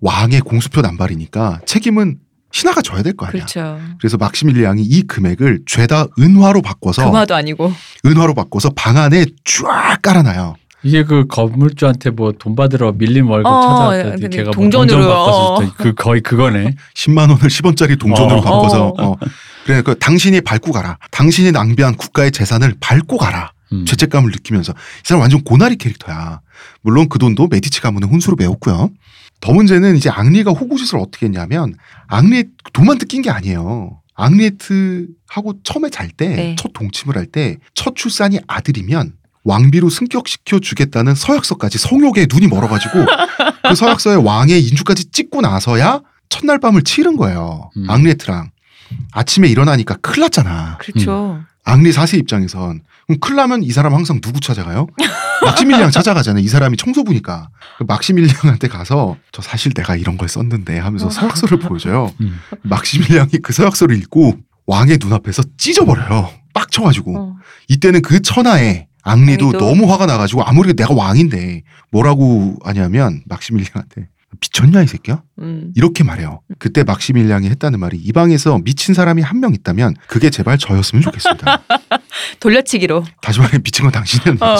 왕의 0.00 0.40
공수표 0.42 0.80
남발이니까 0.82 1.60
책임은 1.66 2.18
신하가 2.52 2.80
져야 2.82 3.02
될 3.02 3.12
거 3.14 3.26
아니야. 3.26 3.44
그렇죠. 3.44 3.80
그래서 3.98 4.16
막시밀리앙이 4.18 4.82
이 4.82 5.02
금액을 5.02 5.62
죄다 5.66 6.06
은화로 6.18 6.62
바꿔서 6.62 7.04
금화도 7.04 7.34
아니고. 7.34 7.72
은화로 8.04 8.34
바꿔서 8.34 8.70
방 8.70 8.96
안에 8.98 9.26
쫙 9.44 9.98
깔아놔요. 10.02 10.54
이게 10.86 11.02
그 11.04 11.26
건물주한테 11.26 12.10
뭐 12.10 12.32
돈 12.32 12.54
받으러 12.54 12.92
밀린 12.92 13.24
월급 13.24 13.46
어, 13.50 13.60
찾아왔더니 13.62 14.20
근데 14.22 14.28
걔가 14.36 14.50
동전으로, 14.52 14.98
뭐 14.98 15.06
어. 15.06 15.08
동전 15.08 15.26
바꿔서 15.26 15.54
줬더니 15.56 15.72
그 15.76 15.94
거의 15.94 16.20
그거네. 16.20 16.74
10만 16.94 17.18
원을 17.30 17.36
10원짜리 17.36 17.98
동전으로 17.98 18.38
어. 18.38 18.40
바꿔서 18.42 18.86
어. 18.88 19.10
어. 19.12 19.16
그래 19.64 19.82
그 19.82 19.98
당신이 19.98 20.40
밟고 20.42 20.70
가라. 20.72 20.98
당신이 21.10 21.50
낭비한 21.52 21.96
국가의 21.96 22.30
재산을 22.30 22.74
밟고 22.80 23.16
가라. 23.16 23.52
음. 23.72 23.84
죄책감을 23.84 24.30
느끼면서 24.30 24.72
이 24.72 25.02
사람 25.02 25.22
완전 25.22 25.42
고나리 25.42 25.74
캐릭터야. 25.76 26.40
물론 26.82 27.08
그 27.08 27.18
돈도 27.18 27.48
메디치 27.48 27.80
가문의 27.80 28.08
혼수로 28.08 28.36
메웠고요. 28.36 28.90
더 29.40 29.52
문제는 29.52 29.96
이제 29.96 30.08
앙리가 30.08 30.52
호구짓을 30.52 30.98
어떻게 31.00 31.26
했냐면 31.26 31.74
앙리 32.06 32.44
돈만 32.72 32.98
뜯긴 32.98 33.22
게 33.22 33.30
아니에요. 33.30 34.00
앙리에트하고 34.14 35.54
처음에 35.64 35.90
잘때 35.90 36.28
네. 36.28 36.56
첫 36.58 36.72
동침을 36.72 37.16
할 37.16 37.26
때 37.26 37.58
첫 37.74 37.96
출산이 37.96 38.38
아들이면 38.46 39.12
왕비로 39.46 39.88
승격시켜 39.90 40.58
주겠다는 40.58 41.14
서약서까지 41.14 41.78
성욕에 41.78 42.26
눈이 42.30 42.48
멀어가지고 42.48 43.06
그 43.68 43.74
서약서에 43.74 44.16
왕의 44.16 44.60
인주까지 44.60 45.10
찍고 45.12 45.40
나서야 45.40 46.02
첫날 46.28 46.58
밤을 46.58 46.82
치른 46.82 47.16
거예요. 47.16 47.70
음. 47.76 47.88
앙리에트랑 47.88 48.50
아침에 49.12 49.48
일어나니까 49.48 49.96
큰일 50.02 50.22
났잖아. 50.22 50.78
그렇죠. 50.78 51.40
앙리 51.64 51.92
사세 51.92 52.16
입장에선 52.18 52.82
그럼 53.06 53.20
큰일 53.20 53.36
나면 53.36 53.62
이 53.62 53.70
사람 53.70 53.94
항상 53.94 54.20
누구 54.20 54.40
찾아가요? 54.40 54.88
막시밀리앙 55.44 55.92
찾아가잖아요. 55.92 56.42
이 56.42 56.48
사람이 56.48 56.76
청소부니까. 56.76 57.48
그 57.78 57.84
막시밀리앙한테 57.84 58.66
가서 58.66 59.16
저 59.30 59.42
사실 59.42 59.72
내가 59.72 59.94
이런 59.94 60.16
걸 60.16 60.28
썼는데 60.28 60.78
하면서 60.78 61.06
어. 61.06 61.10
서약서를 61.10 61.60
보여줘요. 61.60 62.12
음. 62.20 62.40
막시밀리앙이 62.62 63.38
그 63.42 63.52
서약서를 63.52 63.96
읽고 63.98 64.38
왕의 64.66 64.98
눈앞에서 65.00 65.44
찢어버려요. 65.56 66.30
빡쳐가지고. 66.52 67.16
어. 67.16 67.36
이때는 67.68 68.02
그 68.02 68.20
천하에 68.20 68.88
앙리도 69.06 69.46
앙리도. 69.46 69.58
너무 69.64 69.90
화가 69.90 70.06
나가지고 70.06 70.42
아무리 70.44 70.74
내가 70.74 70.94
왕인데 70.94 71.62
뭐라고 71.90 72.56
하냐면 72.64 73.22
막시밀리앙한테 73.26 74.08
미쳤냐 74.40 74.82
이 74.82 74.86
새끼야? 74.86 75.22
음. 75.38 75.72
이렇게 75.76 76.04
말해요. 76.04 76.40
그때 76.58 76.82
막시밀리앙이 76.84 77.48
했다는 77.48 77.78
말이 77.80 77.96
이 77.96 78.12
방에서 78.12 78.58
미친 78.64 78.92
사람이 78.94 79.22
한 79.22 79.40
명 79.40 79.54
있다면 79.54 79.94
그게 80.08 80.28
제발 80.30 80.58
저였으면 80.58 81.00
좋겠습니다. 81.02 81.62
돌려치기로 82.40 83.04
다시 83.22 83.40
말해 83.40 83.58
미친 83.58 83.84
건 83.84 83.92
당신은 83.92 84.36
어. 84.42 84.56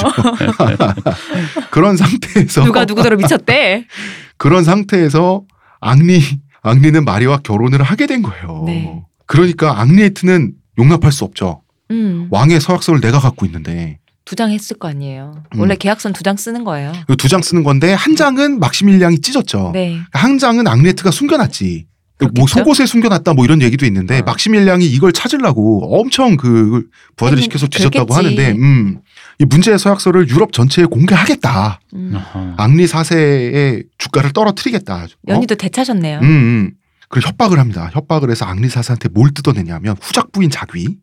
그런 1.71 1.97
상태에서 1.97 2.65
누가 2.65 2.85
누구더러 2.85 3.17
미쳤대. 3.17 3.87
그런 4.39 4.65
상태에서 4.65 5.45
앙리 5.81 6.21
앙리는 6.63 7.05
마리와 7.05 7.39
결혼을 7.39 7.83
하게 7.83 8.07
된 8.07 8.23
거예요. 8.23 8.63
네. 8.67 9.03
그러니까 9.27 9.81
앙리에트는 9.81 10.53
용납할 10.79 11.13
수 11.13 11.25
없죠. 11.25 11.63
음. 11.91 12.29
왕의 12.31 12.61
서약서를 12.61 13.01
내가 13.01 13.19
갖고 13.21 13.47
있는데 13.47 13.99
두 14.27 14.35
장 14.37 14.51
했을 14.51 14.77
거 14.77 14.89
아니에요. 14.89 15.43
음. 15.55 15.61
원래 15.61 15.77
계약서는 15.77 16.13
두 16.13 16.23
장 16.23 16.37
쓰는 16.37 16.65
거예요. 16.65 16.93
두 17.17 17.29
장 17.29 17.41
쓰는 17.43 17.63
건데 17.63 17.95
한 17.95 18.17
장은 18.17 18.59
막시밀리앙이 18.59 19.21
찢었죠. 19.21 19.71
네. 19.73 19.99
한 20.13 20.39
장은 20.39 20.67
앙리에트가 20.67 21.11
숨겨놨지. 21.11 21.87
뭐 22.19 22.29
그렇겠죠? 22.31 22.47
속옷에 22.61 22.87
숨겨놨다 22.87 23.35
뭐 23.35 23.45
이런 23.45 23.61
얘기도 23.63 23.85
있는데 23.87 24.19
어. 24.21 24.23
막시밀리앙이 24.25 24.87
이걸 24.87 25.13
찾으려고 25.13 26.01
엄청 26.01 26.37
그 26.37 26.87
부하들이 27.17 27.43
시켜서 27.43 27.67
뒤졌다고. 27.69 28.15
하는데 28.15 28.53
음. 28.53 29.01
이 29.39 29.45
문제의 29.45 29.79
서약서를 29.79 30.29
유럽 30.31 30.53
전체에 30.53 30.87
공개하겠다. 30.87 31.81
음. 31.95 32.15
앙리 32.57 32.87
사세의 32.87 33.85
주가를 33.99 34.33
떨어뜨리겠다. 34.33 35.05
어? 35.05 35.07
연희도 35.29 35.55
대차셨네요. 35.57 36.19
음, 36.21 36.25
음. 36.25 36.71
그리고 37.11 37.29
협박을 37.29 37.59
합니다. 37.61 37.91
협박을 37.93 38.31
해서 38.31 38.45
앙리 38.47 38.69
사세한테 38.71 39.09
뭘 39.11 39.31
뜯어내냐면 39.33 39.97
후작 40.01 40.33
부인 40.33 40.51
자귀, 40.51 40.97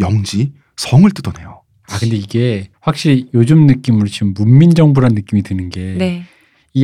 영지, 0.00 0.52
성을 0.76 1.08
뜯어내요. 1.12 1.62
아 1.90 1.98
근데 1.98 2.16
이게 2.16 2.68
확실히 2.80 3.26
요즘 3.34 3.66
느낌으로 3.66 4.06
지금 4.08 4.34
문민 4.34 4.74
정부란 4.74 5.12
느낌이 5.14 5.42
드는 5.42 5.70
게이 5.70 5.96
네. 5.98 6.24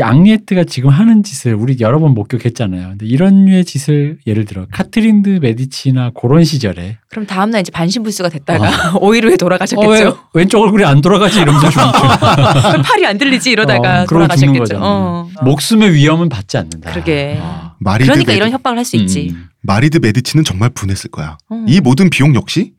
앙리에트가 0.01 0.65
지금 0.65 0.89
하는 0.89 1.23
짓을 1.23 1.55
우리 1.55 1.77
여러 1.81 1.99
번 1.99 2.15
목격했잖아요. 2.15 2.89
근데 2.91 3.05
이런 3.05 3.45
류의 3.45 3.67
짓을 3.67 4.17
예를 4.27 4.47
들어 4.47 4.67
카트린드 4.73 5.41
메디치나 5.43 6.13
그런 6.19 6.45
시절에 6.45 6.97
그럼 7.11 7.27
다음 7.27 7.51
날 7.51 7.61
이제 7.61 7.71
반신불수가 7.71 8.31
됐다가 8.31 8.97
오이루에 9.01 9.37
돌아가셨겠죠. 9.37 10.09
어, 10.09 10.19
왜 10.33 10.41
왼쪽 10.41 10.63
얼굴이 10.63 10.83
안 10.85 11.03
돌아가지 11.03 11.41
이러면서 11.43 11.69
좀 12.73 12.83
팔이 12.83 13.05
안 13.05 13.19
들리지 13.19 13.51
이러다가 13.51 14.03
어, 14.03 14.07
돌아가셨겠죠. 14.07 14.79
어. 14.81 15.29
목숨의 15.45 15.93
위험은 15.93 16.31
받지 16.31 16.57
않는다. 16.57 16.93
그러게. 16.93 17.39
아. 17.43 17.75
그러니까 17.85 18.17
메디, 18.17 18.35
이런 18.37 18.51
협박을 18.51 18.79
할 18.79 18.85
수 18.87 18.97
있지. 18.97 19.31
음. 19.35 19.49
마리드 19.61 19.99
메디치는 19.99 20.45
정말 20.45 20.71
분했을 20.71 21.11
거야. 21.11 21.37
어. 21.51 21.65
이 21.69 21.81
모든 21.81 22.09
비용 22.09 22.35
역시 22.35 22.73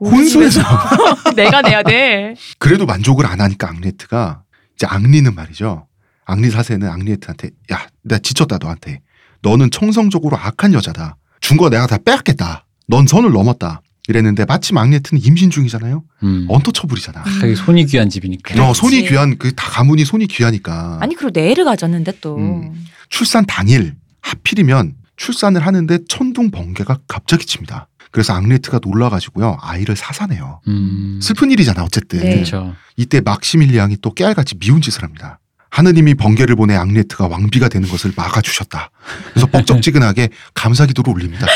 혼수에서 0.00 0.62
내가 1.36 1.62
내야 1.62 1.82
돼. 1.82 2.34
그래도 2.58 2.86
만족을 2.86 3.26
안 3.26 3.40
하니까 3.40 3.68
앙리에트가 3.68 4.42
이제 4.76 4.86
앙리는 4.86 5.34
말이죠. 5.34 5.86
앙리 6.24 6.50
사세는 6.50 6.88
앙리에트한테 6.88 7.50
야, 7.72 7.86
내가 8.02 8.18
지쳤다 8.20 8.58
너한테. 8.58 9.00
너는 9.42 9.70
청성적으로 9.70 10.36
악한 10.36 10.72
여자다. 10.74 11.16
준 11.40 11.56
거 11.56 11.70
내가 11.70 11.86
다 11.86 11.98
빼앗겠다. 12.04 12.66
넌 12.88 13.06
선을 13.06 13.30
넘었다. 13.32 13.80
이랬는데 14.08 14.44
마침 14.44 14.76
앙리에트는 14.78 15.22
임신 15.24 15.50
중이잖아요. 15.50 16.02
음. 16.24 16.46
언터 16.48 16.72
쳐부리잖아. 16.72 17.20
아, 17.20 17.54
손이 17.56 17.86
귀한 17.86 18.08
집이니까. 18.10 18.68
어. 18.68 18.74
손이 18.74 19.02
귀한 19.08 19.38
그 19.38 19.54
다 19.54 19.68
가문이 19.70 20.04
손이 20.04 20.26
귀하니까 20.26 20.98
아니 21.00 21.14
그리고 21.14 21.30
내를 21.32 21.64
가졌는데 21.64 22.18
또. 22.20 22.36
음. 22.36 22.84
출산 23.08 23.44
당일 23.46 23.94
하필이면 24.22 24.94
출산을 25.16 25.66
하는데 25.66 25.98
천둥 26.08 26.50
번개가 26.50 26.98
갑자기 27.08 27.44
칩니다. 27.46 27.88
그래서 28.10 28.32
앙리에트가 28.34 28.80
놀라가지고요 28.82 29.58
아이를 29.60 29.96
사사내요. 29.96 30.60
음. 30.68 31.20
슬픈 31.22 31.50
일이잖아 31.50 31.82
어쨌든. 31.84 32.20
네. 32.20 32.34
그렇죠. 32.34 32.74
이때 32.96 33.20
막시밀리앙이 33.20 33.98
또 34.02 34.12
깨알같이 34.12 34.58
미운 34.58 34.80
짓을 34.80 35.02
합니다. 35.02 35.38
하느님이 35.70 36.14
번개를 36.14 36.56
보내 36.56 36.74
앙리에트가 36.74 37.28
왕비가 37.28 37.68
되는 37.68 37.88
것을 37.88 38.12
막아주셨다. 38.16 38.90
그래서 39.30 39.46
뻑적지근하게 39.46 40.28
감사기도를 40.54 41.12
올립니다. 41.12 41.46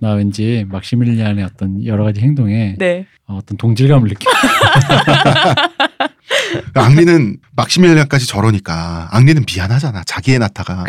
나 0.00 0.12
왠지 0.12 0.66
막시밀리안의 0.68 1.44
어떤 1.44 1.84
여러 1.86 2.04
가지 2.04 2.20
행동에 2.20 2.74
네. 2.78 3.06
어, 3.26 3.38
어떤 3.38 3.56
동질감을 3.56 4.08
느껴. 4.10 4.30
앙리는 6.74 7.38
막시밀리앙까지 7.56 8.26
저러니까 8.26 9.08
앙리는 9.12 9.44
미안하잖아. 9.46 10.04
자기의 10.04 10.38
나타가. 10.38 10.84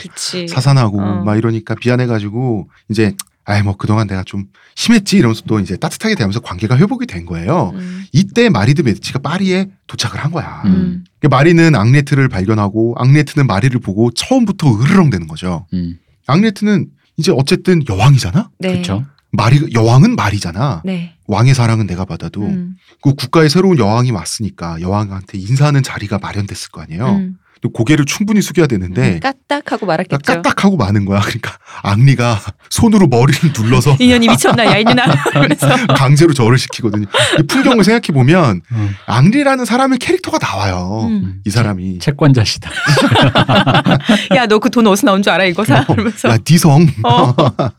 사산하고 0.50 1.02
어. 1.02 1.24
막 1.24 1.38
이러니까 1.38 1.76
미안해가지고 1.84 2.70
이제 2.90 3.14
아이 3.48 3.64
뭐 3.64 3.78
그동안 3.78 4.08
내가 4.08 4.24
좀 4.24 4.46
심했지 4.76 5.18
이러면서 5.18 5.42
또 5.48 5.60
이제 5.62 5.78
따뜻하게 5.78 6.16
대하면서 6.16 6.42
관계가 6.42 6.78
회복이 6.78 7.08
된 7.08 7.26
거예요. 7.26 7.72
음. 7.76 8.04
이때 8.12 8.50
마리드 8.50 8.82
메디치가 8.82 9.20
파리에 9.20 9.70
도착을 9.88 10.20
한 10.20 10.32
거야. 10.32 10.64
음. 10.66 11.06
그 11.22 11.28
마리는 11.28 11.74
앙리에트를 11.74 12.28
발견하고 12.28 12.96
앙리에트는 12.98 13.48
마리를 13.48 13.80
보고 13.80 14.12
처음부터 14.12 14.82
으르렁대는 14.82 15.28
거죠. 15.28 15.66
음. 15.74 15.98
앙리에트는 16.28 16.88
이제 17.16 17.32
어쨌든 17.34 17.82
여왕이잖아. 17.88 18.50
네. 18.60 18.72
그렇죠. 18.74 19.06
마리 19.32 19.66
여왕은 19.74 20.18
말이잖아. 20.18 20.82
네. 20.84 21.14
왕의 21.28 21.54
사랑은 21.54 21.88
내가 21.88 22.04
받아도 22.04 22.42
음. 22.42 22.76
그 23.02 23.16
국가에 23.16 23.48
새로운 23.48 23.78
여왕이 23.78 24.12
왔으니까 24.12 24.82
여왕한테 24.82 25.38
인사하는 25.38 25.84
자리가 25.84 26.20
마련됐을 26.20 26.72
거 26.72 26.82
아니에요. 26.82 27.08
음. 27.16 27.38
또 27.62 27.70
고개를 27.70 28.06
충분히 28.06 28.42
숙여야 28.42 28.68
되는데 28.68 29.20
까딱하고 29.20 29.86
말았겠죠. 29.86 30.20
까딱하고 30.24 30.78
마는 30.78 31.06
거야. 31.06 31.20
그러니까 31.22 31.58
앙리가 31.84 32.40
손으로 32.70 33.08
머리를 33.08 33.52
눌러서 33.58 33.98
인연이 34.02 34.28
미쳤나 34.28 34.66
야 34.66 34.78
이년아. 34.78 35.06
그래서 35.34 35.68
강제로 35.96 36.34
절을 36.34 36.58
시키거든요. 36.58 37.06
이 37.40 37.44
풍경을 37.44 37.84
생각해 37.84 38.14
보면 38.14 38.62
음. 38.72 38.96
앙리라는 39.06 39.66
사람의 39.66 39.98
캐릭터가 40.00 40.38
나와요. 40.40 41.08
음. 41.10 41.42
이 41.46 41.50
사람이 41.50 42.00
채권자시다. 42.00 42.70
야 44.36 44.46
너 44.48 44.60
그 44.60 44.70
돈 44.70 44.88
어디서 44.88 45.06
나온 45.08 45.22
줄 45.24 45.32
알아 45.34 45.46
이거 45.46 45.64
사. 45.66 45.86
그러면서. 45.86 46.30
야 46.30 46.38
니성. 46.50 46.88
어. 47.04 47.34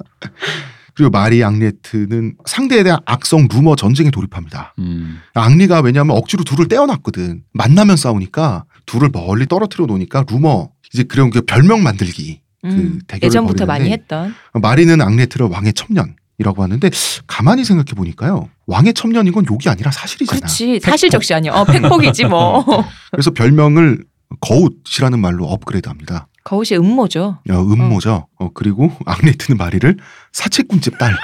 그리고 0.95 1.11
마리 1.11 1.45
앙리에트는 1.45 2.35
상대에 2.45 2.83
대한 2.83 2.99
악성 3.07 3.47
루머 3.49 3.77
전쟁에 3.77 4.11
돌입합니다. 4.11 4.75
음. 4.81 5.21
앙리가 5.35 5.81
왜냐하면 5.81 6.17
억지로 6.17 6.43
둘을 6.43 6.67
떼어놨거든. 6.67 7.43
만나면 7.53 7.97
싸우니까 7.97 8.65
둘을 8.89 9.11
멀리 9.13 9.47
떨어뜨려 9.47 9.87
놓으니까 9.87 10.25
루머 10.29 10.71
이제 10.93 11.05
그런 11.05 11.31
그 11.31 11.43
별명 11.43 11.83
만들기 11.83 12.41
그 12.63 12.69
음. 12.69 13.01
대결을 13.07 13.27
예전부터 13.29 13.67
많이 13.67 13.93
했던. 13.93 14.35
마리는 14.55 15.01
앙리에트를 15.01 15.47
왕의 15.47 15.75
첩년이라고 15.75 16.63
하는데 16.63 16.91
가만히 17.27 17.65
생각해 17.65 17.93
보니까요 17.95 18.49
왕의 18.67 18.95
첩년인 18.95 19.33
건 19.33 19.45
욕이 19.49 19.69
아니라 19.69 19.91
사실이잖아. 19.93 20.41
그렇지 20.41 20.81
사실적시 20.81 21.35
아니야. 21.35 21.53
어 21.53 21.65
팩폭이지 21.65 22.25
뭐. 22.25 22.65
그래서 23.13 23.31
별명을 23.31 24.05
거웃이라는 24.41 25.19
말로 25.21 25.47
업그레이드합니다. 25.47 26.27
거웃이 26.45 26.79
음모죠. 26.79 27.39
어, 27.51 27.53
음모죠. 27.53 28.27
어, 28.39 28.49
그리고 28.55 28.91
앙리에트는 29.05 29.59
마리를 29.59 29.97
사채꾼집 30.33 30.97
딸. 30.99 31.15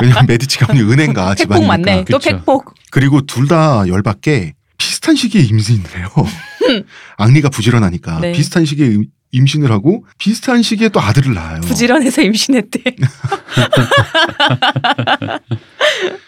왜냐면 0.00 0.26
메디치 0.26 0.58
가문이 0.58 0.80
은행가 0.92 1.34
팩폭 1.34 1.56
집안이니까. 1.56 1.68
맞네. 1.76 2.04
또 2.04 2.18
그쵸. 2.18 2.30
팩폭. 2.30 2.74
그리고 2.90 3.20
둘 3.22 3.48
다 3.48 3.86
열받게 3.88 4.54
비슷한 4.78 5.16
시기에 5.16 5.42
임신을 5.42 5.84
해요. 5.96 6.08
앙리가 7.18 7.48
부지런하니까 7.48 8.20
네. 8.20 8.32
비슷한 8.32 8.64
시기에 8.64 8.86
임- 8.86 9.04
임신을 9.32 9.70
하고 9.70 10.06
비슷한 10.18 10.62
시기에 10.62 10.88
또 10.88 11.00
아들을 11.00 11.34
낳아요. 11.34 11.60
부지런해서 11.62 12.22
임신했대. 12.22 12.80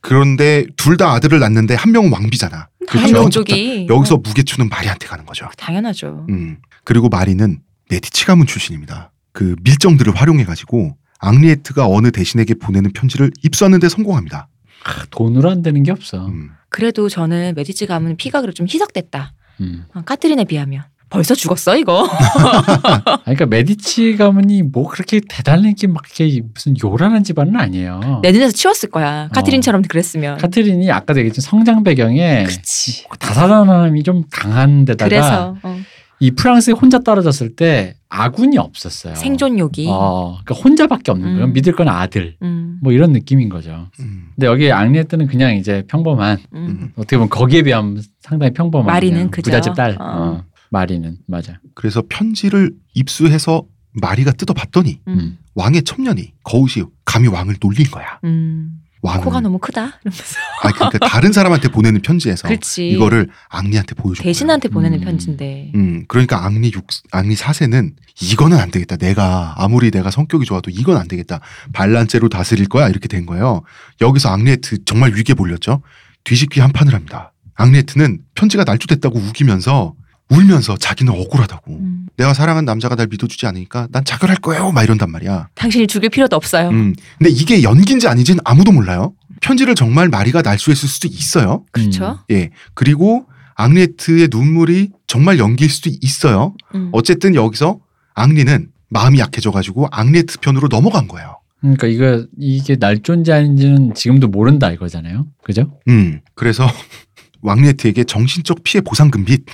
그런데 0.02 0.64
둘 0.76 0.96
다 0.96 1.12
아들을 1.12 1.38
낳는데 1.38 1.74
한 1.74 1.92
명은 1.92 2.12
왕비잖아. 2.12 2.68
당연히 2.88 3.12
그렇죠? 3.12 3.22
왕족이. 3.22 3.86
여기서 3.88 4.14
어, 4.16 4.18
무게추는 4.18 4.68
마리한테 4.68 5.06
가는 5.06 5.24
거죠. 5.26 5.48
당연하죠. 5.56 6.26
음. 6.30 6.58
그리고 6.84 7.08
마리는 7.08 7.60
메디치 7.90 8.26
가문 8.26 8.46
출신입니다. 8.46 9.12
그 9.32 9.54
밀정들을 9.62 10.14
활용해 10.16 10.44
가지고 10.44 10.96
앙리에트가 11.20 11.86
어느 11.86 12.10
대신에게 12.10 12.54
보내는 12.54 12.92
편지를 12.92 13.30
입수하는 13.42 13.78
데 13.80 13.88
성공합니다. 13.88 14.48
아, 14.84 15.04
돈으로 15.10 15.50
안 15.50 15.62
되는 15.62 15.82
게 15.82 15.90
없어. 15.92 16.26
음. 16.28 16.50
그래도 16.68 17.08
저는 17.08 17.54
메디치 17.56 17.86
가문 17.86 18.16
피가 18.16 18.40
그래도 18.40 18.54
좀 18.54 18.66
희석됐다. 18.66 19.32
음. 19.60 19.84
어, 19.94 20.02
카트린에 20.04 20.44
비하면. 20.44 20.84
벌써 21.10 21.34
죽었어 21.34 21.76
이거. 21.76 22.04
아, 22.06 23.16
그러니까 23.24 23.46
메디치 23.46 24.16
가문이 24.16 24.62
뭐 24.64 24.86
그렇게 24.88 25.20
대단하게 25.26 25.86
막 25.86 26.02
이렇게 26.06 26.42
무슨 26.52 26.74
요란한 26.84 27.24
집안은 27.24 27.56
아니에요. 27.56 28.20
내 28.22 28.30
눈에서 28.30 28.52
치웠을 28.52 28.90
거야. 28.90 29.28
카트린처럼 29.32 29.82
그랬으면. 29.82 30.36
카트린이 30.36 30.90
아까도 30.90 31.20
얘기했지만 31.20 31.42
성장 31.42 31.82
배경에 31.82 32.44
그치. 32.44 33.06
다사다난함이 33.18 34.02
좀 34.02 34.24
강한 34.30 34.84
데다가 34.84 35.08
그래서 35.08 35.56
어, 35.62 35.78
이 36.20 36.30
프랑스에 36.32 36.72
혼자 36.74 36.98
떨어졌을 36.98 37.54
때 37.54 37.94
아군이 38.08 38.58
없었어요. 38.58 39.14
생존욕이. 39.14 39.86
어, 39.88 40.38
그러니까 40.44 40.54
혼자밖에 40.54 41.10
없는 41.12 41.32
거예요. 41.34 41.44
음. 41.46 41.52
믿을 41.52 41.74
건 41.74 41.88
아들. 41.88 42.36
음, 42.42 42.78
뭐 42.82 42.92
이런 42.92 43.12
느낌인 43.12 43.48
거죠. 43.48 43.88
음. 44.00 44.30
근데 44.34 44.46
여기 44.46 44.72
앙리에트는 44.72 45.26
그냥 45.28 45.56
이제 45.56 45.84
평범한 45.88 46.38
음. 46.54 46.92
어떻게 46.96 47.16
보면 47.16 47.28
거기에 47.28 47.62
비하면 47.62 48.02
상당히 48.20 48.52
평범한 48.52 48.86
마리는 48.86 49.14
그냥 49.16 49.30
그죠. 49.30 49.50
부잣집 49.50 49.74
딸. 49.74 49.96
어. 50.00 50.04
어, 50.04 50.44
마리는 50.70 51.18
맞아. 51.26 51.60
그래서 51.74 52.02
편지를 52.08 52.72
입수해서 52.94 53.64
마리가 53.92 54.32
뜯어봤더니 54.32 55.00
음. 55.08 55.38
왕의 55.54 55.82
첩년이 55.82 56.32
거우시 56.44 56.84
감히 57.04 57.28
왕을 57.28 57.56
놀린 57.60 57.86
거야. 57.90 58.18
음. 58.24 58.80
왕은 59.02 59.24
코가 59.24 59.40
너무 59.40 59.58
크다. 59.58 59.98
이러면서. 60.02 60.24
아 60.62 60.72
그러니까 60.72 60.98
다른 61.06 61.32
사람한테 61.32 61.68
보내는 61.68 62.02
편지에서 62.02 62.48
그렇지. 62.48 62.88
이거를 62.90 63.28
앙리한테 63.48 63.94
보여줘. 63.94 64.22
대신한테 64.22 64.68
보내는 64.68 64.98
음. 64.98 65.04
편지인데. 65.04 65.72
음, 65.74 66.04
그러니까 66.08 66.44
앙리 66.44 66.72
육, 66.74 66.86
앙리 67.12 67.36
사세는 67.36 67.94
이거는 68.20 68.58
안 68.58 68.70
되겠다. 68.70 68.96
내가 68.96 69.54
아무리 69.56 69.90
내가 69.90 70.10
성격이 70.10 70.44
좋아도 70.44 70.70
이건 70.70 70.96
안 70.96 71.06
되겠다. 71.06 71.40
반란죄로 71.72 72.28
다스릴 72.28 72.68
거야 72.68 72.88
이렇게 72.88 73.06
된 73.08 73.26
거예요. 73.26 73.62
여기서 74.00 74.30
앙리에트 74.30 74.84
정말 74.84 75.14
위기에 75.14 75.34
몰렸죠. 75.34 75.82
뒤집기 76.24 76.60
한 76.60 76.72
판을 76.72 76.94
합니다. 76.94 77.32
앙리에트는 77.54 78.18
편지가 78.34 78.64
날조됐다고 78.64 79.18
우기면서 79.18 79.94
울면서 80.30 80.76
자기는 80.76 81.12
억울하다고. 81.12 81.72
음. 81.72 82.06
내가 82.16 82.34
사랑한 82.34 82.64
남자가 82.64 82.96
날 82.96 83.06
믿어주지 83.08 83.46
않으니까 83.46 83.88
난 83.90 84.04
자결할 84.04 84.36
거예요. 84.38 84.72
막 84.72 84.82
이런단 84.82 85.10
말이야. 85.10 85.48
당신이 85.54 85.86
죽일 85.86 86.10
필요도 86.10 86.36
없어요. 86.36 86.68
음, 86.70 86.94
근데 87.18 87.30
이게 87.30 87.62
연기인지 87.62 88.08
아닌지는 88.08 88.40
아무도 88.44 88.72
몰라요. 88.72 89.14
편지를 89.40 89.74
정말 89.74 90.08
마리가 90.08 90.42
날조했을 90.42 90.88
수도 90.88 91.08
있어요. 91.08 91.64
그렇죠. 91.70 92.18
예. 92.30 92.50
그리고 92.74 93.26
앙리에트의 93.54 94.28
눈물이 94.30 94.90
정말 95.06 95.38
연기일 95.38 95.70
수도 95.70 95.90
있어요. 96.00 96.54
음. 96.74 96.90
어쨌든 96.92 97.34
여기서 97.34 97.80
앙리는 98.14 98.68
마음이 98.88 99.18
약해져가지고 99.20 99.88
앙리에트 99.90 100.38
편으로 100.40 100.68
넘어간 100.68 101.08
거예요. 101.08 101.38
그러니까 101.60 101.86
이거 101.88 102.24
이게 102.38 102.76
날존재 102.78 103.32
아닌지는 103.32 103.94
지금도 103.94 104.28
모른다 104.28 104.70
이거잖아요. 104.70 105.26
그죠? 105.42 105.78
음. 105.88 106.20
그래서 106.34 106.66
왕리에트에게 107.42 108.04
정신적 108.04 108.62
피해 108.64 108.80
보상금 108.80 109.24
및 109.24 109.44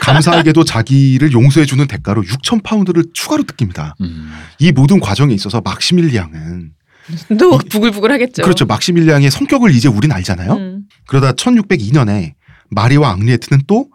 감사하게도 0.00 0.64
자기를 0.64 1.32
용서해주는 1.32 1.86
대가로 1.86 2.22
6천 2.22 2.62
파운드를 2.62 3.04
추가로 3.12 3.44
뜯깁니다. 3.44 3.94
음. 4.00 4.32
이 4.58 4.72
모든 4.72 5.00
과정에 5.00 5.34
있어서 5.34 5.60
막시밀리앙은 5.60 6.72
또 7.38 7.58
부글부글 7.58 8.10
하겠죠. 8.12 8.42
그렇죠. 8.42 8.66
막시밀리앙의 8.66 9.30
성격을 9.30 9.70
이제 9.72 9.88
우린 9.88 10.12
알잖아요. 10.12 10.52
음. 10.52 10.82
그러다 11.06 11.32
1602년에 11.32 12.34
마리와 12.68 13.10
앙리에트는 13.12 13.62
또 13.66 13.88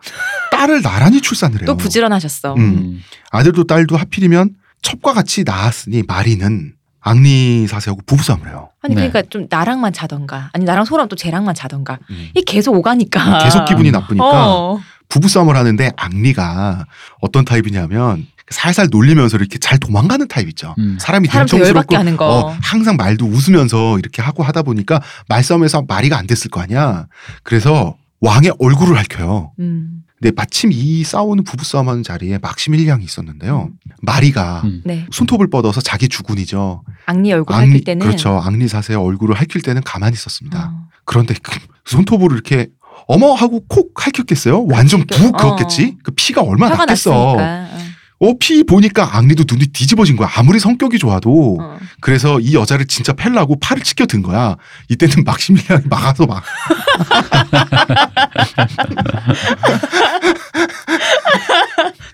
딸을 0.51 0.81
나란히 0.81 1.21
출산을 1.21 1.59
해요. 1.59 1.65
또 1.65 1.75
부지런하셨어. 1.75 2.55
음. 2.55 2.59
음. 2.59 3.01
아들도 3.31 3.65
딸도 3.65 3.97
하필이면 3.97 4.55
첩과 4.81 5.13
같이 5.13 5.43
낳았으니 5.43 6.03
마리는 6.07 6.73
앙리 7.01 7.67
사세하고 7.67 8.01
부부싸움을 8.05 8.47
해요. 8.47 8.69
아니 8.81 8.95
네. 8.95 9.09
그러니까 9.09 9.29
좀 9.29 9.47
나랑만 9.49 9.91
자던가 9.91 10.49
아니 10.53 10.65
나랑 10.65 10.85
소랑 10.85 11.07
또 11.07 11.15
쟤랑만 11.15 11.55
자던가 11.55 11.99
음. 12.09 12.29
이 12.35 12.41
계속 12.43 12.75
오가니까 12.75 13.43
계속 13.43 13.65
기분이 13.65 13.91
나쁘니까 13.91 14.47
어. 14.49 14.79
부부싸움을 15.11 15.55
하는데 15.55 15.91
앙리가 15.97 16.85
어떤 17.19 17.45
타입이냐면 17.45 18.25
살살 18.49 18.87
놀리면서 18.91 19.37
이렇게 19.37 19.57
잘 19.57 19.77
도망가는 19.77 20.27
타입 20.27 20.47
있죠. 20.49 20.75
음. 20.79 20.97
사람이 20.99 21.27
거. 22.17 22.25
어, 22.25 22.57
항상 22.61 22.97
말도 22.97 23.25
웃으면서 23.25 23.99
이렇게 23.99 24.21
하고 24.21 24.43
하다 24.43 24.63
보니까 24.63 25.01
말싸움에서 25.29 25.83
말이가 25.87 26.17
안 26.17 26.27
됐을 26.27 26.49
거 26.49 26.61
아니야. 26.61 27.07
그래서 27.43 27.95
왕의 28.21 28.53
얼굴을 28.59 28.97
핥혀요. 28.97 29.53
음. 29.59 30.03
근데 30.19 30.33
마침 30.35 30.71
이 30.71 31.03
싸우는 31.03 31.43
부부싸움하는 31.43 32.03
자리에 32.03 32.37
막시밀리앙이 32.37 33.03
있었는데요. 33.03 33.69
마리가 34.01 34.61
음. 34.65 34.81
네. 34.85 35.07
손톱을 35.11 35.49
뻗어서 35.49 35.81
자기 35.81 36.07
주군이죠. 36.07 36.83
앙리 37.05 37.33
얼굴 37.33 37.55
핥을 37.55 37.83
때는 37.83 38.05
그렇죠. 38.05 38.37
앙리 38.37 38.67
사세의 38.67 38.99
얼굴을 38.99 39.35
핥힐 39.35 39.61
때는 39.61 39.81
가만히 39.83 40.13
있었습니다. 40.13 40.71
어. 40.73 40.87
그런데 41.05 41.33
그 41.41 41.57
손톱으로 41.85 42.33
이렇게 42.33 42.67
어머 43.11 43.33
하고 43.33 43.61
콕 43.67 43.91
핥혔겠어요? 43.93 44.67
완전. 44.67 45.05
푹 45.05 45.35
그었겠지? 45.35 45.97
그 46.01 46.11
피가 46.15 46.43
얼마나 46.43 46.77
났겠어. 46.77 47.35
어, 48.23 48.33
피 48.39 48.63
보니까 48.63 49.17
앙리도 49.17 49.43
눈이 49.51 49.67
뒤집어진 49.73 50.15
거야. 50.15 50.29
아무리 50.35 50.59
성격이 50.59 50.97
좋아도. 50.97 51.57
어. 51.59 51.63
어. 51.63 51.77
그래서 51.99 52.39
이 52.39 52.53
여자를 52.53 52.85
진짜 52.85 53.11
팰라고 53.11 53.59
팔을 53.59 53.83
치켜 53.83 54.05
든 54.05 54.21
거야. 54.21 54.55
이때는 54.87 55.25
막시밀리앙이 55.25 55.87
막아서 55.89 56.25
막. 56.25 56.41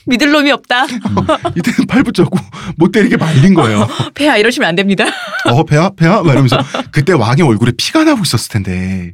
믿을 0.07 0.31
놈이 0.31 0.51
없다. 0.51 0.85
이때는 1.55 1.87
팔 1.87 2.03
붙잡고 2.03 2.37
못 2.77 2.91
때리게 2.91 3.17
말린 3.17 3.53
거예요. 3.53 3.87
배야 4.15 4.37
이러시면 4.37 4.67
안 4.67 4.75
됩니다. 4.75 5.05
어, 5.45 5.63
배야? 5.63 5.89
배야? 5.89 6.21
막 6.21 6.31
이러면서 6.31 6.57
그때 6.91 7.13
왕의 7.13 7.45
얼굴에 7.45 7.73
피가 7.77 8.03
나고 8.03 8.21
있었을 8.23 8.49
텐데. 8.49 9.13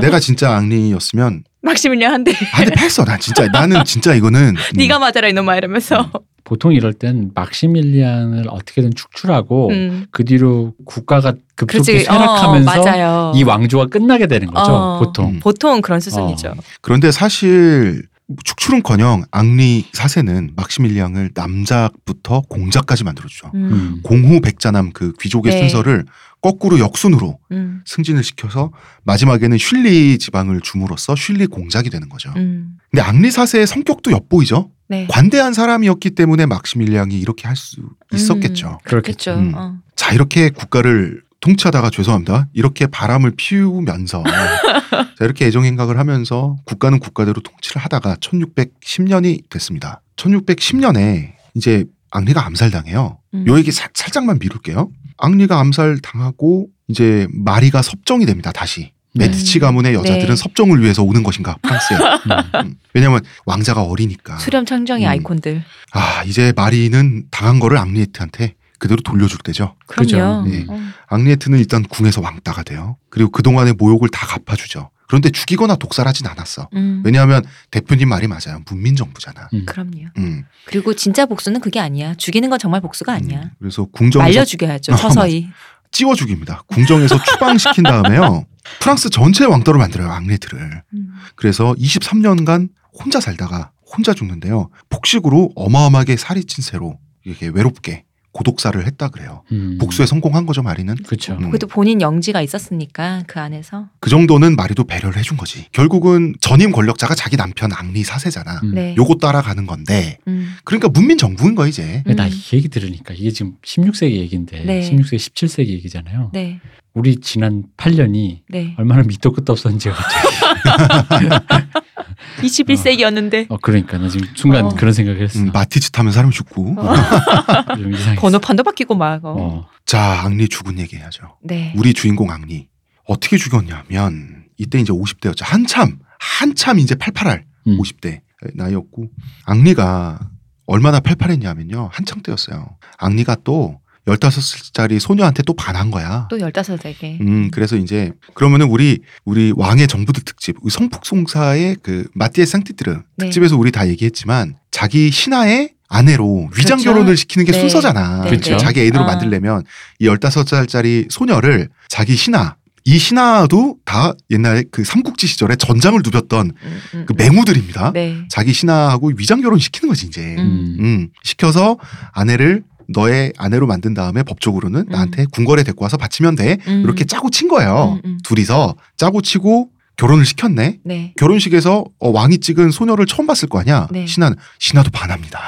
내가 0.00 0.20
진짜 0.20 0.54
앙리였으면 0.56 1.44
한데 1.62 2.32
아, 2.52 2.58
근데 2.58 2.74
패했어. 2.74 3.04
나 3.04 3.18
진짜 3.18 3.46
나는 3.48 3.84
진짜 3.84 4.14
이거는 4.14 4.56
음, 4.56 4.76
네가 4.76 4.98
맞아라 4.98 5.28
이놈아 5.28 5.56
이러면서. 5.56 6.10
보통 6.42 6.72
이럴 6.72 6.94
땐 6.94 7.30
막시밀리안을 7.34 8.46
어떻게든 8.48 8.94
축출하고 8.96 9.68
음. 9.70 10.06
그 10.10 10.24
뒤로 10.24 10.74
국가가 10.84 11.34
급속히 11.54 11.92
그렇지. 12.04 12.08
어, 12.10 12.12
쇠락하면서 12.12 12.82
맞아요. 12.82 13.32
이 13.36 13.44
왕조가 13.44 13.86
끝나게 13.86 14.26
되는 14.26 14.48
거죠. 14.48 14.72
어. 14.72 14.98
보통. 14.98 15.26
음. 15.34 15.40
보통 15.40 15.80
그런 15.80 16.00
수순이죠. 16.00 16.48
어. 16.48 16.54
그런데 16.80 17.12
사실 17.12 18.02
축출은커녕 18.44 19.24
앙리 19.30 19.86
사세는 19.92 20.52
막시밀리앙을 20.56 21.30
남작부터 21.34 22.42
공작까지 22.48 23.04
만들어주죠. 23.04 23.50
음. 23.54 23.72
음. 23.72 24.00
공후 24.02 24.40
백자남 24.40 24.92
그 24.92 25.12
귀족의 25.20 25.52
네. 25.52 25.58
순서를 25.60 26.04
거꾸로 26.40 26.78
역순으로 26.78 27.38
음. 27.52 27.82
승진을 27.84 28.22
시켜서 28.24 28.72
마지막에는 29.04 29.58
슐리 29.58 30.18
지방을 30.18 30.60
줌으로써 30.62 31.14
슐리 31.16 31.46
공작이 31.46 31.90
되는 31.90 32.08
거죠. 32.08 32.32
음. 32.36 32.78
근데 32.90 33.02
앙리 33.02 33.30
사세의 33.30 33.66
성격도 33.66 34.10
엿보이죠. 34.10 34.70
네. 34.88 35.06
관대한 35.10 35.52
사람이었기 35.52 36.10
때문에 36.10 36.46
막시밀리앙이 36.46 37.18
이렇게 37.18 37.46
할 37.46 37.56
수 37.56 37.80
있었겠죠. 38.12 38.78
그렇겠죠. 38.84 39.34
음. 39.34 39.52
어. 39.54 39.78
자 39.96 40.12
이렇게 40.12 40.50
국가를 40.50 41.22
통치하다가 41.40 41.90
죄송합니다. 41.90 42.48
이렇게 42.52 42.86
바람을 42.86 43.32
피우면서 43.36 44.22
자 45.18 45.24
이렇게 45.24 45.46
애정행각을 45.46 45.98
하면서 45.98 46.56
국가는 46.64 46.98
국가대로 46.98 47.40
통치를 47.40 47.82
하다가 47.82 48.16
1610년이 48.16 49.48
됐습니다. 49.50 50.02
1610년에 50.16 51.32
이제 51.54 51.84
앙리가 52.10 52.44
암살당해요. 52.46 53.18
음. 53.34 53.44
요 53.46 53.58
얘기 53.58 53.72
사- 53.72 53.88
살짝만 53.94 54.38
미룰게요. 54.38 54.90
앙리가 55.18 55.58
암살당하고 55.60 56.68
이제 56.88 57.26
마리가 57.32 57.82
섭정이 57.82 58.26
됩니다. 58.26 58.52
다시 58.52 58.92
네. 59.14 59.26
메디치 59.26 59.58
가문의 59.58 59.94
여자들은 59.94 60.28
네. 60.28 60.36
섭정을 60.36 60.80
위해서 60.82 61.02
오는 61.02 61.22
것인가 61.22 61.56
프랑스에. 61.62 61.96
음. 62.56 62.66
음. 62.66 62.74
왜냐하면 62.94 63.20
왕자가 63.46 63.82
어리니까. 63.82 64.38
수렴 64.38 64.66
청정의 64.66 65.06
음. 65.06 65.08
아이콘들. 65.08 65.62
아 65.92 66.22
이제 66.24 66.52
마리는 66.54 67.24
당한 67.30 67.58
거를 67.58 67.78
앙리에트한테 67.78 68.54
그대로 68.80 69.00
돌려줄 69.02 69.38
때죠. 69.40 69.76
그럼요. 69.86 70.48
네. 70.48 70.64
어. 70.68 70.80
앙리에트는 71.08 71.58
일단 71.58 71.84
궁에서 71.84 72.20
왕따가 72.20 72.64
돼요. 72.64 72.96
그리고 73.10 73.30
그동안의 73.30 73.74
모욕을 73.74 74.08
다 74.08 74.26
갚아주죠. 74.26 74.90
그런데 75.06 75.30
죽이거나 75.30 75.76
독살하진 75.76 76.26
않았어. 76.26 76.68
음. 76.74 77.02
왜냐하면 77.04 77.44
대표님 77.70 78.08
말이 78.08 78.26
맞아요. 78.26 78.62
문민정부잖아. 78.66 79.48
음. 79.52 79.66
그럼요. 79.66 80.06
음, 80.18 80.44
그리고 80.64 80.94
진짜 80.94 81.26
복수는 81.26 81.60
그게 81.60 81.78
아니야. 81.78 82.14
죽이는 82.14 82.48
건 82.48 82.58
정말 82.58 82.80
복수가 82.80 83.12
아니야. 83.12 83.42
음. 83.42 83.50
그래서 83.58 83.84
궁정에서 83.86 84.28
말려 84.28 84.44
죽여야죠. 84.44 84.92
어, 84.92 84.96
서서히. 84.96 85.50
찌워 85.92 86.14
죽입니다. 86.14 86.62
궁정에서 86.68 87.20
추방시킨 87.24 87.84
다음에요. 87.84 88.46
프랑스 88.80 89.10
전체 89.10 89.44
왕따로 89.44 89.78
만들어요. 89.78 90.10
앙리에트를. 90.10 90.82
음. 90.94 91.14
그래서 91.34 91.74
23년간 91.74 92.68
혼자 92.92 93.20
살다가 93.20 93.72
혼자 93.84 94.14
죽는데요. 94.14 94.70
폭식으로 94.88 95.50
어마어마하게 95.56 96.16
살이 96.16 96.44
찐 96.44 96.62
새로 96.62 96.98
이렇게 97.24 97.48
외롭게 97.48 98.04
고독사를 98.32 98.84
했다 98.86 99.08
그래요. 99.08 99.42
음. 99.52 99.78
복수에 99.80 100.06
성공한 100.06 100.46
거죠, 100.46 100.62
마리는. 100.62 100.94
그렇죠. 101.06 101.34
음. 101.34 101.50
그래도 101.50 101.66
본인 101.66 102.00
영지가 102.00 102.42
있었으니까 102.42 103.24
그 103.26 103.40
안에서. 103.40 103.88
그 104.00 104.08
정도는 104.10 104.56
마리도 104.56 104.84
배려를 104.84 105.18
해준 105.18 105.36
거지. 105.36 105.66
결국은 105.72 106.34
전임 106.40 106.70
권력자가 106.70 107.14
자기 107.14 107.36
남편 107.36 107.72
앙리 107.72 108.04
사세잖아. 108.04 108.60
음. 108.64 108.74
네. 108.74 108.94
요거 108.96 109.16
따라가는 109.16 109.66
건데. 109.66 110.18
음. 110.28 110.54
그러니까 110.64 110.88
문민 110.88 111.18
정부인 111.18 111.54
거 111.54 111.66
이제. 111.66 112.02
나 112.06 112.26
음. 112.26 112.30
이 112.30 112.56
얘기 112.56 112.68
들으니까 112.68 113.14
이게 113.14 113.30
지금 113.30 113.54
16세기 113.64 114.12
얘기인데 114.12 114.64
네. 114.64 114.90
16세기 114.90 115.16
17세기 115.16 115.68
얘기잖아요. 115.68 116.30
네. 116.32 116.60
우리 116.92 117.16
지난 117.20 117.64
8년이 117.76 118.40
네. 118.48 118.74
얼마나 118.76 119.02
밑도 119.02 119.32
끝도 119.32 119.52
없었는지가 119.52 119.94
갑자기 119.94 120.36
21세기였는데 122.40 123.46
어 123.50 123.56
그러니까 123.60 123.98
나 123.98 124.08
지금 124.08 124.26
순간 124.34 124.66
어. 124.66 124.68
그런 124.70 124.92
생각을 124.92 125.22
했어. 125.22 125.38
음, 125.38 125.50
마티즈 125.52 125.90
타면 125.90 126.12
사람 126.12 126.30
죽고. 126.30 126.76
좀 127.76 127.92
이상했어. 127.92 128.20
번호판도 128.20 128.62
바뀌고 128.62 128.94
막. 128.94 129.24
어. 129.24 129.34
어. 129.38 129.68
자, 129.86 130.22
앙리 130.24 130.48
죽은 130.48 130.78
얘기 130.78 130.96
해야죠. 130.96 131.38
네. 131.42 131.72
우리 131.76 131.94
주인공 131.94 132.30
앙리 132.30 132.68
어떻게 133.06 133.36
죽였냐면 133.36 134.44
이때 134.56 134.78
이제 134.78 134.92
50대였죠. 134.92 135.42
한참 135.44 135.98
한참 136.18 136.78
이제 136.78 136.94
팔팔할 136.94 137.44
음. 137.66 137.78
50대 137.78 138.20
나이였고 138.54 139.08
앙리가 139.44 140.18
얼마나 140.66 141.00
팔팔했냐면요. 141.00 141.90
한창 141.92 142.22
때였어요. 142.22 142.76
앙리가 142.98 143.38
또 143.44 143.80
15살짜리 144.06 144.98
소녀한테 144.98 145.42
또 145.42 145.54
반한 145.54 145.90
거야. 145.90 146.26
또 146.30 146.38
15세기. 146.38 147.20
음, 147.20 147.50
그래서 147.50 147.76
이제 147.76 148.12
그러면은 148.34 148.66
우리 148.68 149.00
우리 149.24 149.52
왕의 149.56 149.88
정부들 149.88 150.24
특집 150.24 150.56
우리 150.62 150.70
성폭송사의 150.70 151.76
그 151.82 152.08
마티에 152.14 152.46
상티트르 152.46 152.94
네. 153.16 153.26
특집에서 153.26 153.56
우리 153.56 153.70
다 153.70 153.88
얘기했지만 153.88 154.56
자기 154.70 155.10
신하의 155.10 155.74
아내로 155.88 156.50
위장 156.56 156.78
그렇죠. 156.78 156.92
결혼을 156.92 157.16
시키는 157.16 157.44
게 157.44 157.52
네. 157.52 157.60
순서잖아. 157.60 158.22
네, 158.24 158.30
그렇죠. 158.30 158.52
네. 158.52 158.56
자기 158.58 158.80
애인으로 158.80 159.02
아. 159.04 159.06
만들려면 159.06 159.64
이 159.98 160.06
15살짜리 160.06 161.10
소녀를 161.10 161.68
자기 161.88 162.14
신하 162.14 162.54
이 162.84 162.98
신하도 162.98 163.76
다 163.84 164.14
옛날에 164.30 164.64
그 164.70 164.84
삼국지 164.84 165.26
시절에 165.26 165.56
전장을 165.56 166.00
누볐던 166.02 166.52
음, 166.62 166.80
음, 166.94 167.06
그 167.06 167.12
맹우들입니다. 167.16 167.92
네. 167.92 168.24
자기 168.30 168.52
신하하고 168.52 169.12
위장 169.16 169.40
결혼 169.42 169.58
시키는 169.58 169.88
거지 169.88 170.06
이제. 170.06 170.36
음. 170.38 170.76
음, 170.80 171.08
시켜서 171.22 171.78
아내를 172.12 172.62
너의 172.92 173.32
아내로 173.38 173.66
만든 173.66 173.94
다음에 173.94 174.22
법적으로는 174.22 174.86
나한테 174.88 175.26
궁궐에 175.32 175.62
데리고 175.62 175.84
와서 175.84 175.96
바치면 175.96 176.36
돼. 176.36 176.58
음. 176.66 176.82
이렇게 176.84 177.04
짜고 177.04 177.30
친 177.30 177.48
거예요. 177.48 178.00
음, 178.04 178.08
음. 178.10 178.18
둘이서 178.24 178.74
짜고 178.96 179.22
치고 179.22 179.68
결혼을 179.96 180.24
시켰네. 180.24 180.78
네. 180.84 181.12
결혼식에서 181.18 181.84
어, 182.00 182.08
왕이 182.10 182.38
찍은 182.38 182.70
소녀를 182.70 183.06
처음 183.06 183.26
봤을 183.26 183.48
거 183.48 183.60
아니야. 183.60 183.86
네. 183.90 184.06
신하는 184.06 184.36
신하도 184.58 184.90
반합니다. 184.90 185.40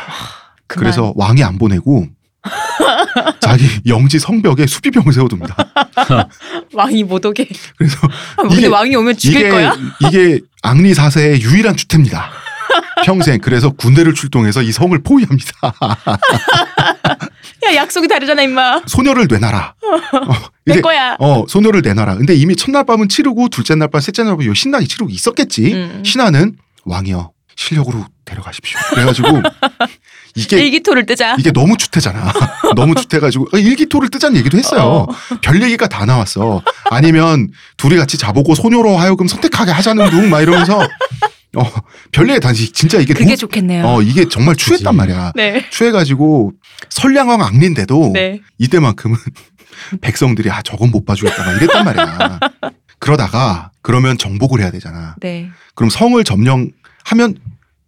그만. 0.66 0.84
그래서 0.84 1.12
왕이 1.16 1.42
안 1.42 1.58
보내고 1.58 2.06
자기 3.40 3.64
영지 3.86 4.18
성벽에 4.18 4.66
수비병을 4.66 5.12
세워둡니다. 5.12 5.56
왕이 6.74 7.04
못 7.04 7.24
오게. 7.24 7.48
그래서 7.76 7.96
아, 8.36 8.42
근데 8.42 8.56
이게- 8.56 8.66
왕이 8.66 8.94
오면 8.96 9.16
죽일 9.16 9.40
이게 9.40 9.48
거야? 9.50 9.74
이게 10.06 10.40
앙리 10.62 10.94
사세의 10.94 11.40
유일한 11.42 11.76
주태입니다. 11.76 12.30
평생 13.04 13.40
그래서 13.40 13.70
군대를 13.70 14.14
출동해서 14.14 14.62
이 14.62 14.70
성을 14.70 14.96
포위합니다. 15.02 15.52
야 17.64 17.74
약속이 17.76 18.08
다르잖아 18.08 18.42
임마. 18.42 18.82
소녀를 18.86 19.26
내놔라. 19.30 19.74
어, 19.82 20.34
내 20.66 20.80
거야. 20.80 21.16
어 21.20 21.44
소녀를 21.48 21.82
내놔라. 21.82 22.16
근데 22.16 22.34
이미 22.34 22.56
첫날 22.56 22.84
밤은 22.84 23.08
치르고 23.08 23.48
둘째 23.48 23.74
날 23.74 23.88
밤, 23.88 24.00
셋째 24.00 24.22
날 24.24 24.36
밤 24.36 24.46
요 24.48 24.54
신나게 24.54 24.86
치르고 24.86 25.10
있었겠지. 25.10 25.72
음. 25.74 26.02
신하는 26.04 26.56
왕이여 26.84 27.30
실력으로 27.54 28.04
데려가십시오. 28.24 28.78
그래가지고 28.90 29.28
이게 30.34 30.58
일기토를 30.64 31.04
뜨자. 31.06 31.36
이게 31.38 31.52
너무 31.52 31.76
추태잖아. 31.76 32.32
너무 32.74 32.94
추태가지고 32.94 33.48
어, 33.52 33.58
일기토를 33.58 34.08
뜨자는 34.08 34.36
얘기도 34.38 34.56
했어요. 34.58 35.06
별 35.42 35.62
얘기가 35.62 35.86
다 35.86 36.04
나왔어. 36.06 36.62
아니면 36.90 37.48
둘이 37.76 37.96
같이 37.96 38.16
자보고 38.18 38.54
소녀로 38.54 38.96
하여금 38.96 39.28
선택하게 39.28 39.70
하자는 39.72 40.10
둥 40.10 40.30
막 40.30 40.40
이러면서 40.40 40.80
어, 41.56 41.62
별 42.12 42.28
얘기 42.30 42.40
단지 42.40 42.72
진짜 42.72 42.98
이게 42.98 43.12
그게 43.12 43.26
너무- 43.26 43.36
좋겠네요. 43.36 43.84
어 43.84 44.02
이게 44.02 44.26
정말 44.28 44.56
추했단. 44.56 44.96
말이야. 44.96 45.32
네. 45.34 45.68
추해가지고 45.70 46.52
선량왕 46.88 47.42
앙린데도 47.42 48.10
네. 48.14 48.40
이때만큼은 48.58 49.16
백성들이 50.00 50.50
아 50.50 50.62
저건 50.62 50.90
못 50.90 51.04
봐주겠다 51.04 51.44
막 51.44 51.56
이랬단 51.56 51.84
말이야. 51.84 52.40
그러다가 52.98 53.70
그러면 53.82 54.16
정복을 54.16 54.60
해야 54.60 54.70
되잖아. 54.70 55.16
네. 55.20 55.48
그럼 55.74 55.90
성을 55.90 56.22
점령하면 56.24 57.36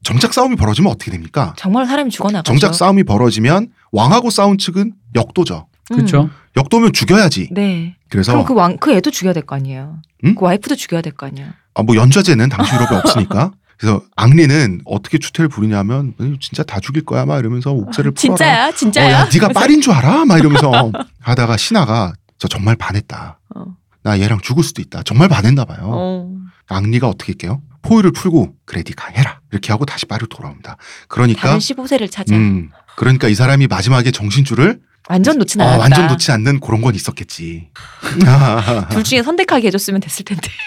정작 0.03 0.35
싸움이 0.35 0.57
벌어지면 0.57 0.93
어떻게 0.93 1.11
됩니까? 1.11 1.55
정말 1.57 1.87
사람이 1.87 2.11
죽어나가죠. 2.11 2.47
정작 2.47 2.75
싸움이 2.75 3.05
벌어지면 3.05 3.69
왕하고 3.93 4.29
싸운 4.31 4.59
측은 4.59 4.93
역도죠. 5.15 5.69
음. 5.93 5.97
그렇죠. 5.97 6.29
역도면 6.57 6.93
죽여야지. 6.93 7.49
네. 7.53 7.97
그래서 8.09 8.33
그럼 8.33 8.47
그 8.47 8.55
왕, 8.55 8.77
그 8.79 8.93
애도 8.93 9.11
죽여야 9.11 9.33
될 9.33 9.45
거 9.45 9.57
아니에요. 9.57 10.01
응? 10.25 10.35
그 10.35 10.45
와이프도 10.45 10.77
죽여야 10.77 11.03
될 11.03 11.13
거 11.13 11.27
아니야. 11.27 11.55
아, 11.75 11.83
뭐 11.83 11.97
연좌제는 11.97 12.49
당시 12.49 12.75
유럽에 12.75 12.97
없으니까. 12.97 13.53
그래서 13.77 14.03
앙리는 14.15 14.83
어떻게 14.85 15.19
추태를 15.19 15.49
부리냐면 15.49 16.15
진짜 16.41 16.63
다 16.63 16.79
죽일 16.79 17.05
거야 17.05 17.27
막 17.27 17.39
이러면서 17.41 17.73
옥새를 17.73 18.13
풀어라. 18.13 18.37
진짜야, 18.37 18.73
진짜야. 18.73 19.07
어, 19.09 19.11
야, 19.23 19.29
네가 19.33 19.49
빨인 19.49 19.81
줄 19.81 19.93
알아? 19.93 20.25
막 20.25 20.39
이러면서 20.39 20.93
하다가 21.21 21.57
신하가 21.57 22.13
저 22.39 22.47
정말 22.47 22.77
반했다. 22.77 23.41
어. 23.57 23.65
나 24.05 24.21
얘랑 24.21 24.41
죽을 24.43 24.63
수도 24.63 24.81
있다. 24.81 25.03
정말 25.03 25.29
반했나 25.29 25.65
봐요. 25.65 25.81
어. 25.93 26.31
앙리가 26.69 27.09
어떻게 27.09 27.33
할게요? 27.33 27.63
포위를 27.83 28.13
풀고 28.13 28.55
그래 28.65 28.85
네가 28.87 29.09
해라. 29.09 29.41
이렇게 29.51 29.73
하고 29.73 29.85
다시 29.85 30.07
빠르로 30.07 30.29
돌아옵니다. 30.29 30.77
그러니까 31.09 31.43
다른 31.49 31.59
15세를 31.59 32.11
찾아. 32.11 32.35
음 32.35 32.71
그러니까 32.97 33.29
이 33.29 33.35
사람이 33.35 33.67
마지막에 33.67 34.13
정신줄을 34.13 34.79
완전 35.09 35.39
놓진 35.39 35.61
어, 35.61 35.65
않았다. 35.65 35.81
완전 35.81 36.07
놓지 36.09 36.33
않는 36.33 36.61
그런 36.61 36.81
건 36.81 36.95
있었겠지. 36.95 37.69
둘 38.91 39.05
중에 39.05 39.23
선택하게 39.23 39.69
해줬으면 39.69 40.01
됐을 40.01 40.25
텐데. 40.25 40.49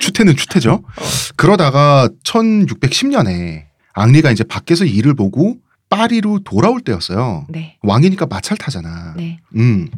추태는 0.00 0.36
추태죠. 0.36 0.82
그러다가 1.36 2.08
1610년에 2.24 3.64
앙리가 3.92 4.30
이제 4.30 4.44
밖에서 4.44 4.84
일을 4.84 5.14
보고 5.14 5.56
파리로 5.90 6.40
돌아올 6.44 6.80
때였어요. 6.80 7.46
네. 7.48 7.76
왕이니까 7.82 8.26
마차를 8.26 8.58
타잖아. 8.58 9.14
네. 9.16 9.40
음. 9.56 9.88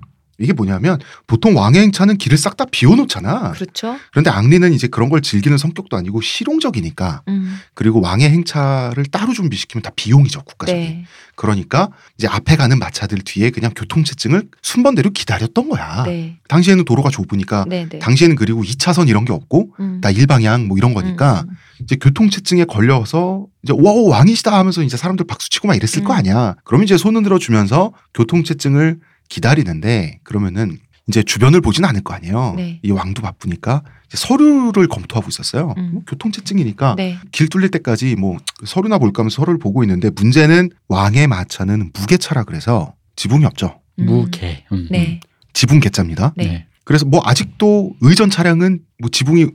이게 0.42 0.52
뭐냐면 0.52 0.98
보통 1.26 1.56
왕의 1.56 1.80
행차는 1.82 2.18
길을 2.18 2.38
싹 2.38 2.52
다 2.56 2.66
비워놓잖아. 2.70 3.52
그렇죠. 3.52 3.96
그런데 4.10 4.28
앙리는 4.28 4.74
이제 4.74 4.86
그런 4.86 5.08
걸 5.08 5.22
즐기는 5.22 5.56
성격도 5.56 5.96
아니고 5.96 6.20
실용적이니까 6.20 7.22
음. 7.28 7.58
그리고 7.72 8.02
왕의 8.02 8.28
행차를 8.28 9.06
따로 9.06 9.32
준비시키면 9.32 9.82
다 9.82 9.90
비용이죠 9.96 10.42
국가적인. 10.42 10.82
네. 10.82 11.04
그러니까 11.34 11.88
이제 12.18 12.28
앞에 12.28 12.56
가는 12.56 12.78
마차들 12.78 13.18
뒤에 13.24 13.50
그냥 13.50 13.72
교통체증을 13.74 14.48
순번대로 14.60 15.10
기다렸던 15.10 15.70
거야. 15.70 16.04
네. 16.04 16.36
당시에는 16.48 16.84
도로가 16.84 17.08
좁으니까 17.08 17.64
네. 17.66 17.88
네. 17.88 17.98
당시에는 17.98 18.36
그리고 18.36 18.62
2차선 18.62 19.08
이런 19.08 19.24
게 19.24 19.32
없고 19.32 19.70
음. 19.80 20.00
다 20.02 20.10
일방향 20.10 20.68
뭐 20.68 20.76
이런 20.76 20.92
거니까 20.92 21.44
음. 21.48 21.56
이제 21.80 21.96
교통체증에 21.96 22.64
걸려서 22.64 23.46
이제 23.62 23.72
와 23.76 23.92
왕이시다 24.18 24.56
하면서 24.56 24.82
이제 24.82 24.96
사람들 24.96 25.26
박수 25.26 25.48
치고 25.48 25.68
막 25.68 25.74
이랬을 25.74 26.04
거 26.04 26.12
음. 26.12 26.18
아니야. 26.18 26.54
그럼 26.64 26.82
이제 26.82 26.96
손을 26.96 27.22
들어주면서 27.22 27.92
교통체증을 28.14 28.98
기다리는데 29.28 30.20
그러면은 30.22 30.78
이제 31.08 31.22
주변을 31.22 31.60
보진 31.60 31.84
않을 31.84 32.02
거 32.02 32.14
아니에요. 32.14 32.54
네. 32.56 32.80
이 32.82 32.90
왕도 32.90 33.22
바쁘니까 33.22 33.82
이제 34.06 34.16
서류를 34.16 34.86
검토하고 34.88 35.28
있었어요. 35.28 35.74
음. 35.76 35.90
뭐 35.94 36.02
교통체증이니까 36.06 36.94
네. 36.96 37.18
길 37.32 37.48
뚫릴 37.48 37.70
때까지 37.70 38.14
뭐 38.16 38.38
서류나 38.64 38.98
볼까 38.98 39.22
하면서 39.22 39.36
서류를 39.36 39.58
보고 39.58 39.82
있는데 39.82 40.10
문제는 40.10 40.70
왕의 40.88 41.26
마차는 41.26 41.90
무게차라 41.92 42.44
그래서 42.44 42.94
지붕이 43.16 43.44
없죠. 43.44 43.80
음. 43.98 44.06
무게. 44.06 44.64
음, 44.72 44.86
네. 44.90 45.20
지붕 45.52 45.80
개짜입니다. 45.80 46.28
음. 46.28 46.32
네. 46.36 46.66
그래서 46.84 47.04
뭐 47.04 47.20
아직도 47.24 47.94
의전 48.00 48.30
차량은 48.30 48.80
뭐 48.98 49.10
지붕이 49.10 49.46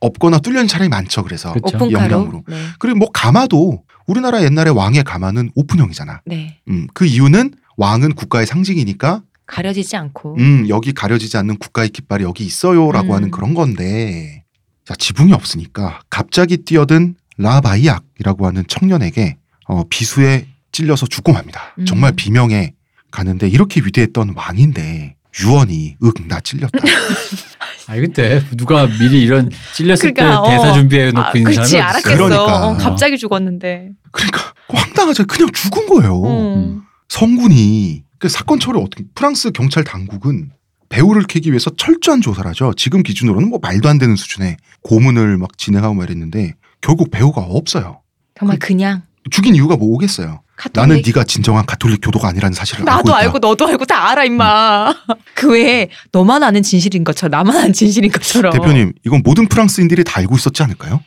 없거나 0.00 0.38
뚫려 0.38 0.60
있는 0.60 0.68
차량이 0.68 0.88
많죠. 0.88 1.22
그래서. 1.22 1.54
오픈카로. 1.56 1.92
영영으로. 1.92 2.44
네. 2.48 2.56
그리고 2.78 2.98
뭐 2.98 3.10
가마도 3.12 3.82
우리나라 4.06 4.42
옛날에 4.42 4.70
왕의 4.70 5.04
가마는 5.04 5.50
오픈형이잖아. 5.54 6.22
네. 6.26 6.58
음, 6.68 6.86
그 6.94 7.06
이유는 7.06 7.54
왕은 7.76 8.14
국가의 8.14 8.46
상징이니까 8.46 9.22
가려지지 9.46 9.96
않고. 9.96 10.36
음, 10.38 10.68
여기 10.68 10.92
가려지지 10.92 11.36
않는 11.36 11.58
국가의 11.58 11.90
깃발이 11.90 12.24
여기 12.24 12.44
있어요라고 12.44 13.08
음. 13.08 13.12
하는 13.12 13.30
그런 13.30 13.54
건데 13.54 14.44
자, 14.84 14.94
지붕이 14.96 15.32
없으니까 15.32 16.00
갑자기 16.10 16.58
뛰어든 16.58 17.14
라바이약이라고 17.38 18.46
하는 18.46 18.64
청년에게 18.66 19.36
어, 19.68 19.84
비수에 19.88 20.46
찔려서 20.72 21.06
죽고 21.06 21.32
맙니다. 21.32 21.74
음. 21.78 21.84
정말 21.86 22.12
비명에 22.12 22.72
가는데 23.10 23.48
이렇게 23.48 23.80
위대했던 23.80 24.34
왕인데 24.36 25.14
유언이 25.42 25.96
윽 26.02 26.14
나 26.28 26.40
찔렸다. 26.40 26.78
아 27.88 27.94
근데 27.94 28.42
누가 28.56 28.86
미리 28.86 29.22
이런 29.22 29.50
찔렸을 29.74 30.12
그러니까, 30.12 30.42
때 30.42 30.56
대사 30.56 30.70
어. 30.70 30.74
준비해 30.74 31.06
놓고 31.12 31.20
아, 31.20 31.32
있는 31.36 31.52
그렇지 31.52 31.54
사람이 31.54 31.68
있어요? 31.68 31.82
알았겠어. 31.82 32.16
그러니까. 32.16 32.66
어, 32.66 32.76
갑자기 32.76 33.16
죽었는데. 33.16 33.90
그러니까 34.10 34.40
황당하죠. 34.68 35.26
그냥 35.26 35.52
죽은 35.52 35.86
거예요. 35.86 36.22
음. 36.24 36.82
성군이 37.08 38.04
그 38.18 38.28
사건 38.28 38.58
처리 38.60 38.78
어떻게 38.78 39.04
프랑스 39.14 39.50
경찰 39.50 39.84
당국은 39.84 40.50
배우를 40.88 41.24
캐기 41.24 41.50
위해서 41.50 41.70
철저한 41.76 42.20
조사를 42.20 42.48
하죠. 42.50 42.72
지금 42.76 43.02
기준으로는 43.02 43.48
뭐 43.48 43.58
말도 43.60 43.88
안 43.88 43.98
되는 43.98 44.14
수준의 44.16 44.56
고문을 44.82 45.36
막 45.38 45.58
진행하고 45.58 45.94
말했는데 45.94 46.54
결국 46.80 47.10
배우가 47.10 47.40
없어요. 47.42 48.00
정말 48.38 48.58
그 48.58 48.72
냥 48.74 49.02
죽인 49.30 49.54
이유가 49.56 49.76
뭐겠어요? 49.76 50.40
카톨릭. 50.56 50.88
나는 50.88 51.02
네가 51.04 51.24
진정한 51.24 51.66
가톨릭 51.66 52.00
교도가 52.00 52.28
아니라는 52.28 52.54
사실을 52.54 52.82
알고 52.82 52.90
나도 52.90 53.10
있다. 53.10 53.18
알고 53.18 53.38
너도 53.40 53.66
알고 53.66 53.84
다 53.84 54.08
알아 54.10 54.24
임마. 54.24 54.94
그 55.34 55.50
외에 55.52 55.90
너만 56.12 56.42
아는 56.44 56.62
진실인 56.62 57.02
것처럼 57.02 57.32
나만 57.32 57.56
아는 57.56 57.72
진실인 57.72 58.10
것처럼. 58.12 58.52
대표님, 58.52 58.92
이건 59.04 59.22
모든 59.24 59.48
프랑스인들이 59.48 60.04
다 60.04 60.20
알고 60.20 60.36
있었지 60.36 60.62
않을까요? 60.62 61.02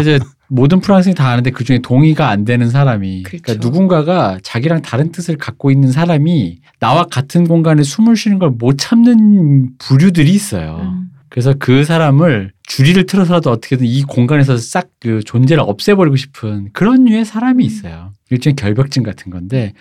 이제 0.00 0.18
모든 0.50 0.80
프랑스인이 0.80 1.14
다 1.14 1.28
아는데 1.28 1.50
그 1.50 1.64
중에 1.64 1.78
동의가 1.78 2.28
안 2.28 2.44
되는 2.44 2.68
사람이 2.68 3.22
그렇죠. 3.22 3.42
그러니까 3.44 3.66
누군가가 3.66 4.38
자기랑 4.42 4.82
다른 4.82 5.12
뜻을 5.12 5.36
갖고 5.36 5.70
있는 5.70 5.92
사람이 5.92 6.58
나와 6.80 7.04
같은 7.04 7.46
공간에 7.46 7.82
숨을 7.82 8.16
쉬는 8.16 8.38
걸 8.38 8.50
못 8.58 8.76
참는 8.78 9.70
부류들이 9.78 10.30
있어요. 10.30 10.80
음. 10.82 11.06
그래서 11.28 11.54
그 11.58 11.84
사람을 11.84 12.50
주리를 12.64 13.06
틀어서라도 13.06 13.50
어떻게든 13.50 13.86
이 13.86 14.02
공간에서 14.02 14.56
싹 14.58 14.88
그 15.00 15.22
존재를 15.22 15.62
없애버리고 15.66 16.16
싶은 16.16 16.68
그런 16.74 17.04
류의 17.06 17.24
사람이 17.24 17.64
있어요. 17.64 18.12
일종의 18.30 18.54
결벽증 18.56 19.02
같은 19.02 19.32
건데 19.32 19.72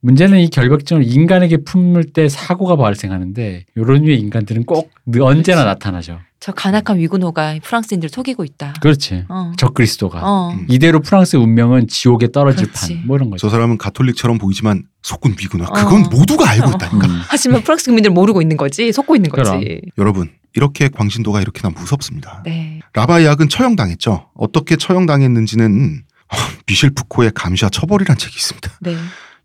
문제는 0.00 0.38
이 0.38 0.50
결벽증을 0.50 1.02
인간에게 1.04 1.58
품을 1.64 2.04
때 2.12 2.28
사고가 2.28 2.76
발생하는데 2.76 3.64
이런 3.74 4.02
류의 4.02 4.20
인간들은 4.20 4.66
꼭 4.66 4.90
언제나 5.20 5.64
나타나죠. 5.64 6.20
저 6.40 6.52
간악한 6.52 6.98
위구노가 6.98 7.56
프랑스인들 7.64 8.08
속이고 8.10 8.44
있다. 8.44 8.74
그렇지. 8.80 9.24
어. 9.28 9.52
적그리스도가. 9.56 10.20
어. 10.22 10.52
음. 10.52 10.66
이대로 10.68 11.00
프랑스의 11.00 11.42
운명은 11.42 11.88
지옥에 11.88 12.30
떨어질 12.30 12.68
그렇지. 12.68 12.94
판. 12.98 13.06
뭐 13.06 13.16
이런 13.16 13.30
거죠. 13.30 13.40
저 13.40 13.50
사람은 13.50 13.76
가톨릭처럼 13.76 14.38
보이지만 14.38 14.84
속은 15.02 15.34
미구나. 15.36 15.64
어. 15.68 15.72
그건 15.72 16.02
모두가 16.04 16.48
알고 16.48 16.68
어. 16.68 16.70
있다니까. 16.76 17.06
음. 17.08 17.20
하지만 17.28 17.62
프랑스 17.62 17.86
국민들 17.86 18.12
모르고 18.12 18.40
있는 18.40 18.56
거지, 18.56 18.92
속고 18.92 19.16
있는 19.16 19.30
거지. 19.30 19.50
그럼. 19.50 19.80
여러분 19.98 20.30
이렇게 20.54 20.88
광신도가 20.88 21.40
이렇게나 21.40 21.70
무섭습니다. 21.76 22.42
네. 22.44 22.80
라바이악은 22.94 23.48
처형당했죠. 23.48 24.28
어떻게 24.34 24.76
처형당했는지는 24.76 26.04
어, 26.30 26.36
미셸 26.68 26.90
푸코의 26.90 27.32
감시와 27.34 27.70
처벌이란 27.70 28.16
책이 28.16 28.34
있습니다. 28.36 28.70
네. 28.82 28.96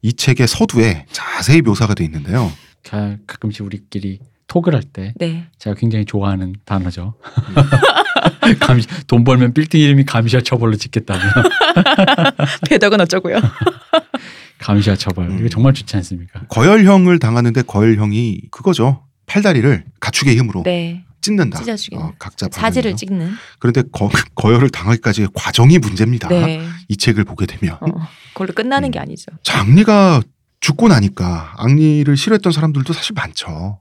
이 0.04 0.14
책의 0.14 0.48
서두에 0.48 1.06
자세히 1.12 1.62
묘사가 1.62 1.96
돼 1.96 2.04
있는데요. 2.04 2.52
가- 2.88 3.16
가끔씩 3.26 3.66
우리끼리 3.66 4.20
톡을 4.48 4.76
할때 4.76 5.14
네. 5.18 5.48
제가 5.58 5.76
굉장히 5.76 6.06
좋아하는 6.06 6.56
단어죠. 6.66 7.16
감시, 8.60 8.88
돈 9.08 9.24
벌면 9.24 9.54
빌딩 9.54 9.82
이름이 9.82 10.06
감시와 10.06 10.42
처벌로 10.42 10.76
짓겠다면 10.76 11.24
배덕은 12.70 13.00
어쩌고요? 13.02 13.38
감시와 14.60 14.96
처벌 14.96 15.30
음. 15.30 15.40
이거 15.40 15.50
정말 15.50 15.74
좋지 15.74 15.96
않습니까? 15.98 16.42
거열형을 16.50 17.20
당하는데 17.20 17.62
거열형이 17.64 18.42
그거죠. 18.52 19.06
팔다리를 19.26 19.86
가축의 20.00 20.38
힘으로 20.38 20.64
네. 20.64 21.04
찢는다. 21.22 21.58
찢어주기는. 21.60 22.04
어, 22.04 22.14
각자 22.20 22.48
사지를 22.52 22.92
방향이죠. 22.92 23.06
찍는. 23.06 23.32
그런데 23.60 23.82
거, 23.92 24.10
거열을 24.36 24.70
당하기까지의 24.70 25.30
과정이 25.34 25.80
문제입니다. 25.80 26.28
네. 26.28 26.62
이 26.90 26.98
책을 26.98 27.24
보게 27.24 27.46
되면 27.46 27.78
어. 27.82 27.88
그걸로 28.34 28.54
끝나는 28.54 28.90
음. 28.90 28.92
게 28.92 29.00
아니죠. 29.00 29.32
장리가 29.44 30.22
죽고 30.60 30.90
나니까 30.90 31.54
앙리를 31.58 32.16
싫어했던 32.16 32.52
사람들도 32.52 32.92
사실 32.94 33.14
많죠. 33.16 33.80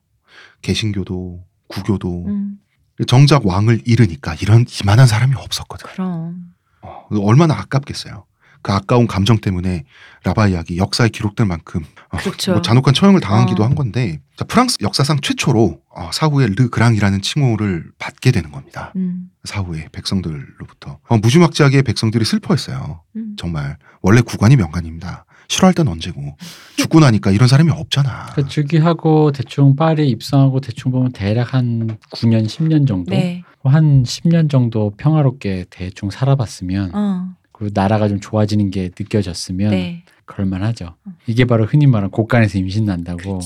개신교도 0.63 1.45
구교도 1.69 2.27
음. 2.27 2.59
정작 3.07 3.47
왕을 3.47 3.83
잃으니까 3.85 4.35
이런 4.41 4.65
이만한 4.83 5.07
사람이 5.07 5.35
없었거든. 5.37 5.89
그럼. 5.91 6.53
어, 6.83 7.07
얼마나 7.21 7.55
아깝겠어요. 7.55 8.25
그 8.63 8.73
아까운 8.73 9.09
감정 9.09 9.39
때문에 9.39 9.85
라바이악이 10.23 10.77
역사에 10.77 11.09
기록될 11.09 11.47
만큼 11.47 11.85
어, 12.11 12.17
그렇죠. 12.19 12.53
뭐 12.53 12.63
잔혹한 12.63 12.95
처형을 12.95 13.21
당하기도 13.21 13.63
어. 13.63 13.67
한 13.67 13.75
건데 13.75 14.21
자, 14.37 14.45
프랑스 14.45 14.79
역사상 14.81 15.19
최초로 15.21 15.81
어, 15.91 16.11
사후에 16.13 16.47
르 16.47 16.71
그랑이라는 16.71 17.23
칭호를 17.23 17.91
받게 17.99 18.31
되는 18.31 18.53
겁니다. 18.53 18.93
음. 18.97 19.31
사후에 19.45 19.89
백성들로부터 19.91 21.01
어, 21.09 21.19
무지막지하게 21.19 21.83
백성들이 21.83 22.25
슬퍼했어요. 22.25 23.03
음. 23.17 23.35
정말 23.37 23.77
원래 24.01 24.21
구관이 24.21 24.55
명관입니다. 24.57 25.25
싫어할 25.53 25.74
땐 25.74 25.86
언제고 25.86 26.36
죽고 26.76 27.00
나니까 27.00 27.30
이런 27.30 27.46
사람이 27.46 27.70
없잖아. 27.70 28.32
그 28.34 28.48
즉위하고 28.48 29.32
대충 29.32 29.76
파리에 29.76 30.07
입성하고 30.07 30.61
대충 30.61 30.92
보면 30.92 31.12
대략 31.12 31.53
한 31.53 31.98
9년 32.14 32.46
10년 32.46 32.86
정도 32.86 33.14
네. 33.14 33.42
한 33.62 34.03
10년 34.03 34.50
정도 34.50 34.92
평화롭게 34.96 35.66
대충 35.68 36.11
살아봤으면 36.11 36.94
어. 36.94 37.34
그 37.53 37.70
나라가 37.74 38.09
좀 38.09 38.18
좋아지는 38.18 38.70
게 38.70 38.90
느껴졌으면 38.98 39.70
네. 39.70 40.05
그럴만하죠. 40.24 40.94
이게 41.26 41.44
바로 41.44 41.66
흔히 41.66 41.86
말하는 41.86 42.11
곳간에서 42.11 42.59
임신 42.59 42.86
난다고. 42.86 43.40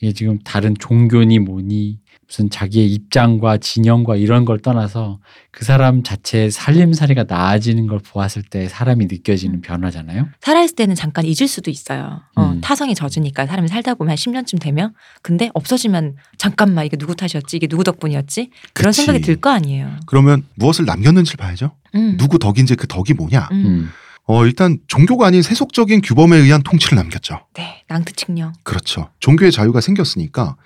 이게 0.00 0.14
지금 0.14 0.38
다른 0.38 0.74
종교니 0.78 1.40
뭐니 1.40 1.98
무슨 2.30 2.48
자기의 2.48 2.92
입장과 2.92 3.56
진영과 3.58 4.14
이런 4.14 4.44
걸 4.44 4.60
떠나서 4.60 5.18
그 5.50 5.64
사람 5.64 6.04
자체의 6.04 6.52
살림살이가 6.52 7.24
나아지는 7.26 7.88
걸 7.88 7.98
보았을 7.98 8.42
때 8.44 8.68
사람이 8.68 9.06
느껴지는 9.06 9.56
음. 9.56 9.60
변화잖아요. 9.62 10.28
살아있을 10.40 10.76
때는 10.76 10.94
잠깐 10.94 11.24
잊을 11.24 11.48
수도 11.48 11.72
있어요. 11.72 12.20
어, 12.36 12.52
음. 12.52 12.60
타성이 12.60 12.94
젖으니까 12.94 13.46
사람이 13.46 13.66
살다 13.66 13.94
보면 13.94 14.10
한 14.10 14.16
10년쯤 14.16 14.60
되면 14.60 14.94
근데 15.22 15.50
없어지면 15.54 16.14
잠깐만 16.38 16.86
이게 16.86 16.96
누구 16.96 17.16
탓이었지 17.16 17.56
이게 17.56 17.66
누구 17.66 17.82
덕분이었지 17.82 18.50
그런 18.74 18.92
그치. 18.92 19.04
생각이 19.06 19.24
들 19.24 19.40
거 19.40 19.50
아니에요. 19.50 19.90
그러면 20.06 20.44
무엇을 20.54 20.84
남겼는지를 20.84 21.36
봐야죠. 21.36 21.72
음. 21.96 22.16
누구 22.16 22.38
덕인지 22.38 22.76
그 22.76 22.86
덕이 22.86 23.14
뭐냐. 23.14 23.48
음. 23.50 23.90
음. 24.28 24.32
어, 24.32 24.46
일단 24.46 24.78
종교가 24.86 25.26
아닌 25.26 25.42
세속적인 25.42 26.02
규범에 26.02 26.36
의한 26.36 26.62
통치를 26.62 26.96
남겼죠. 26.96 27.46
네. 27.54 27.84
낭트칙령. 27.88 28.52
그렇죠. 28.62 29.10
종교의 29.20 29.50
자유가 29.52 29.80
생겼으니까 29.80 30.56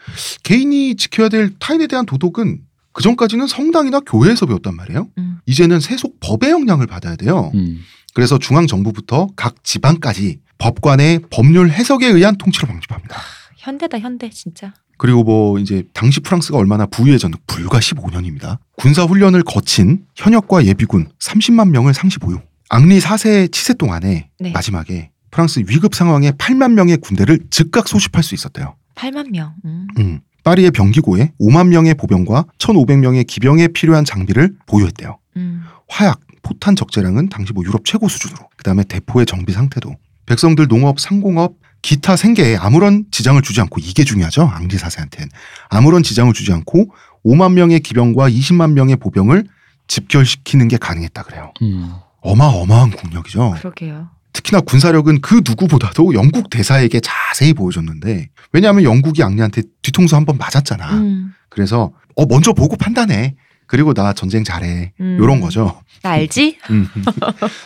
개인이 0.43 0.97
지켜야 0.97 1.29
될 1.29 1.51
타인에 1.59 1.87
대한 1.87 2.05
도덕은 2.07 2.61
그 2.93 3.03
전까지는 3.03 3.47
성당이나 3.47 4.01
교회에서 4.01 4.47
배웠단 4.47 4.77
말이에요. 4.77 5.09
음. 5.19 5.39
이제는 5.47 5.81
세속 5.81 6.21
법의 6.21 6.51
영향을 6.51 6.87
받아야 6.87 7.17
돼요. 7.17 7.51
음. 7.55 7.81
그래서 8.15 8.39
중앙 8.39 8.67
정부부터 8.67 9.29
각 9.35 9.65
지방까지 9.65 10.39
법관의 10.59 11.23
법률 11.31 11.71
해석에 11.71 12.07
의한 12.07 12.37
통치를 12.37 12.69
방집합니다. 12.69 13.17
현대다 13.57 13.99
현대 13.99 14.31
진짜. 14.31 14.73
그리고 14.97 15.25
뭐 15.25 15.59
이제 15.59 15.83
당시 15.93 16.21
프랑스가 16.21 16.57
얼마나 16.57 16.87
부유해졌는 16.87 17.39
불과 17.49 17.81
15년입니다. 17.81 18.59
군사 18.77 19.03
훈련을 19.03 19.43
거친 19.43 20.05
현역과 20.15 20.67
예비군 20.67 21.09
30만 21.19 21.71
명을 21.71 21.95
상시 21.95 22.19
보유. 22.19 22.39
앙리 22.69 22.99
4세 22.99 23.53
치세 23.53 23.75
동안에 23.75 24.31
네. 24.41 24.53
마지막에 24.53 25.11
프랑스 25.31 25.61
위급 25.67 25.95
상황에 25.95 26.31
8만 26.33 26.73
명의 26.73 26.97
군대를 26.97 27.41
즉각 27.51 27.89
소집할 27.89 28.23
수 28.23 28.35
있었대요. 28.35 28.77
8만 28.95 29.31
명. 29.31 29.55
음. 29.65 29.89
음. 29.99 30.21
파리의 30.45 30.71
병기고에 30.73 31.33
5만 31.41 31.69
명의 31.69 31.95
보병과 31.95 32.45
1,500명의 32.59 33.27
기병에 33.27 33.69
필요한 33.69 34.05
장비를 34.05 34.55
보유했대요. 34.67 35.19
음. 35.37 35.63
화약, 35.89 36.21
포탄 36.43 36.77
적재량은 36.77 37.31
당시 37.31 37.53
뭐 37.53 37.65
유럽 37.65 37.85
최고 37.85 38.09
수준으로. 38.09 38.49
그다음에 38.57 38.85
대포의 38.85 39.27
정비 39.27 39.53
상태도. 39.53 39.97
백성들 40.27 40.69
농업, 40.69 41.01
상공업, 41.01 41.55
기타 41.83 42.17
생계에 42.17 42.57
아무런 42.57 43.05
지장을 43.11 43.41
주지 43.43 43.61
않고 43.61 43.81
이게 43.81 44.05
중요하죠. 44.05 44.43
앙리 44.43 44.79
사세한테는 44.79 45.29
아무런 45.69 46.03
지장을 46.03 46.33
주지 46.33 46.53
않고 46.53 46.95
5만 47.25 47.53
명의 47.53 47.81
기병과 47.81 48.31
20만 48.31 48.73
명의 48.73 48.97
보병을 48.97 49.45
집결시키는 49.87 50.69
게 50.69 50.77
가능했다 50.77 51.23
그래요. 51.25 51.53
음. 51.63 51.93
어마어마한 52.25 52.91
국력이죠. 52.91 53.55
그러게요. 53.59 54.09
특히나 54.33 54.61
군사력은 54.63 55.21
그 55.21 55.43
누구보다도 55.47 56.15
영국 56.15 56.51
대사에게 56.51 57.01
자세히 57.01 57.53
보여줬는데 57.55 58.31
왜냐하면 58.53 58.83
영국이 58.85 59.23
앙리한테 59.23 59.63
뒤통수 59.83 60.17
한 60.17 60.25
번 60.25 60.39
맞았잖아. 60.39 60.91
음. 60.95 61.33
그래서 61.51 61.93
어 62.17 62.27
먼저 62.27 62.53
보고 62.53 62.77
판단해. 62.77 63.37
그리고 63.67 63.95
나 63.95 64.13
전쟁 64.13 64.43
잘해. 64.45 64.93
음. 65.01 65.17
요런 65.21 65.41
거죠. 65.41 65.81
나 66.03 66.11
알지? 66.11 66.59
음. 66.71 66.89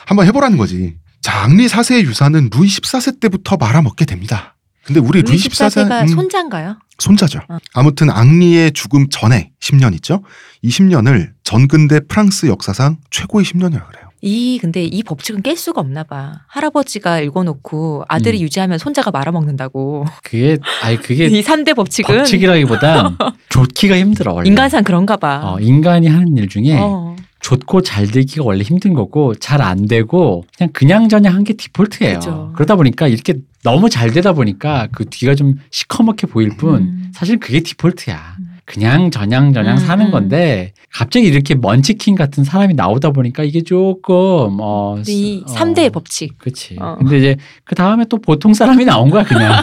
한번 0.06 0.26
해보라는 0.26 0.58
거지. 0.58 0.96
자, 1.20 1.42
앙리 1.42 1.66
4세의 1.66 2.02
유산은 2.04 2.50
루이 2.52 2.68
14세 2.68 3.18
때부터 3.20 3.56
말아먹게 3.56 4.04
됩니다. 4.04 4.56
근데 4.84 5.00
우리 5.00 5.22
루이 5.22 5.32
루이 5.32 5.36
14세 5.38 5.88
14세가 5.88 6.08
손자인가요? 6.14 6.78
손자죠. 6.98 7.40
어. 7.48 7.58
아무튼 7.74 8.10
앙리의 8.10 8.72
죽음 8.72 9.08
전에 9.10 9.50
10년 9.60 9.94
있죠. 9.94 10.22
이 10.62 10.68
10년을 10.70 11.32
전근대 11.44 12.00
프랑스 12.08 12.46
역사상 12.46 12.98
최고의 13.10 13.44
10년이라고 13.44 13.86
그래요. 13.88 14.07
이 14.20 14.58
근데 14.60 14.84
이 14.84 15.02
법칙은 15.02 15.42
깰 15.42 15.56
수가 15.56 15.80
없나 15.80 16.02
봐. 16.02 16.40
할아버지가 16.48 17.20
읽어놓고 17.20 18.04
아들이 18.08 18.38
음. 18.38 18.42
유지하면 18.42 18.78
손자가 18.78 19.10
말아먹는다고. 19.10 20.06
그게 20.24 20.58
아니 20.82 20.96
그게 20.96 21.26
이 21.30 21.42
3대 21.42 21.76
법칙은 21.76 22.18
법칙이라기보단 22.18 23.16
좋기가 23.48 23.96
힘들어 23.98 24.32
원래. 24.34 24.48
인간상 24.48 24.82
그런가 24.82 25.16
봐. 25.16 25.40
어, 25.44 25.60
인간이 25.60 26.08
하는 26.08 26.36
일 26.36 26.48
중에 26.48 26.76
어. 26.80 27.14
좋고 27.40 27.82
잘 27.82 28.08
되기가 28.08 28.42
원래 28.44 28.62
힘든 28.64 28.92
거고 28.94 29.34
잘 29.36 29.62
안 29.62 29.86
되고 29.86 30.44
그냥 30.56 30.70
그냥저냥 30.72 31.34
한 31.34 31.44
게 31.44 31.52
디폴트예요. 31.52 32.14
그죠. 32.18 32.52
그러다 32.56 32.74
보니까 32.74 33.06
이렇게 33.06 33.34
너무 33.62 33.88
잘 33.88 34.10
되다 34.10 34.32
보니까 34.32 34.88
그 34.92 35.04
뒤가 35.08 35.36
좀 35.36 35.54
시커멓게 35.70 36.26
보일 36.26 36.56
뿐 36.56 36.74
음. 36.82 37.12
사실 37.14 37.38
그게 37.38 37.60
디폴트야. 37.60 38.36
음. 38.40 38.47
그냥 38.68 39.10
저냥 39.10 39.54
저냥 39.54 39.78
음, 39.78 39.78
사는 39.78 40.04
음. 40.06 40.10
건데 40.10 40.74
갑자기 40.92 41.26
이렇게 41.26 41.54
먼치킨 41.54 42.14
같은 42.14 42.44
사람이 42.44 42.74
나오다 42.74 43.12
보니까 43.12 43.42
이게 43.42 43.62
조금 43.62 44.58
어 44.60 44.94
근데 44.96 45.10
이 45.10 45.42
어, 45.46 45.50
3대의 45.54 45.90
법칙. 45.90 46.36
그치. 46.36 46.76
어. 46.78 46.96
근데 46.98 47.16
이제 47.16 47.36
그 47.64 47.74
다음에 47.74 48.04
또 48.10 48.18
보통 48.18 48.52
사람이 48.52 48.84
나온 48.84 49.08
거야 49.08 49.24
그냥 49.24 49.54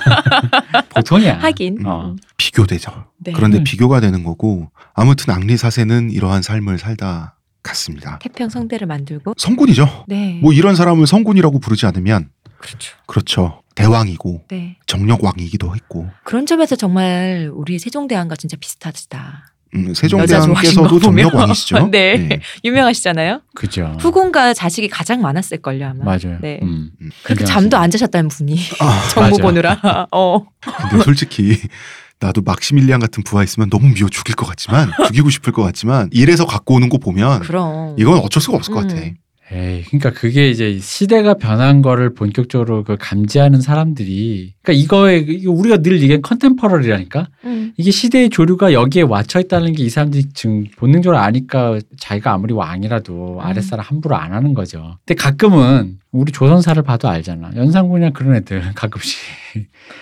보통이야. 0.96 1.38
하긴. 1.38 1.86
어. 1.86 2.16
비교되죠. 2.38 2.92
네. 3.20 3.32
그런데 3.34 3.60
음. 3.60 3.64
비교가 3.64 4.00
되는 4.00 4.24
거고 4.24 4.72
아무튼 4.96 5.34
앙리 5.36 5.54
4세는 5.54 6.12
이러한 6.12 6.42
삶을 6.42 6.80
살다 6.80 7.38
갔습니다. 7.62 8.18
태평 8.24 8.50
성대를 8.50 8.88
만들고. 8.88 9.36
성군이죠. 9.38 10.06
네. 10.08 10.40
뭐 10.42 10.52
이런 10.52 10.76
사람을 10.76 11.06
성군이라고 11.06 11.60
부르지 11.60 11.86
않으면 11.86 12.30
그렇죠. 12.66 12.96
그렇죠. 13.06 13.62
대왕이고 13.76 14.46
네. 14.50 14.78
정력왕이기도 14.88 15.76
했고 15.76 16.10
그런 16.24 16.46
점에서 16.46 16.76
정말 16.76 17.52
우리 17.54 17.78
세종대왕과 17.78 18.36
진짜 18.38 18.56
비슷하시다. 18.60 19.52
음, 19.76 19.94
세종대왕께서도. 19.94 21.00
정력왕이시죠. 21.00 21.88
네. 21.92 22.40
유명하시잖아요. 22.64 23.42
그죠. 23.56 23.96
후궁과 24.00 24.54
자식이 24.54 24.88
가장 24.88 25.22
많았을 25.22 25.58
걸요 25.62 25.88
아마. 25.88 26.06
맞아요. 26.06 26.40
네. 26.42 26.60
음. 26.64 26.92
그렇게 27.24 27.40
굉장히 27.40 27.46
잠도 27.52 27.78
안 27.78 27.92
자셨다는 27.92 28.30
분이 28.30 28.58
아, 28.80 29.08
정보. 29.12 29.38
보느라. 29.38 30.08
어. 30.12 30.46
근데 30.90 31.04
솔직히 31.04 31.60
나도 32.22 32.42
막시밀리안 32.44 33.02
같은 33.02 33.24
부하 33.24 33.44
있으면 33.44 33.70
너무 33.70 33.94
미워 33.94 34.08
죽일 34.10 34.36
것 34.36 34.46
같지만 34.46 34.90
죽이고 35.08 35.30
싶을 35.30 35.52
것 35.52 35.64
같지만 35.64 36.08
이래서 36.14 36.46
갖고 36.46 36.76
오는 36.76 36.88
거 36.88 36.98
보면 36.98 37.42
그럼. 37.42 37.96
이건 38.00 38.20
어쩔 38.20 38.42
수가 38.42 38.56
없을 38.56 38.74
것 38.74 38.84
음. 38.84 38.88
같아. 38.88 39.02
에이, 39.52 39.84
그러니까 39.88 40.10
그게 40.12 40.50
이제 40.50 40.80
시대가 40.80 41.36
변한 41.36 41.84
거를 41.84 42.14
본격적으로 42.16 42.84
그 42.84 42.98
감지하는 43.00 43.62
사람들이, 43.62 44.56
그러니까 44.64 44.84
이거에 44.84 45.20
이거 45.20 45.52
우리가 45.52 45.78
늘 45.78 46.02
얘기한 46.02 46.24
컨템퍼러리라니까 46.24 47.28
음. 47.44 47.72
이게 47.78 47.92
시대의 47.92 48.30
조류가 48.32 48.74
여기에 48.74 49.04
watch 49.04 49.38
있다는 49.40 49.74
게 49.74 49.84
이 49.86 49.90
사람들이 49.90 50.30
지금 50.34 50.66
본능적으로 50.78 51.20
아니까 51.20 51.80
자기가 52.00 52.34
아무리 52.34 52.54
왕이라도 52.56 53.36
음. 53.36 53.40
아랫사람 53.40 53.86
함부로 53.88 54.16
안 54.16 54.34
하는 54.34 54.56
거죠. 54.56 54.98
근데 55.06 55.14
가끔은 55.22 56.00
우리 56.12 56.32
조선사를 56.32 56.82
봐도 56.82 57.08
알잖아. 57.08 57.52
연산군이나 57.56 58.10
그런 58.12 58.36
애들 58.36 58.62
가끔씩 58.74 59.20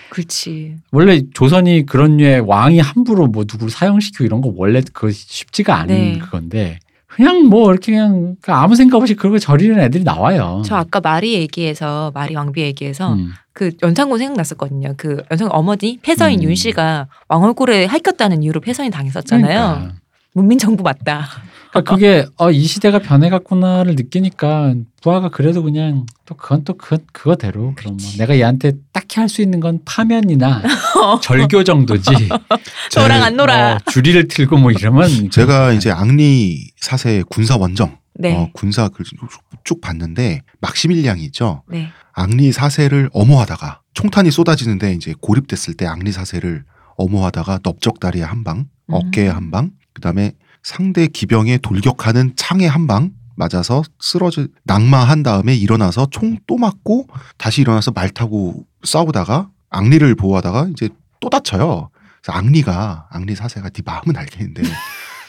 그렇지. 0.10 0.76
원래 0.92 1.22
조선이 1.34 1.86
그런 1.86 2.16
류의 2.18 2.42
왕이 2.42 2.80
함부로 2.80 3.28
뭐 3.28 3.44
누구를 3.44 3.70
사형시키고 3.72 4.24
이런 4.24 4.40
거 4.42 4.54
원래 4.56 4.82
그 4.94 5.12
쉽지가 5.12 5.76
않은 5.80 5.96
네. 5.96 6.18
그건데 6.20 6.80
그냥 7.16 7.46
뭐 7.46 7.72
이렇게 7.72 7.92
그냥 7.92 8.36
아무 8.48 8.76
생각 8.76 8.98
없이 8.98 9.16
거 9.16 9.38
저리는 9.38 9.80
애들이 9.80 10.04
나와요. 10.04 10.62
저 10.66 10.76
아까 10.76 11.00
마리 11.00 11.34
얘기해서 11.34 12.12
마리 12.14 12.36
왕비 12.36 12.62
얘기해서 12.62 13.14
음. 13.14 13.32
그 13.54 13.72
연산군 13.84 14.20
생각났었거든요. 14.20 14.96
그 14.98 15.24
연산군 15.30 15.56
어머니 15.56 16.00
패서인 16.02 16.40
음. 16.40 16.44
윤 16.44 16.56
씨가 16.56 17.08
왕 17.30 17.44
얼굴에 17.44 17.86
할겼다는 17.86 18.44
이유로 18.44 18.62
패서인 18.62 18.92
당했었잖아요. 18.92 19.60
그러니까. 19.60 20.03
문민 20.34 20.58
정부 20.58 20.84
맞다. 20.84 21.28
그러니까 21.70 21.94
그게 21.94 22.26
어, 22.38 22.52
이 22.52 22.64
시대가 22.66 23.00
변해갔구나를 23.00 23.96
느끼니까 23.96 24.76
부하가 25.02 25.30
그래도 25.30 25.64
그냥 25.64 26.06
또 26.26 26.36
그건 26.36 26.64
또 26.64 26.76
그, 26.76 26.98
그거대로 27.12 27.74
그럼 27.76 27.98
뭐 27.98 28.12
내가 28.18 28.36
얘한테 28.36 28.74
딱히 28.92 29.20
할 29.20 29.28
수 29.28 29.42
있는 29.42 29.60
건 29.60 29.80
파면이나 29.86 30.62
절교 31.22 31.64
정도지 31.64 32.12
너랑 32.96 33.24
안 33.24 33.36
놀아. 33.36 33.76
어, 33.76 33.80
주리를 33.92 34.28
틀고 34.28 34.58
뭐 34.58 34.72
이러면 34.72 35.30
제가 35.32 35.72
이제 35.74 35.90
앙리 35.90 36.72
사세의 36.78 37.24
군사 37.30 37.58
원정 37.58 37.98
네. 38.16 38.36
어, 38.36 38.50
군사 38.54 38.90
글 38.90 39.04
쭉, 39.06 39.18
쭉 39.64 39.82
봤는데 39.82 40.42
막시밀리앙이 40.62 41.24
있죠. 41.26 41.64
네. 41.68 41.90
앙리 42.12 42.52
사세를 42.52 43.10
엄호하다가 43.14 43.82
총탄이 43.96 44.30
쏟아지는데 44.30 44.94
이제 44.94 45.16
고립됐을 45.20 45.74
때 45.76 45.88
앙리 45.88 46.12
사세를 46.12 46.64
엄호하다가 46.98 47.60
넓적다리에 47.64 48.22
한 48.22 48.44
방, 48.44 48.60
음. 48.60 48.66
어깨에 48.94 49.28
한 49.30 49.50
방, 49.50 49.72
그다음에 49.94 50.34
상대 50.64 51.08
기병에 51.08 51.58
돌격하는 51.60 52.34
창에 52.36 52.68
한 52.68 52.88
방 52.88 53.12
맞아서 53.36 53.82
쓰러져 54.00 54.46
낙마한 54.66 55.24
다음에 55.24 55.56
일어나서 55.56 56.08
총 56.12 56.38
또 56.46 56.58
맞고 56.58 57.08
다시 57.38 57.62
일어나서 57.62 57.90
말 57.92 58.10
타고 58.12 58.64
싸우다가 58.84 59.50
앙리를 59.72 60.14
보호하다가 60.16 60.68
이제 60.72 60.90
또 61.20 61.30
다쳐요. 61.32 61.90
그래서 62.22 62.38
앙리가 62.38 63.08
앙리 63.10 63.34
사세가 63.36 63.70
네 63.70 63.82
마음은 63.84 64.16
알겠는데 64.16 64.62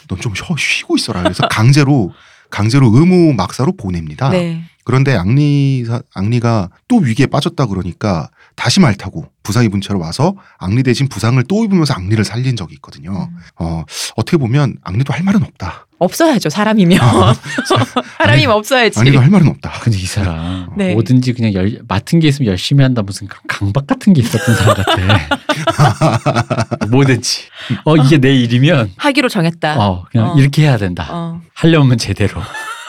넌 0.07 0.19
좀 0.19 0.33
쉬고 0.57 0.97
있어라. 0.97 1.23
그래서 1.23 1.47
강제로 1.47 2.11
강제로 2.51 2.91
의무 2.95 3.33
막사로 3.33 3.75
보냅니다. 3.75 4.29
네. 4.29 4.63
그런데 4.85 5.15
앙리 5.15 5.83
앙리가 6.13 6.69
또 6.87 6.97
위기에 6.97 7.25
빠졌다 7.25 7.65
그러니까 7.65 8.29
다시 8.55 8.79
말 8.79 8.95
타고 8.95 9.25
부상 9.41 9.65
입은 9.65 9.81
채로 9.81 9.99
와서 9.99 10.35
앙리 10.59 10.83
대신 10.83 11.09
부상을 11.09 11.43
또 11.47 11.65
입으면서 11.65 11.95
앙리를 11.95 12.23
살린 12.23 12.55
적이 12.55 12.75
있거든요. 12.75 13.11
음. 13.11 13.37
어 13.57 13.83
어떻게 14.15 14.37
보면 14.37 14.77
앙리도 14.83 15.11
할 15.11 15.23
말은 15.23 15.43
없다. 15.43 15.87
없어야죠 15.97 16.49
사람이면 16.49 16.99
어, 17.01 17.33
사람이면 18.19 18.55
없어야지. 18.55 18.99
앙리도 18.99 19.19
할 19.19 19.29
말은 19.29 19.47
없다. 19.47 19.71
근데 19.81 19.97
이 19.97 20.05
사람 20.05 20.69
네. 20.77 20.93
뭐든지 20.93 21.33
그냥 21.33 21.53
열, 21.53 21.79
맡은 21.87 22.19
게 22.19 22.27
있으면 22.27 22.51
열심히 22.51 22.83
한다 22.83 23.01
무슨 23.01 23.27
그런 23.27 23.41
강박 23.47 23.87
같은 23.87 24.13
게 24.13 24.21
있었던 24.21 24.55
사람 24.55 24.75
같아. 24.75 26.85
뭐든지 26.91 27.45
어 27.85 27.97
이게 27.97 28.19
내 28.19 28.35
일이면 28.35 28.91
하기로 28.97 29.29
정했다. 29.29 29.79
어 29.79 30.05
그냥 30.11 30.29
어. 30.29 30.35
이렇게 30.37 30.61
해야 30.61 30.77
된다. 30.77 31.07
어. 31.09 31.41
하려면 31.55 31.97
제대로 31.97 32.39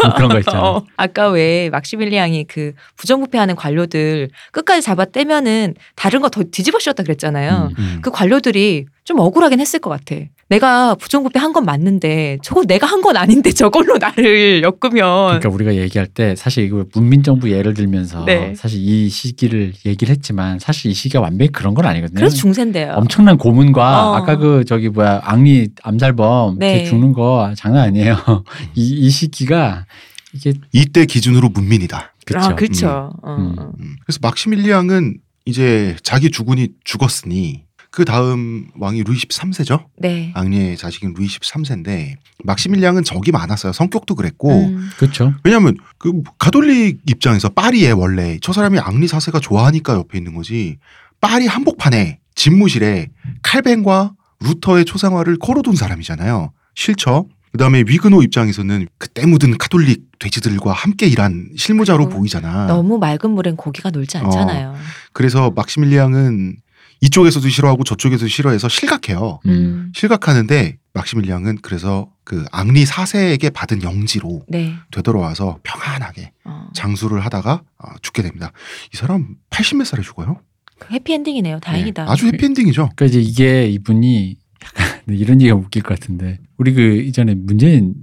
뭐 0.06 0.14
그런 0.16 0.28
거 0.30 0.38
있잖아. 0.38 0.60
어, 0.68 0.84
아까 0.96 1.28
왜 1.28 1.68
막시밀리앙이 1.70 2.44
그 2.44 2.72
부정부패하는 2.96 3.56
관료들 3.56 4.30
끝까지 4.52 4.82
잡아 4.82 5.04
떼면은 5.04 5.74
다른 5.94 6.20
거 6.20 6.28
더 6.28 6.42
뒤집어 6.44 6.78
씌웠다 6.78 7.02
그랬잖아요. 7.02 7.70
음. 7.70 7.74
음. 7.78 7.98
그 8.02 8.10
관료들이 8.10 8.86
좀 9.04 9.18
억울하긴 9.20 9.60
했을 9.60 9.78
것 9.80 9.90
같아. 9.90 10.16
내가 10.48 10.94
부정부패 10.94 11.38
한 11.40 11.52
건 11.52 11.64
맞는데 11.64 12.38
저거 12.42 12.64
내가 12.64 12.86
한 12.86 13.00
건 13.02 13.16
아닌데 13.16 13.50
저걸로 13.52 13.98
나를 13.98 14.62
엮으면 14.62 15.26
그러니까 15.40 15.48
우리가 15.48 15.74
얘기할 15.76 16.06
때 16.06 16.36
사실 16.36 16.64
이거 16.64 16.84
문민정부 16.92 17.50
예를 17.50 17.74
들면서 17.74 18.24
네. 18.24 18.54
사실 18.54 18.80
이 18.80 19.08
시기를 19.08 19.72
얘기를 19.84 20.12
했지만 20.14 20.58
사실 20.58 20.90
이 20.90 20.94
시기가 20.94 21.20
완벽히 21.20 21.50
그런 21.52 21.74
건 21.74 21.84
아니거든요. 21.86 22.16
그래서 22.18 22.36
중세인데요. 22.36 22.92
엄청난 22.96 23.36
고문과 23.38 24.10
어. 24.10 24.14
아까 24.14 24.36
그 24.36 24.64
저기 24.64 24.88
뭐야 24.88 25.20
앙리 25.24 25.70
암살범 25.82 26.58
네. 26.58 26.78
걔 26.78 26.84
죽는 26.84 27.12
거 27.12 27.52
장난 27.56 27.84
아니에요. 27.88 28.16
이, 28.74 28.88
이 29.06 29.10
시기가 29.10 29.86
이게 30.32 30.52
이때 30.72 31.06
기준으로 31.06 31.48
문민이다. 31.48 32.12
그렇죠. 32.24 32.48
아, 32.50 32.54
그렇죠. 32.54 33.10
어, 33.22 33.36
음. 33.36 33.54
어. 33.58 33.72
음. 33.80 33.96
그래서 34.04 34.18
막시밀리앙은 34.22 35.18
이제 35.44 35.96
자기 36.02 36.30
주군이 36.30 36.68
죽었으니 36.84 37.65
그 37.96 38.04
다음 38.04 38.66
왕이 38.78 39.04
루이 39.04 39.16
13세죠. 39.16 39.86
네. 39.96 40.30
앙리의 40.34 40.76
자식인 40.76 41.14
루이 41.16 41.28
13세인데 41.28 42.16
막시밀리앙은 42.44 43.04
적이 43.04 43.32
많았어요. 43.32 43.72
성격도 43.72 44.14
그랬고 44.16 44.50
음. 44.50 44.90
그렇죠. 44.98 45.32
왜냐하면 45.44 45.78
그 45.96 46.12
가톨릭 46.38 47.00
입장에서 47.06 47.48
파리에 47.48 47.92
원래 47.92 48.38
저 48.42 48.52
사람이 48.52 48.78
앙리 48.80 49.08
사세가 49.08 49.40
좋아하니까 49.40 49.94
옆에 49.94 50.18
있는 50.18 50.34
거지. 50.34 50.76
파리 51.22 51.46
한복판에 51.46 52.18
집무실에 52.34 53.08
칼뱅과 53.40 54.12
루터의 54.40 54.84
초상화를 54.84 55.38
걸어둔 55.38 55.74
사람이잖아요. 55.74 56.52
싫죠. 56.74 57.30
그다음에 57.52 57.82
위그노 57.86 58.22
입장에서는 58.22 58.88
그때 58.98 59.24
묻은 59.24 59.56
카톨릭 59.56 60.18
돼지들과 60.18 60.74
함께 60.74 61.06
일한 61.06 61.48
실무자로 61.56 62.10
보이잖아. 62.10 62.66
너무 62.66 62.98
맑은 62.98 63.30
물엔 63.30 63.56
고기가 63.56 63.88
놀지 63.88 64.18
않잖아요. 64.18 64.74
그래서 65.14 65.50
막시밀리앙은 65.56 66.56
이쪽에서도 67.00 67.48
싫어하고 67.48 67.84
저쪽에서도 67.84 68.28
싫어해서 68.28 68.68
실각해요. 68.68 69.40
음. 69.46 69.92
실각하는데 69.94 70.78
막시밀리앙은 70.94 71.58
그래서 71.62 72.10
그 72.24 72.44
앙리 72.50 72.84
사세에게 72.86 73.50
받은 73.50 73.82
영지로 73.82 74.42
네. 74.48 74.74
되돌아와서 74.90 75.58
평안하게 75.62 76.32
어. 76.44 76.68
장수를 76.74 77.24
하다가 77.24 77.62
어, 77.78 77.88
죽게 78.02 78.22
됩니다. 78.22 78.52
이 78.92 78.96
사람 78.96 79.36
80몇 79.50 79.84
살에 79.84 80.02
죽어요? 80.02 80.40
그 80.78 80.92
해피엔딩이네요. 80.92 81.60
다행이다. 81.60 82.04
네, 82.04 82.10
아주 82.10 82.26
해피엔딩이죠. 82.26 82.90
그러니까 82.96 83.06
이제 83.06 83.20
이게 83.20 83.68
이분이 83.68 84.36
약간 84.64 85.00
이런 85.14 85.40
얘기가 85.40 85.56
웃길 85.56 85.82
것 85.82 85.98
같은데 85.98 86.38
우리 86.56 86.72
그 86.72 86.96
이전에 87.02 87.34
문재인 87.34 87.94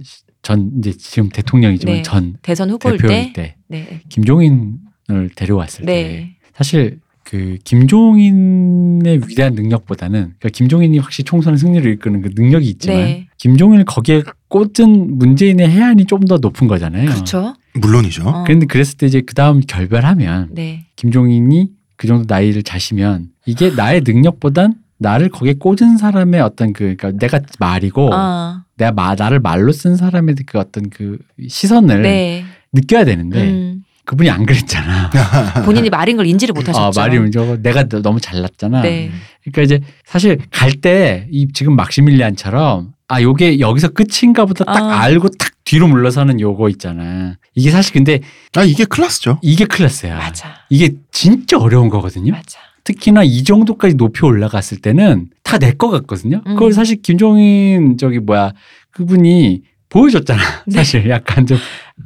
전 0.42 0.72
이제 0.78 0.92
지금 0.92 1.28
대통령이지만 1.28 1.96
네. 1.96 2.02
전 2.02 2.36
대선 2.42 2.70
후보일 2.70 2.98
대표일 2.98 3.32
때. 3.32 3.32
때 3.32 3.56
네. 3.68 4.02
김종인을 4.08 5.30
데려왔을 5.34 5.86
때 5.86 5.92
네. 5.92 6.36
사실 6.54 7.00
그 7.24 7.58
김종인의 7.64 9.22
위대한 9.28 9.54
능력보다는 9.54 10.20
그러니까 10.20 10.48
김종인이 10.50 10.98
확실히 10.98 11.24
총선의 11.24 11.58
승리를 11.58 11.90
이끄는 11.92 12.22
그 12.22 12.30
능력이 12.34 12.68
있지만 12.68 12.98
네. 12.98 13.28
김종인을 13.38 13.84
거기에 13.84 14.22
꽂은 14.48 15.18
문재인의 15.18 15.68
해안이 15.68 16.04
좀 16.06 16.24
더 16.24 16.38
높은 16.38 16.68
거잖아요. 16.68 17.10
그렇죠. 17.10 17.54
물론이죠. 17.74 18.22
어. 18.26 18.44
그런데 18.44 18.66
그랬을 18.66 18.96
때 18.96 19.06
이제 19.06 19.20
그 19.20 19.34
다음 19.34 19.60
결별하면 19.60 20.50
네. 20.52 20.86
김종인이 20.96 21.70
그 21.96 22.06
정도 22.06 22.24
나이를 22.28 22.62
자시면 22.62 23.28
이게 23.46 23.70
나의 23.70 24.02
능력보단 24.04 24.74
나를 24.98 25.28
거기에 25.28 25.54
꽂은 25.54 25.98
사람의 25.98 26.40
어떤 26.40 26.72
그 26.72 26.96
그러니까 26.96 27.12
내가 27.12 27.40
말이고 27.58 28.10
아. 28.12 28.64
내가 28.76 28.92
마, 28.92 29.14
나를 29.14 29.40
말로 29.40 29.72
쓴 29.72 29.96
사람의 29.96 30.36
그 30.46 30.58
어떤 30.58 30.88
그 30.88 31.18
시선을 31.46 32.02
네. 32.02 32.44
느껴야 32.72 33.04
되는데 33.04 33.50
음. 33.50 33.84
그분이 34.04 34.28
안 34.30 34.44
그랬잖아. 34.46 35.10
본인이 35.64 35.88
말인 35.90 36.16
걸 36.16 36.26
인지를 36.26 36.52
못 36.52 36.68
아, 36.68 36.72
하셨죠. 36.72 37.00
말이 37.00 37.30
저거 37.30 37.56
내가 37.62 37.84
너- 37.88 38.02
너무 38.02 38.20
잘났잖아. 38.20 38.82
네. 38.82 39.10
그러니까 39.44 39.62
이제 39.62 39.80
사실 40.04 40.38
갈 40.50 40.72
때 40.80 41.26
이 41.30 41.48
지금 41.54 41.74
막시밀리안처럼 41.76 42.92
아 43.08 43.22
요게 43.22 43.60
여기서 43.60 43.88
끝인가 43.88 44.44
보다 44.44 44.64
딱 44.64 44.76
아. 44.76 45.00
알고 45.02 45.28
탁 45.30 45.52
뒤로 45.64 45.88
물러서는 45.88 46.40
요거 46.40 46.68
있잖아. 46.70 47.36
이게 47.54 47.70
사실 47.70 47.92
근데 47.94 48.20
아 48.56 48.62
이게 48.64 48.84
클래스죠. 48.84 49.38
이게 49.42 49.64
클래스야. 49.64 50.16
맞아. 50.16 50.48
이게 50.68 50.90
진짜 51.10 51.58
어려운 51.58 51.88
거거든요. 51.88 52.32
맞아. 52.32 52.58
특히나 52.84 53.22
이 53.24 53.42
정도까지 53.44 53.94
높이 53.96 54.26
올라갔을 54.26 54.78
때는 54.78 55.28
다 55.42 55.56
내 55.58 55.72
거 55.72 55.88
같거든요. 55.88 56.42
음. 56.46 56.54
그걸 56.54 56.72
사실 56.74 57.00
김종인 57.00 57.96
저기 57.96 58.18
뭐야 58.18 58.52
그분이 58.90 59.62
보여줬잖아. 59.98 60.42
네. 60.66 60.76
사실 60.78 61.08
약간 61.08 61.46
좀 61.46 61.56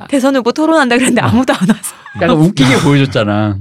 대선 0.08 0.36
후보 0.36 0.52
토론한다 0.52 0.96
그랬는데 0.96 1.22
아무도 1.22 1.54
안 1.54 1.60
와서. 1.60 1.94
약간 2.20 2.36
웃기게 2.36 2.76
보여줬잖아. 2.84 3.56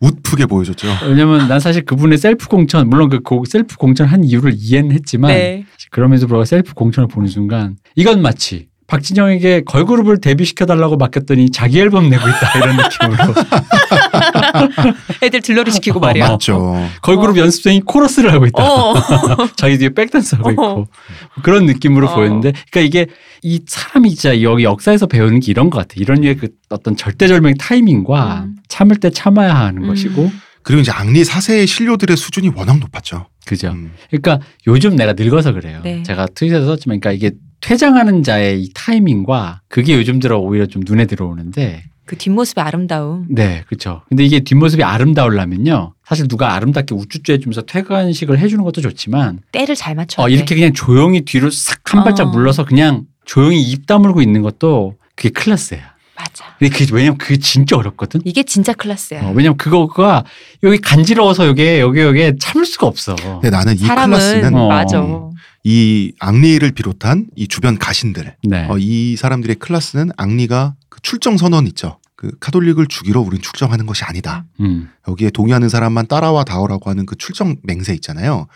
웃프게 0.00 0.44
보여줬죠. 0.44 0.88
왜냐면 1.06 1.48
난 1.48 1.58
사실 1.58 1.84
그분의 1.86 2.18
셀프 2.18 2.48
공천 2.48 2.88
물론 2.90 3.08
그 3.08 3.20
고- 3.20 3.44
셀프 3.48 3.76
공천 3.76 4.06
한 4.08 4.24
이유를 4.24 4.52
이해는 4.54 4.92
했지만 4.92 5.30
네. 5.30 5.64
그럼에도 5.90 6.26
불구하고 6.26 6.44
셀프 6.44 6.74
공천을 6.74 7.08
보는 7.08 7.28
순간 7.28 7.76
이건 7.94 8.20
마치 8.20 8.68
박진영에게 8.88 9.62
걸그룹을 9.64 10.20
데뷔시켜달라고 10.20 10.96
맡겼더니 10.96 11.50
자기 11.50 11.80
앨범 11.80 12.08
내고 12.08 12.28
있다 12.28 12.58
이런 12.58 12.76
느낌으로 12.76 13.34
애들 15.22 15.40
들러리 15.40 15.72
시키고 15.72 15.98
말이야. 15.98 16.28
맞죠. 16.28 16.86
걸그룹 17.02 17.36
연습생이 17.36 17.80
코러스를 17.80 18.32
하고 18.32 18.46
있다. 18.46 18.62
어. 18.62 18.94
자기 19.56 19.78
뒤에 19.78 19.88
백댄스 19.88 20.36
하고 20.36 20.48
어. 20.48 20.52
있고 20.52 20.88
그런 21.42 21.66
느낌으로 21.66 22.08
어. 22.08 22.14
보였는데 22.14 22.52
그러니까 22.70 22.80
이게 22.80 23.06
이 23.46 23.60
사람이 23.64 24.10
진짜 24.10 24.42
여기 24.42 24.64
역사에서 24.64 25.06
배우는 25.06 25.38
게 25.38 25.52
이런 25.52 25.70
것 25.70 25.78
같아. 25.78 25.94
이런 25.98 26.20
류의 26.20 26.36
그 26.36 26.48
어떤 26.68 26.96
절대절명의 26.96 27.54
타이밍과 27.60 28.42
음. 28.42 28.56
참을 28.66 28.96
때 28.96 29.08
참아야 29.08 29.54
하는 29.54 29.84
음. 29.84 29.88
것이고 29.88 30.32
그리고 30.62 30.80
이제 30.80 30.90
앙리 30.90 31.22
4세의 31.22 31.68
신료들의 31.68 32.16
수준이 32.16 32.48
워낙 32.56 32.80
높았죠. 32.80 33.28
그죠. 33.46 33.68
음. 33.68 33.92
그러니까 34.10 34.40
요즘 34.66 34.96
내가 34.96 35.12
늙어서 35.12 35.52
그래요. 35.52 35.80
네. 35.84 36.02
제가 36.02 36.26
트윗에서 36.34 36.66
썼지만 36.66 36.98
그러니까 36.98 37.12
이게 37.12 37.36
퇴장하는 37.60 38.24
자의 38.24 38.64
이 38.64 38.72
타이밍과 38.74 39.60
그게 39.68 39.94
요즘 39.94 40.18
들어 40.18 40.38
오히려 40.38 40.66
좀 40.66 40.82
눈에 40.84 41.06
들어오는데 41.06 41.84
그 42.04 42.16
뒷모습의 42.16 42.64
아름다움. 42.64 43.26
네, 43.28 43.62
그렇죠. 43.68 44.02
근데 44.08 44.24
이게 44.24 44.40
뒷모습이 44.40 44.82
아름다우려면요. 44.82 45.94
사실 46.04 46.26
누가 46.26 46.54
아름답게 46.54 46.96
우쭈쭈 46.96 47.32
해주면서 47.32 47.62
퇴관식을 47.62 48.40
해주는 48.40 48.62
것도 48.64 48.80
좋지만 48.80 49.38
때를 49.52 49.76
잘 49.76 49.94
맞춰. 49.94 50.22
어, 50.22 50.28
이렇게 50.28 50.56
그냥 50.56 50.72
조용히 50.72 51.20
뒤로 51.20 51.48
싹 51.50 51.76
한 51.94 52.02
발짝 52.02 52.26
어. 52.26 52.30
물러서 52.30 52.64
그냥 52.64 53.04
조용히 53.26 53.60
입 53.60 53.86
다물고 53.86 54.22
있는 54.22 54.40
것도 54.40 54.96
그게 55.14 55.28
클래스야. 55.28 55.96
맞아. 56.16 56.56
근데 56.58 56.70
그게 56.76 56.90
왜냐면 56.94 57.18
그게 57.18 57.36
진짜 57.36 57.76
어렵거든. 57.76 58.22
이게 58.24 58.42
진짜 58.42 58.72
클래스야. 58.72 59.26
어, 59.26 59.32
왜냐면 59.36 59.58
그거가 59.58 60.24
여기 60.62 60.78
간지러워서 60.78 61.46
여기 61.46 61.78
여기 61.78 62.00
여기 62.00 62.32
참을 62.38 62.64
수가 62.64 62.86
없어. 62.86 63.14
근데 63.16 63.50
나는 63.50 63.74
이 63.74 63.78
사람은 63.78 64.18
클래스는 64.18 64.54
어. 64.54 64.68
맞아. 64.68 65.04
이 65.64 66.12
앙리를 66.20 66.70
비롯한 66.70 67.26
이 67.34 67.48
주변 67.48 67.76
가신들, 67.76 68.36
네. 68.44 68.66
어, 68.70 68.78
이 68.78 69.16
사람들의 69.16 69.56
클래스는 69.56 70.10
앙리가 70.16 70.74
그 70.88 71.02
출정 71.02 71.36
선언 71.36 71.66
있죠. 71.66 71.98
그 72.16 72.30
카톨릭을 72.40 72.86
죽이러 72.86 73.20
우린 73.20 73.42
출정하는 73.42 73.84
것이 73.84 74.02
아니다. 74.04 74.46
음. 74.60 74.88
여기에 75.06 75.30
동의하는 75.30 75.68
사람만 75.68 76.06
따라와 76.06 76.44
다오라고 76.44 76.88
하는 76.88 77.04
그 77.04 77.14
출정 77.16 77.56
맹세 77.62 77.92
있잖아요. 77.94 78.46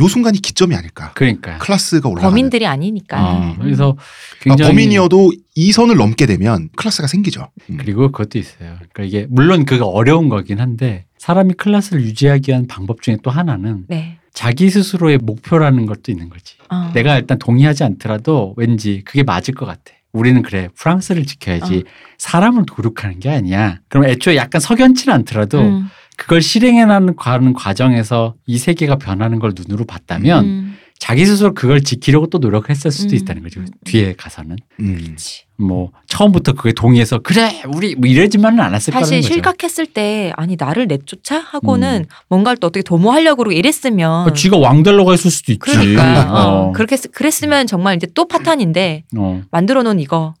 요 0.00 0.08
순간이 0.08 0.40
기점이 0.40 0.74
아닐까. 0.74 1.12
그러니까. 1.14 1.58
클래스가 1.58 2.08
올라가는. 2.08 2.28
범인들이 2.28 2.66
아니니까. 2.66 3.22
어, 3.22 3.56
그래서 3.60 3.96
아, 3.96 4.02
굉장히 4.40 4.72
범인이어도 4.72 5.32
이 5.54 5.70
선을 5.70 5.96
넘게 5.96 6.26
되면 6.26 6.70
클래스가 6.74 7.06
생기죠. 7.06 7.50
음. 7.70 7.76
그리고 7.78 8.10
그것도 8.10 8.38
있어요. 8.40 8.76
그러니까 8.92 9.04
이게 9.04 9.26
물론 9.30 9.64
그거 9.64 9.86
어려운 9.86 10.28
거긴 10.28 10.60
한데 10.60 11.06
사람이 11.18 11.54
클래스를 11.54 12.02
유지하기 12.02 12.50
위한 12.50 12.66
방법 12.66 13.00
중에 13.02 13.16
또 13.22 13.30
하나는 13.30 13.84
네. 13.86 14.18
자기 14.34 14.68
스스로의 14.70 15.18
목표라는 15.18 15.86
것도 15.86 16.10
있는 16.10 16.28
거지. 16.30 16.56
어. 16.68 16.90
내가 16.94 17.16
일단 17.16 17.38
동의하지 17.38 17.84
않더라도 17.84 18.54
왠지 18.56 19.02
그게 19.04 19.22
맞을 19.22 19.54
것 19.54 19.66
같아. 19.66 19.92
우리는 20.12 20.42
그래 20.42 20.68
프랑스를 20.76 21.24
지켜야지 21.24 21.84
사람을 22.18 22.64
도륙하는 22.66 23.18
게 23.18 23.30
아니야. 23.30 23.78
그럼 23.88 24.04
애초에 24.04 24.36
약간 24.36 24.60
석연치는 24.60 25.14
않더라도 25.14 25.60
음. 25.60 25.88
그걸 26.16 26.42
실행해 26.42 26.84
나가는 26.84 27.16
가는 27.16 27.52
과정에서 27.54 28.34
이 28.46 28.58
세계가 28.58 28.96
변하는 28.96 29.38
걸 29.38 29.52
눈으로 29.56 29.84
봤다면 29.86 30.44
음. 30.44 30.76
자기 31.02 31.26
스스로 31.26 31.52
그걸 31.52 31.82
지키려고 31.82 32.28
또 32.28 32.38
노력을 32.38 32.70
했을 32.70 32.92
수도 32.92 33.16
음. 33.16 33.16
있다는 33.16 33.42
거죠. 33.42 33.58
음. 33.58 33.66
뒤에 33.84 34.14
가서는 34.16 34.56
음. 34.78 35.16
뭐 35.56 35.90
처음부터 36.06 36.52
그게 36.52 36.72
동의해서 36.72 37.18
그래 37.18 37.60
우리 37.74 37.96
뭐 37.96 38.08
이러지만은 38.08 38.60
않았을 38.60 38.92
거라는 38.92 39.04
사실 39.04 39.20
거죠. 39.20 39.34
실각했을 39.34 39.86
때 39.86 40.32
아니 40.36 40.54
나를 40.56 40.86
내쫓아 40.86 41.40
하고는 41.40 42.04
음. 42.08 42.14
뭔가를 42.28 42.58
또 42.58 42.68
어떻게 42.68 42.84
도모하려고 42.84 43.38
그러고 43.38 43.50
이랬으면 43.52 44.28
어, 44.28 44.32
쥐가 44.32 44.58
왕 44.58 44.84
되려고 44.84 45.12
했을 45.12 45.28
수도 45.32 45.50
있지. 45.50 45.58
그러니까 45.58 46.22
어. 46.30 46.68
어. 46.68 46.72
그렇게 46.72 46.92
했- 46.94 47.10
그랬으면 47.10 47.66
정말 47.66 47.96
이제 47.96 48.06
또 48.14 48.28
파탄인데 48.28 49.02
어. 49.16 49.42
만들어 49.50 49.82
놓은 49.82 49.98
이거 49.98 50.34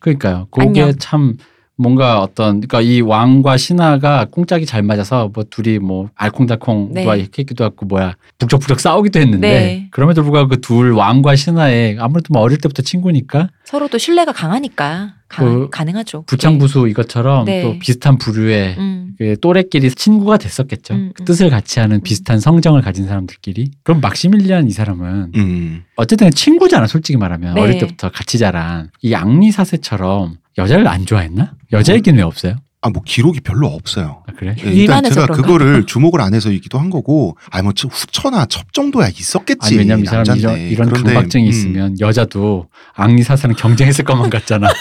그러니까요. 0.00 0.48
그게 0.50 0.66
안녕. 0.66 0.92
참 0.98 1.36
뭔가 1.80 2.20
어떤 2.20 2.60
그러니까 2.60 2.80
이 2.82 3.00
왕과 3.00 3.56
신하가 3.56 4.26
꽁짝이 4.30 4.66
잘 4.66 4.82
맞아서 4.82 5.30
뭐 5.32 5.44
둘이 5.48 5.78
뭐 5.78 6.10
알콩달콩 6.14 6.90
네. 6.92 7.04
뭐 7.04 7.16
이렇게 7.16 7.40
했기도 7.42 7.64
하고 7.64 7.86
뭐야 7.86 8.16
북적북적 8.38 8.80
싸우기도 8.80 9.18
했는데 9.18 9.48
네. 9.48 9.88
그럼에도 9.90 10.22
불구하고 10.22 10.48
그 10.50 10.60
둘 10.60 10.92
왕과 10.92 11.36
신하의 11.36 11.96
아무래도 11.98 12.32
뭐 12.32 12.42
어릴 12.42 12.58
때부터 12.58 12.82
친구니까 12.82 13.48
서로 13.70 13.86
또 13.86 13.98
신뢰가 13.98 14.32
강하니까 14.32 15.14
가, 15.28 15.44
그 15.44 15.68
가능하죠. 15.70 16.24
부창부수 16.26 16.88
이것처럼 16.88 17.44
네. 17.44 17.62
또 17.62 17.78
비슷한 17.78 18.18
부류의 18.18 18.74
음. 18.76 19.14
그 19.16 19.38
또래끼리 19.40 19.92
친구가 19.92 20.38
됐었겠죠. 20.38 20.94
음, 20.94 21.12
그 21.14 21.22
음. 21.22 21.24
뜻을 21.24 21.50
같이 21.50 21.78
하는 21.78 22.02
비슷한 22.02 22.40
성정을 22.40 22.82
가진 22.82 23.06
사람들끼리. 23.06 23.70
그럼 23.84 24.00
막시밀리안 24.00 24.66
이 24.66 24.72
사람은 24.72 25.32
음. 25.36 25.84
어쨌든 25.94 26.32
친구잖아, 26.32 26.88
솔직히 26.88 27.16
말하면. 27.16 27.54
네. 27.54 27.60
어릴 27.60 27.78
때부터 27.78 28.10
같이 28.10 28.38
자란. 28.38 28.90
이 29.02 29.14
앙리 29.14 29.52
사세처럼 29.52 30.38
여자를 30.58 30.88
안 30.88 31.06
좋아했나? 31.06 31.52
여자 31.70 31.94
얘기는 31.94 32.18
왜 32.18 32.24
없어요? 32.24 32.56
아, 32.82 32.88
뭐 32.88 33.02
기록이 33.04 33.40
별로 33.40 33.66
없어요. 33.66 34.22
아, 34.26 34.32
그래? 34.34 34.54
예, 34.58 34.62
일만 34.62 34.76
일단 34.76 35.04
해서 35.04 35.14
제가 35.14 35.26
그런가? 35.26 35.42
그거를 35.42 35.84
주목을 35.84 36.22
안 36.22 36.32
해서이기도 36.32 36.78
한 36.78 36.88
거고, 36.88 37.36
아니 37.50 37.62
뭐 37.62 37.74
후처나 37.76 38.46
첩 38.46 38.72
정도야 38.72 39.08
있었겠지. 39.08 39.66
아니, 39.66 39.76
왜냐면 39.76 40.04
이 40.04 40.06
사람 40.06 40.24
이런. 40.38 40.58
이런 40.58 40.88
그런데, 40.88 41.12
강박증이 41.12 41.44
음, 41.44 41.48
있으면 41.48 42.00
여자도 42.00 42.68
앙리 42.94 43.22
사사는 43.22 43.54
경쟁했을 43.54 44.04
것만 44.06 44.30
같잖아. 44.30 44.68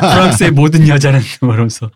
프랑스의 0.00 0.52
모든 0.52 0.86
여자는 0.86 1.20
뭐 1.42 1.54
이러면서 1.54 1.90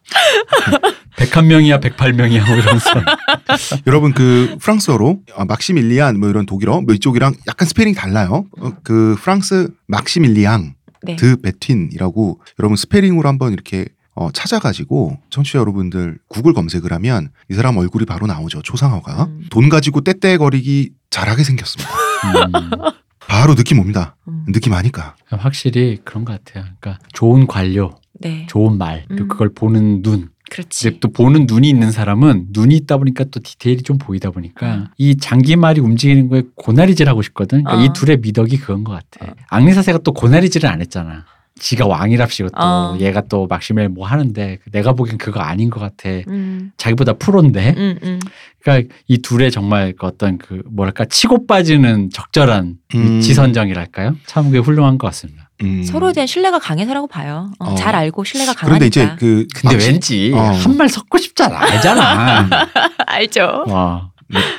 101명이야 1.17 1.81
108명이야 1.81 2.47
뭐 2.47 2.57
이러면서 2.57 2.91
여러분 3.87 4.13
그 4.13 4.57
프랑스어로 4.61 5.21
아, 5.37 5.45
막시밀리안 5.45 6.19
뭐 6.19 6.29
이런 6.29 6.45
독일어 6.45 6.81
뭐 6.81 6.93
이쪽이랑 6.93 7.35
약간 7.47 7.69
스페링이 7.69 7.95
달라요. 7.95 8.47
어, 8.59 8.73
그 8.83 9.17
프랑스 9.21 9.69
막시밀리앙 9.87 10.75
네. 11.05 11.15
드 11.15 11.37
베틴이라고 11.41 12.41
여러분 12.59 12.77
스페링으로 12.77 13.29
한번 13.29 13.53
이렇게 13.53 13.87
어, 14.15 14.31
찾아가지고 14.31 15.19
청취자 15.31 15.59
여러분들 15.59 16.19
구글 16.29 16.53
검색을 16.53 16.93
하면 16.93 17.31
이 17.51 17.55
사람 17.55 17.77
얼굴이 17.77 18.05
바로 18.05 18.27
나오죠. 18.27 18.63
초상화가 18.63 19.25
음. 19.25 19.45
돈 19.51 19.69
가지고 19.69 20.03
떼떼거리기 20.03 20.91
잘하게 21.11 21.43
생겼습니다. 21.45 21.91
음, 21.93 22.71
바로 23.27 23.55
느낌 23.55 23.81
옵니다. 23.81 24.17
음. 24.29 24.45
느낌 24.53 24.73
아니까. 24.73 25.17
확실히 25.29 25.99
그런 26.05 26.25
것 26.25 26.45
같아요. 26.45 26.65
그러니까 26.81 26.99
좋은 27.13 27.47
관료, 27.47 27.97
네. 28.21 28.47
좋은 28.49 28.79
말, 28.79 29.05
음. 29.11 29.29
그걸 29.29 29.53
보는 29.53 30.03
눈. 30.03 30.29
그렇지. 30.51 31.01
또 31.01 31.11
보는 31.11 31.47
눈이 31.49 31.69
있는 31.69 31.91
사람은 31.91 32.49
눈이 32.51 32.77
있다 32.77 32.99
보니까 32.99 33.25
또 33.25 33.41
디테일이 33.41 33.83
좀 33.83 33.99
보이다 33.99 34.31
보니까 34.31 34.75
음. 34.75 34.87
이 34.99 35.17
장기말이 35.17 35.81
움직이는 35.81 36.29
거에 36.29 36.43
고나리질 36.55 37.09
하고 37.09 37.23
싶거든. 37.23 37.65
그러니까 37.65 37.83
어. 37.83 37.85
이 37.85 37.93
둘의 37.95 38.19
미덕이 38.19 38.59
그건 38.59 38.85
것 38.85 38.93
같아. 38.93 39.35
앙리사세가 39.49 39.99
또 40.05 40.13
고나리질을 40.13 40.69
안 40.69 40.81
했잖아. 40.81 41.25
지가 41.61 41.87
왕이랍시고 41.87 42.49
또 42.51 42.57
어. 42.61 42.97
얘가 43.01 43.21
또 43.29 43.47
막시멜 43.47 43.89
뭐 43.89 44.07
하는데 44.07 44.59
내가 44.73 44.93
보기엔 44.93 45.19
그거 45.19 45.41
아닌 45.41 45.71
것 45.71 45.79
같아. 45.81 46.09
음. 46.29 46.73
자기보다 46.77 47.13
프로인데. 47.15 47.75
음, 47.77 47.99
음. 48.03 48.21
그러니까 48.61 48.93
이 49.07 49.19
둘의 49.19 49.51
정말 49.53 49.93
그 49.97 50.05
어떤 50.07 50.37
그 50.39 50.63
뭐랄까 50.69 51.05
치고 51.05 51.47
빠지는 51.47 52.11
적절한 52.13 52.75
음. 52.97 53.19
위치 53.19 53.35
선정이랄까요? 53.35 54.17
참 54.27 54.47
그게 54.47 54.59
훌륭한 54.59 54.99
것 54.99 55.07
같습니다. 55.09 55.49
음. 55.63 55.85
서로에 55.85 56.13
대한 56.13 56.27
신뢰가 56.27 56.59
강해서라고 56.59 57.07
봐요. 57.07 57.53
어, 57.61 57.71
어. 57.71 57.75
잘 57.77 57.95
알고 57.95 58.25
신뢰가 58.25 58.55
그런데 58.55 58.89
강하니까. 58.89 59.15
이제 59.15 59.17
그 59.21 59.47
근데 59.55 59.77
막시- 59.77 59.87
왠지 59.89 60.33
어. 60.35 60.39
한말 60.41 60.89
섞고 60.89 61.19
싶잖아. 61.19 61.57
알잖아. 61.61 62.49
알죠. 63.07 63.65
와. 63.69 64.11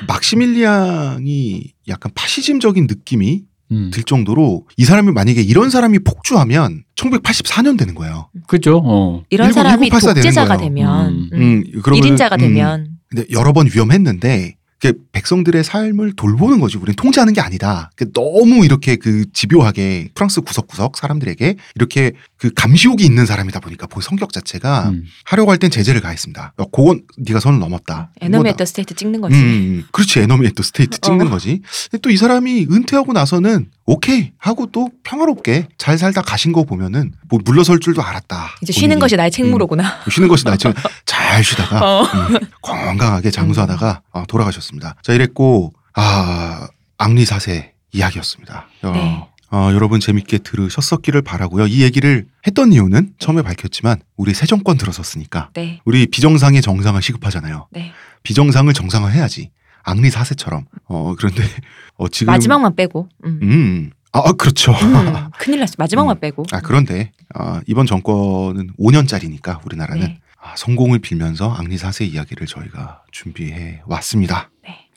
막시밀리앙이 0.08 1.74
약간 1.90 2.12
파시즘적인 2.16 2.88
느낌이 2.88 3.42
음. 3.72 3.90
들 3.94 4.04
정도로 4.04 4.68
이 4.78 4.86
사람이 4.86 5.12
만약에 5.12 5.42
이런 5.42 5.70
사람이 5.70 6.00
폭주하면 6.00 6.84
1984년 6.96 7.78
되는 7.78 7.96
거예요. 7.96 8.30
그죠? 8.48 8.82
어. 8.86 9.24
이런 9.30 9.48
일곱- 9.48 9.56
사람이 9.56 9.90
독재자가 9.90 10.58
거예요. 10.58 10.70
되면 10.70 11.08
음. 11.10 11.30
음. 11.34 11.64
음, 11.74 11.94
일인자가 11.96 12.36
음, 12.36 12.40
되면 12.40 12.88
근데 13.10 13.26
여러 13.32 13.54
번 13.54 13.68
위험했는데 13.74 14.56
그 14.58 14.65
백성들의 15.14 15.64
삶을 15.64 16.14
돌보는 16.16 16.60
거지. 16.60 16.78
우리는 16.78 16.96
통제하는 16.96 17.34
게 17.34 17.42
아니다. 17.42 17.90
그 17.96 18.12
너무 18.12 18.66
이렇게 18.66 18.96
그 18.98 19.26
집요하게 19.34 20.10
프랑스 20.14 20.42
구석구석 20.42 20.98
사람들에게 20.98 21.56
이렇게 21.76 22.12
그 22.38 22.52
감시욕이 22.54 23.04
있는 23.04 23.26
사람이다 23.26 23.62
보니까 23.62 23.88
그 23.88 24.02
성격 24.02 24.32
자체가 24.34 24.90
음. 24.90 25.06
하려고 25.24 25.52
할 25.52 25.58
땐 25.58 25.72
제재를 25.72 26.02
가했습니다. 26.02 26.54
어, 26.58 26.66
그건 26.70 27.04
네가 27.18 27.40
선을 27.40 27.60
넘었다. 27.60 28.12
enemy. 28.22 28.50
of 28.50 28.56
the 28.56 28.66
state 28.66 28.94
찍는 28.94 29.22
거지. 29.22 29.36
음, 29.36 29.86
그렇지. 29.92 30.20
enemy 30.20 30.46
of 30.50 30.55
the 30.55 30.62
state 30.64 31.00
찍는 31.00 31.28
어. 31.28 31.30
거지. 31.30 31.62
근데 31.90 32.02
또 32.02 32.14
이 32.14 32.18
사람이 32.18 32.68
은퇴하고 32.70 33.14
나서는 33.14 33.70
오케이 33.88 34.32
하고 34.40 34.66
또 34.72 34.90
평화롭게 35.04 35.68
잘 35.78 35.98
살다 35.98 36.22
가신 36.24 36.52
거 36.52 36.64
보면은 36.64 37.12
뭐 37.30 37.40
물러설 37.46 37.80
줄도 37.80 38.02
알았다. 38.02 38.56
이제 38.64 38.74
쉬는 38.74 38.90
본인이. 38.96 39.02
것이 39.02 39.16
나의 39.16 39.30
책무로구나. 39.32 39.84
음, 39.84 40.10
쉬는 40.12 40.28
것이 40.28 40.44
나지잘 40.44 40.74
쉬다가 41.44 42.00
어. 42.00 42.04
음, 42.04 42.40
건강하게 42.64 43.30
장수하다가 43.30 44.02
어, 44.12 44.24
돌아가셨습니다. 44.28 44.96
자 45.04 45.14
이랬고 45.14 45.72
아 45.94 46.68
앙리 46.98 47.45
4세 47.45 47.74
이야기였습니다. 47.92 48.68
어, 48.84 48.92
네. 48.92 49.24
어, 49.52 49.70
여러분 49.72 50.00
재밌게 50.00 50.40
들으셨었기를 50.40 51.22
바라고요. 51.22 51.68
이 51.68 51.84
얘기를 51.84 52.26
했던 52.48 52.74
이유는 52.74 53.14
처음에 53.20 53.44
밝혔지만 53.44 54.02
우리 54.18 54.34
새 54.34 54.48
정권 54.48 54.78
들어섰으니까 54.78 55.50
네. 55.54 55.80
우리 55.86 56.08
비정상의 56.08 56.64
정상화가 56.64 57.00
시급하잖아요. 57.02 57.68
네. 57.72 57.92
비정상을 58.24 58.74
정상화해야지. 58.74 59.52
앙리 59.86 60.10
사세처럼. 60.10 60.66
어 60.86 61.16
그런데 61.18 61.44
어 61.96 62.08
지금 62.10 62.32
마지막만 62.32 62.76
빼고. 62.76 63.08
음. 63.26 63.40
음 63.42 63.92
아 64.16 64.32
그렇죠. 64.32 64.72
음, 64.72 65.30
큰일 65.38 65.60
났어. 65.60 65.74
마지막만 65.78 66.16
음. 66.16 66.20
빼고. 66.22 66.46
아 66.54 66.62
그런데 66.62 67.12
어, 67.38 67.60
이번 67.68 67.86
정권은 67.86 68.70
5년짜리니까 68.80 69.66
우리나라는 69.66 70.08
네. 70.08 70.20
아, 70.42 70.56
성공을 70.56 71.00
빌면서 71.00 71.52
앙리 71.52 71.76
4세 71.76 72.08
이야기를 72.14 72.48
저희가 72.48 73.04
준비해 73.12 73.82
왔습니다. 73.86 74.50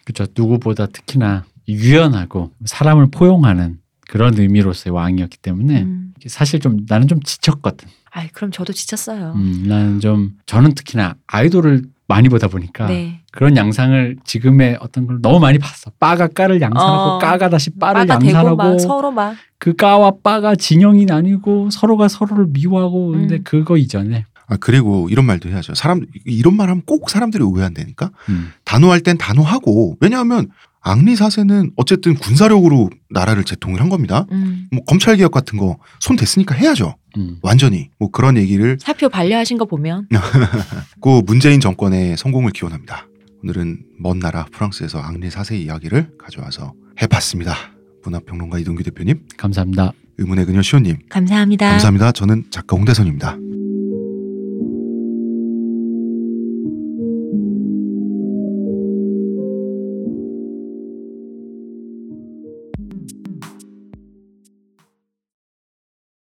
그죠. 0.04 0.26
누구보다 0.34 0.86
특히나 0.86 1.44
유연하고 1.68 2.52
사람을 2.64 3.10
포용하는 3.10 3.78
그런 4.08 4.38
의미로서의 4.38 4.94
왕이었기 4.94 5.38
때문에 5.38 5.82
음. 5.82 6.14
사실 6.26 6.60
좀 6.60 6.86
나는 6.88 7.08
좀 7.08 7.20
지쳤거든. 7.20 7.88
아이 8.10 8.28
그럼 8.28 8.52
저도 8.52 8.72
지쳤어요. 8.72 9.32
음, 9.36 9.64
나는 9.66 10.00
좀 10.00 10.36
저는 10.46 10.74
특히나 10.74 11.16
아이돌을 11.26 11.82
많이 12.08 12.28
보다 12.28 12.48
보니까 12.48 12.86
네. 12.86 13.20
그런 13.32 13.56
양상을 13.56 14.16
지금의 14.24 14.78
어떤 14.80 15.06
걸 15.06 15.20
너무 15.20 15.38
많이 15.38 15.58
봤어. 15.58 15.90
빠가 16.00 16.26
까를 16.28 16.60
양산하고 16.60 17.10
어. 17.10 17.18
까가 17.18 17.50
다시 17.50 17.70
빠를 17.70 18.06
빠가 18.06 18.14
양산하고 18.26 18.56
막 18.56 18.78
서로 18.80 19.10
막 19.10 19.36
그 19.60 19.74
까와 19.74 20.12
빠가 20.22 20.54
진영이 20.54 21.04
나뉘고 21.04 21.70
서로가 21.70 22.06
서로를 22.08 22.46
미워하고 22.50 23.10
근데 23.10 23.36
음. 23.36 23.40
그거 23.44 23.76
이전에 23.76 24.24
아 24.46 24.56
그리고 24.60 25.08
이런 25.10 25.26
말도 25.26 25.48
해야죠. 25.48 25.74
사람 25.74 26.02
이런 26.24 26.56
말 26.56 26.70
하면 26.70 26.82
꼭 26.86 27.10
사람들이 27.10 27.42
오해한다니까. 27.42 28.10
음, 28.30 28.52
단호할 28.64 29.00
땐 29.00 29.18
단호하고 29.18 29.96
왜냐하면 30.00 30.48
앙리 30.80 31.14
4세는 31.14 31.72
어쨌든 31.76 32.14
군사력으로 32.14 32.88
나라를 33.10 33.42
재통을 33.44 33.80
한 33.80 33.88
겁니다. 33.88 34.26
음. 34.30 34.68
뭐 34.70 34.82
검찰 34.84 35.16
개혁 35.16 35.32
같은 35.32 35.58
거 35.58 35.76
손 36.00 36.16
댔으니까 36.16 36.54
해야죠. 36.54 36.94
음. 37.18 37.38
완전히 37.42 37.90
뭐 37.98 38.10
그런 38.10 38.36
얘기를 38.36 38.78
사표 38.80 39.08
반려하신 39.08 39.58
거 39.58 39.64
보면 39.64 40.08
그 41.02 41.22
문재인 41.26 41.60
정권의 41.60 42.16
성공을 42.16 42.52
기원합니다. 42.52 43.06
오늘은 43.42 43.84
먼 43.98 44.18
나라 44.18 44.46
프랑스에서 44.52 44.98
앙리 45.00 45.28
4세 45.28 45.58
이야기를 45.60 46.12
가져와서 46.18 46.72
해봤습니다. 47.02 47.54
문화평론가 48.04 48.58
이동규 48.58 48.82
대표님, 48.82 49.20
감사합니다. 49.36 49.92
의문의 50.18 50.46
그녀 50.46 50.62
시호님, 50.62 50.96
감사합니다. 51.08 51.70
감사합니다. 51.70 52.12
저는 52.12 52.44
작가 52.50 52.76
홍대선입니다. 52.76 53.36